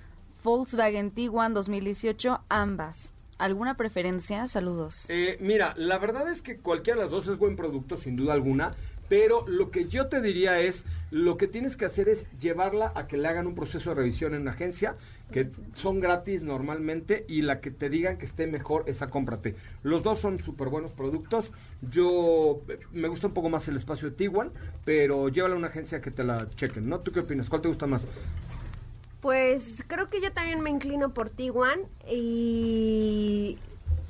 Volkswagen 0.42 1.10
Tiguan 1.10 1.54
2018, 1.54 2.40
ambas. 2.48 3.12
¿Alguna 3.38 3.76
preferencia? 3.76 4.48
Saludos. 4.48 5.06
Eh, 5.08 5.38
mira, 5.40 5.72
la 5.76 5.98
verdad 5.98 6.28
es 6.28 6.42
que 6.42 6.58
cualquiera 6.58 6.98
de 6.98 7.04
las 7.04 7.12
dos 7.12 7.28
es 7.28 7.38
buen 7.38 7.54
producto, 7.54 7.96
sin 7.96 8.16
duda 8.16 8.32
alguna, 8.32 8.72
pero 9.08 9.46
lo 9.46 9.70
que 9.70 9.86
yo 9.86 10.08
te 10.08 10.20
diría 10.20 10.60
es, 10.60 10.84
lo 11.12 11.36
que 11.36 11.46
tienes 11.46 11.76
que 11.76 11.84
hacer 11.84 12.08
es 12.08 12.26
llevarla 12.38 12.92
a 12.96 13.06
que 13.06 13.16
le 13.16 13.28
hagan 13.28 13.46
un 13.46 13.54
proceso 13.54 13.90
de 13.90 13.96
revisión 13.96 14.34
en 14.34 14.42
una 14.42 14.50
agencia, 14.50 14.94
que 15.30 15.48
son 15.74 16.00
gratis 16.00 16.42
normalmente, 16.42 17.24
y 17.28 17.42
la 17.42 17.60
que 17.60 17.70
te 17.70 17.88
digan 17.88 18.18
que 18.18 18.26
esté 18.26 18.48
mejor, 18.48 18.84
esa 18.88 19.08
cómprate. 19.08 19.54
Los 19.84 20.02
dos 20.02 20.18
son 20.18 20.40
súper 20.40 20.68
buenos 20.68 20.90
productos. 20.90 21.52
Yo 21.80 22.62
eh, 22.68 22.80
me 22.92 23.06
gusta 23.06 23.28
un 23.28 23.34
poco 23.34 23.48
más 23.48 23.68
el 23.68 23.76
espacio 23.76 24.10
de 24.10 24.16
Tiguan, 24.16 24.50
pero 24.84 25.28
llévala 25.28 25.54
a 25.54 25.58
una 25.58 25.68
agencia 25.68 26.00
que 26.00 26.10
te 26.10 26.24
la 26.24 26.50
chequen, 26.50 26.88
¿no? 26.88 26.98
¿Tú 27.00 27.12
qué 27.12 27.20
opinas? 27.20 27.48
¿Cuál 27.48 27.62
te 27.62 27.68
gusta 27.68 27.86
más? 27.86 28.08
Pues 29.28 29.84
creo 29.86 30.08
que 30.08 30.22
yo 30.22 30.32
también 30.32 30.62
me 30.62 30.70
inclino 30.70 31.10
por 31.10 31.28
Tiguan 31.28 31.80
y 32.10 33.58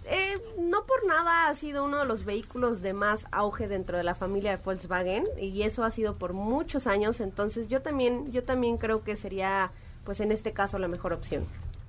eh, 0.08 0.38
no 0.60 0.86
por 0.86 1.04
nada 1.08 1.48
ha 1.48 1.54
sido 1.56 1.84
uno 1.84 1.98
de 1.98 2.04
los 2.04 2.24
vehículos 2.24 2.82
de 2.82 2.92
más 2.92 3.26
auge 3.32 3.66
dentro 3.66 3.96
de 3.96 4.04
la 4.04 4.14
familia 4.14 4.56
de 4.56 4.62
Volkswagen 4.62 5.24
y 5.36 5.62
eso 5.62 5.82
ha 5.82 5.90
sido 5.90 6.14
por 6.14 6.34
muchos 6.34 6.86
años, 6.86 7.18
entonces 7.18 7.66
yo 7.66 7.82
también 7.82 8.30
yo 8.30 8.44
también 8.44 8.76
creo 8.76 9.02
que 9.02 9.16
sería 9.16 9.72
pues 10.04 10.20
en 10.20 10.30
este 10.30 10.52
caso 10.52 10.78
la 10.78 10.86
mejor 10.86 11.12
opción. 11.12 11.42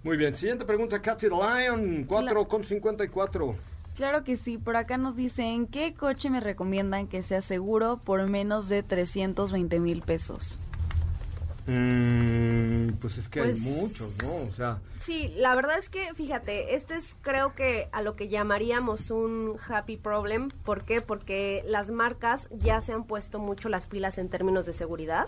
Muy 0.03 0.17
bien, 0.17 0.33
siguiente 0.33 0.65
pregunta, 0.65 0.99
Cathy 0.99 1.27
Lion, 1.27 2.07
4,54. 2.07 3.55
Claro 3.95 4.23
que 4.23 4.37
sí, 4.37 4.57
por 4.57 4.75
acá 4.75 4.97
nos 4.97 5.15
dicen, 5.15 5.67
¿qué 5.67 5.93
coche 5.93 6.31
me 6.31 6.39
recomiendan 6.39 7.07
que 7.07 7.21
sea 7.21 7.41
seguro 7.41 7.99
por 8.03 8.27
menos 8.27 8.69
de 8.69 8.81
320 8.81 9.79
mil 9.79 10.01
pesos? 10.01 10.59
Mm, 11.69 12.93
pues 12.99 13.17
es 13.17 13.29
que 13.29 13.41
Pues- 13.41 13.55
hay 13.55 13.61
muchos, 13.61 14.17
¿no? 14.23 14.33
O 14.49 14.53
sea, 14.53 14.79
Sí, 14.99 15.33
la 15.37 15.55
verdad 15.55 15.77
es 15.77 15.89
que, 15.89 16.13
fíjate, 16.13 16.75
este 16.75 16.95
es 16.95 17.15
creo 17.21 17.55
que 17.55 17.87
a 17.91 18.01
lo 18.01 18.15
que 18.15 18.27
llamaríamos 18.27 19.11
un 19.11 19.55
happy 19.67 19.95
problem. 19.97 20.49
¿Por 20.65 20.83
qué? 20.83 21.01
Porque 21.01 21.63
las 21.65 21.89
marcas 21.89 22.49
ya 22.51 22.81
se 22.81 22.91
han 22.93 23.05
puesto 23.05 23.39
mucho 23.39 23.69
las 23.69 23.85
pilas 23.85 24.17
en 24.17 24.29
términos 24.29 24.65
de 24.65 24.73
seguridad. 24.73 25.25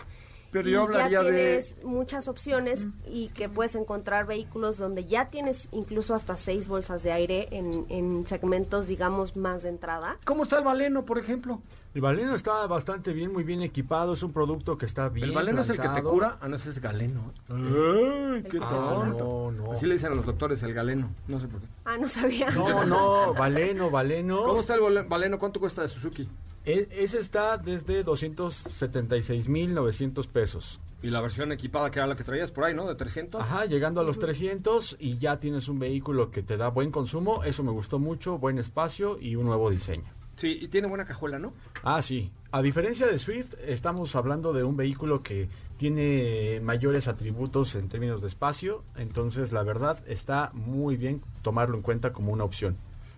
Pero 0.50 0.68
y 0.68 0.72
yo 0.72 0.82
hablaría 0.82 1.08
ya 1.08 1.22
de- 1.22 1.30
tienes 1.32 1.76
muchas 1.82 2.28
opciones 2.28 2.86
y 3.06 3.28
que 3.30 3.48
puedes 3.48 3.74
encontrar 3.74 4.26
vehículos 4.26 4.76
donde 4.76 5.06
ya 5.06 5.30
tienes 5.30 5.66
incluso 5.72 6.14
hasta 6.14 6.36
seis 6.36 6.68
bolsas 6.68 7.02
de 7.02 7.12
aire 7.12 7.48
en, 7.52 7.86
en 7.88 8.26
segmentos, 8.26 8.86
digamos, 8.86 9.34
más 9.34 9.62
de 9.62 9.70
entrada. 9.70 10.18
¿cómo 10.26 10.42
está 10.42 10.58
el 10.58 10.64
Valeno, 10.64 11.06
por 11.06 11.18
ejemplo? 11.18 11.62
El 11.94 12.00
Valeno 12.00 12.34
está 12.34 12.66
bastante 12.66 13.12
bien, 13.12 13.30
muy 13.32 13.44
bien 13.44 13.60
equipado. 13.60 14.14
Es 14.14 14.22
un 14.22 14.32
producto 14.32 14.78
que 14.78 14.86
está 14.86 15.10
bien. 15.10 15.28
¿El 15.28 15.32
Valeno 15.34 15.60
es 15.60 15.68
el 15.68 15.78
que 15.78 15.88
te 15.90 16.02
cura? 16.02 16.38
Ah, 16.40 16.48
no, 16.48 16.56
ese 16.56 16.70
es 16.70 16.80
Galeno. 16.80 17.34
Ay, 17.50 18.42
qué 18.50 18.58
Ah, 18.62 19.12
no, 19.18 19.52
no. 19.52 19.72
Así 19.72 19.84
le 19.84 19.92
dicen 19.94 20.10
a 20.12 20.14
los 20.14 20.24
doctores, 20.24 20.62
el 20.62 20.72
Galeno. 20.72 21.10
No 21.28 21.38
sé 21.38 21.48
por 21.48 21.60
qué. 21.60 21.66
Ah, 21.84 21.98
no 21.98 22.08
sabía. 22.08 22.48
No, 22.50 22.86
no, 22.86 23.34
Valeno, 23.34 23.90
Valeno. 23.90 24.42
¿Cómo 24.44 24.60
está 24.60 24.74
el 24.74 25.04
Valeno? 25.06 25.38
¿Cuánto 25.38 25.60
cuesta 25.60 25.82
de 25.82 25.88
Suzuki? 25.88 26.26
E- 26.64 26.88
ese 26.92 27.18
está 27.18 27.58
desde 27.58 28.02
276.900 28.04 30.26
pesos. 30.28 30.80
Y 31.02 31.10
la 31.10 31.20
versión 31.20 31.50
equipada 31.52 31.90
que 31.90 31.98
era 31.98 32.06
la 32.06 32.14
que 32.16 32.22
traías 32.24 32.50
por 32.52 32.64
ahí, 32.64 32.72
¿no? 32.74 32.86
De 32.86 32.94
300. 32.94 33.42
Ajá, 33.42 33.64
llegando 33.66 34.00
a 34.00 34.04
los 34.04 34.18
300 34.18 34.96
y 35.00 35.18
ya 35.18 35.40
tienes 35.40 35.68
un 35.68 35.78
vehículo 35.80 36.30
que 36.30 36.42
te 36.42 36.56
da 36.56 36.68
buen 36.68 36.90
consumo. 36.92 37.42
Eso 37.44 37.62
me 37.64 37.72
gustó 37.72 37.98
mucho, 37.98 38.38
buen 38.38 38.58
espacio 38.58 39.18
y 39.20 39.34
un 39.36 39.44
nuevo 39.46 39.68
diseño. 39.68 40.04
Sí, 40.42 40.58
y 40.60 40.66
tiene 40.66 40.88
buena 40.88 41.04
cajuela, 41.04 41.38
¿no? 41.38 41.52
Ah, 41.84 42.02
sí. 42.02 42.32
A 42.50 42.62
diferencia 42.62 43.06
de 43.06 43.16
Swift, 43.16 43.54
estamos 43.64 44.16
hablando 44.16 44.52
de 44.52 44.64
un 44.64 44.76
vehículo 44.76 45.22
que 45.22 45.48
tiene 45.76 46.58
mayores 46.60 47.06
atributos 47.06 47.76
en 47.76 47.88
términos 47.88 48.20
de 48.22 48.26
espacio. 48.26 48.82
Entonces, 48.96 49.52
la 49.52 49.62
verdad, 49.62 50.02
está 50.08 50.50
muy 50.52 50.96
bien 50.96 51.22
tomarlo 51.42 51.76
en 51.76 51.82
cuenta 51.82 52.12
como 52.12 52.32
una 52.32 52.42
opción. 52.42 52.76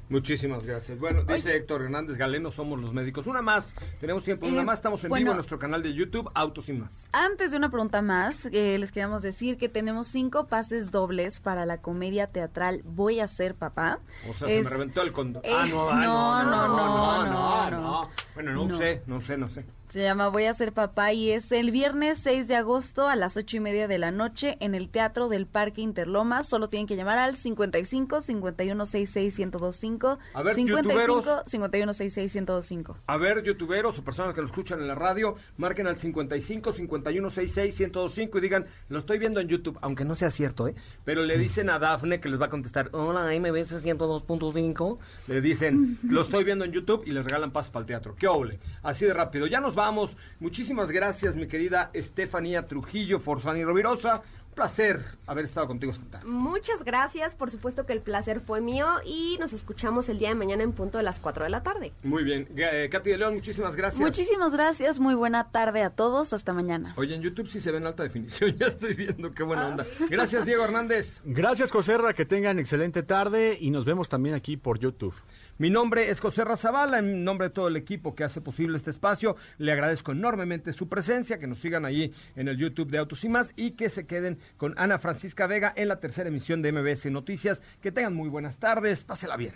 Muchísimas 0.08 0.66
gracias. 0.66 0.98
Bueno, 0.98 1.22
dice 1.24 1.56
Héctor 1.56 1.82
Hernández 1.82 2.16
Galeno, 2.18 2.50
somos 2.50 2.78
los 2.80 2.92
médicos. 2.92 3.26
Una 3.26 3.40
más, 3.42 3.74
tenemos 4.00 4.22
tiempo, 4.22 4.46
una 4.46 4.60
Eh, 4.60 4.64
más. 4.64 4.78
Estamos 4.78 5.02
en 5.04 5.08
bueno. 5.08 5.20
vivo 5.22 5.30
en 5.32 5.36
nuestro 5.38 5.58
canal 5.58 5.82
de 5.82 5.94
YouTube, 5.94 6.30
Autos 6.34 6.66
Sin 6.66 6.80
Más. 6.80 7.06
Antes 7.12 7.50
de 7.52 7.56
una 7.56 7.70
pregunta 7.70 8.02
más, 8.02 8.46
eh, 8.52 8.76
les 8.78 8.92
queríamos 8.92 9.22
decir 9.22 9.56
que 9.56 9.68
tenemos 9.68 10.08
cinco 10.08 10.46
pases 10.46 10.90
dobles 10.90 11.40
para 11.40 11.64
la 11.66 11.78
comedia 11.80 12.26
teatral 12.26 12.82
Voy 12.84 13.20
a 13.20 13.28
ser 13.28 13.54
papá. 13.54 13.98
O 14.28 14.34
sea, 14.34 14.46
se 14.48 14.62
me 14.62 14.68
reventó 14.70 15.00
el 15.02 15.12
condo. 15.12 15.40
Eh, 15.42 15.50
ah, 15.52 15.66
no, 15.68 15.88
ah, 15.90 15.94
no, 16.02 16.42
no, 16.44 16.68
no, 16.68 17.26
no, 17.26 17.80
no. 17.80 18.10
Bueno, 18.34 18.52
no, 18.52 18.66
No. 18.66 18.76
sé, 18.78 19.02
no 19.06 19.20
sé, 19.20 19.38
no 19.38 19.48
sé. 19.48 19.64
Se 19.94 20.02
llama 20.02 20.26
Voy 20.26 20.46
a 20.46 20.54
ser 20.54 20.72
papá 20.72 21.12
y 21.12 21.30
es 21.30 21.52
el 21.52 21.70
viernes 21.70 22.18
6 22.18 22.48
de 22.48 22.56
agosto 22.56 23.06
a 23.06 23.14
las 23.14 23.36
ocho 23.36 23.58
y 23.58 23.60
media 23.60 23.86
de 23.86 23.98
la 23.98 24.10
noche 24.10 24.56
en 24.58 24.74
el 24.74 24.88
Teatro 24.88 25.28
del 25.28 25.46
Parque 25.46 25.82
Interlomas. 25.82 26.48
Solo 26.48 26.68
tienen 26.68 26.88
que 26.88 26.96
llamar 26.96 27.18
al 27.18 27.36
55 27.36 28.20
51 28.20 28.86
66 28.86 29.38
1025. 29.38 30.18
A 30.34 30.42
ver, 30.42 30.54
55 30.56 30.82
youtuberos. 30.82 31.42
51 31.46 31.94
66 31.94 32.34
1025. 32.34 32.96
A 33.06 33.16
ver, 33.18 33.44
youtuberos 33.44 33.96
o 33.96 34.02
personas 34.02 34.34
que 34.34 34.40
lo 34.40 34.48
escuchan 34.48 34.80
en 34.80 34.88
la 34.88 34.96
radio, 34.96 35.36
marquen 35.58 35.86
al 35.86 35.96
55 35.96 36.72
51 36.72 37.30
66 37.30 37.78
1025 37.78 38.38
y 38.38 38.40
digan, 38.40 38.66
lo 38.88 38.98
estoy 38.98 39.20
viendo 39.20 39.38
en 39.38 39.46
YouTube, 39.46 39.78
aunque 39.80 40.04
no 40.04 40.16
sea 40.16 40.30
cierto, 40.30 40.66
¿eh? 40.66 40.74
Pero 41.04 41.22
le 41.22 41.38
dicen 41.38 41.70
a 41.70 41.78
Dafne 41.78 42.18
que 42.18 42.28
les 42.28 42.40
va 42.40 42.46
a 42.46 42.50
contestar, 42.50 42.88
hola, 42.90 43.26
MBS 43.26 43.84
102.5. 43.84 44.98
Le 45.28 45.40
dicen, 45.40 46.00
lo 46.02 46.22
estoy 46.22 46.42
viendo 46.42 46.64
en 46.64 46.72
YouTube 46.72 47.04
y 47.06 47.12
les 47.12 47.24
regalan 47.24 47.52
pasos 47.52 47.70
para 47.70 47.82
el 47.82 47.86
teatro. 47.86 48.16
¡Qué 48.18 48.26
oble! 48.26 48.58
Así 48.82 49.04
de 49.04 49.14
rápido. 49.14 49.46
Ya 49.46 49.60
nos 49.60 49.78
vamos. 49.84 50.16
Muchísimas 50.40 50.90
gracias, 50.90 51.36
mi 51.36 51.46
querida 51.46 51.90
Estefanía 51.92 52.66
Trujillo, 52.66 53.20
Forzani 53.20 53.64
Rovirosa. 53.64 54.22
Un 54.48 54.54
placer 54.54 55.04
haber 55.26 55.44
estado 55.44 55.66
contigo 55.66 55.92
esta 55.92 56.06
tarde. 56.06 56.26
Muchas 56.26 56.84
gracias, 56.84 57.34
por 57.34 57.50
supuesto 57.50 57.84
que 57.84 57.92
el 57.92 58.00
placer 58.00 58.40
fue 58.40 58.60
mío 58.60 58.86
y 59.04 59.36
nos 59.40 59.52
escuchamos 59.52 60.08
el 60.08 60.18
día 60.18 60.28
de 60.28 60.36
mañana 60.36 60.62
en 60.62 60.72
punto 60.72 60.96
de 60.96 61.04
las 61.04 61.18
4 61.18 61.44
de 61.44 61.50
la 61.50 61.62
tarde. 61.62 61.92
Muy 62.02 62.22
bien. 62.22 62.48
Eh, 62.56 62.88
Katy 62.90 63.10
de 63.10 63.18
León, 63.18 63.34
muchísimas 63.34 63.76
gracias. 63.76 64.00
Muchísimas 64.00 64.52
gracias, 64.52 65.00
muy 65.00 65.14
buena 65.14 65.50
tarde 65.50 65.82
a 65.82 65.90
todos, 65.90 66.32
hasta 66.32 66.54
mañana. 66.54 66.94
Oye, 66.96 67.14
en 67.16 67.20
YouTube 67.20 67.48
sí 67.48 67.60
se 67.60 67.72
ve 67.72 67.78
en 67.78 67.86
alta 67.86 68.04
definición, 68.04 68.56
ya 68.58 68.68
estoy 68.68 68.94
viendo 68.94 69.32
qué 69.34 69.42
buena 69.42 69.66
onda. 69.66 69.84
Gracias, 70.08 70.46
Diego 70.46 70.64
Hernández. 70.64 71.20
Gracias, 71.24 71.72
Joserra, 71.72 72.14
que 72.14 72.24
tengan 72.24 72.58
excelente 72.58 73.02
tarde 73.02 73.58
y 73.60 73.70
nos 73.70 73.84
vemos 73.84 74.08
también 74.08 74.34
aquí 74.36 74.56
por 74.56 74.78
YouTube. 74.78 75.14
Mi 75.56 75.70
nombre 75.70 76.10
es 76.10 76.20
José 76.20 76.44
Razabala, 76.44 76.98
en 76.98 77.22
nombre 77.22 77.46
de 77.46 77.54
todo 77.54 77.68
el 77.68 77.76
equipo 77.76 78.16
que 78.16 78.24
hace 78.24 78.40
posible 78.40 78.76
este 78.76 78.90
espacio, 78.90 79.36
le 79.58 79.70
agradezco 79.70 80.10
enormemente 80.10 80.72
su 80.72 80.88
presencia, 80.88 81.38
que 81.38 81.46
nos 81.46 81.58
sigan 81.58 81.84
allí 81.84 82.12
en 82.34 82.48
el 82.48 82.56
YouTube 82.56 82.90
de 82.90 82.98
Autos 82.98 83.22
y 83.22 83.28
Más 83.28 83.52
y 83.54 83.70
que 83.72 83.88
se 83.88 84.04
queden 84.04 84.40
con 84.56 84.74
Ana 84.76 84.98
Francisca 84.98 85.46
Vega 85.46 85.72
en 85.76 85.86
la 85.86 86.00
tercera 86.00 86.28
emisión 86.28 86.60
de 86.60 86.72
MBS 86.72 87.06
Noticias. 87.06 87.62
Que 87.80 87.92
tengan 87.92 88.14
muy 88.14 88.28
buenas 88.28 88.56
tardes, 88.56 89.04
pásela 89.04 89.36
bien. 89.36 89.54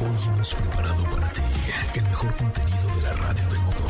Hoy 0.00 0.28
hemos 0.32 0.54
preparado 0.54 1.04
para 1.10 1.28
ti 1.28 1.42
el 1.96 2.02
mejor 2.04 2.34
contenido 2.34 2.96
de 2.96 3.02
la 3.02 3.12
radio 3.12 3.48
del 3.48 3.60
motor. 3.60 3.88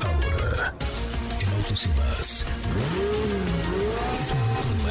Ahora, 0.00 0.74
en 1.40 1.62
Autos 1.62 1.86
y 1.86 1.88
más, 1.90 2.46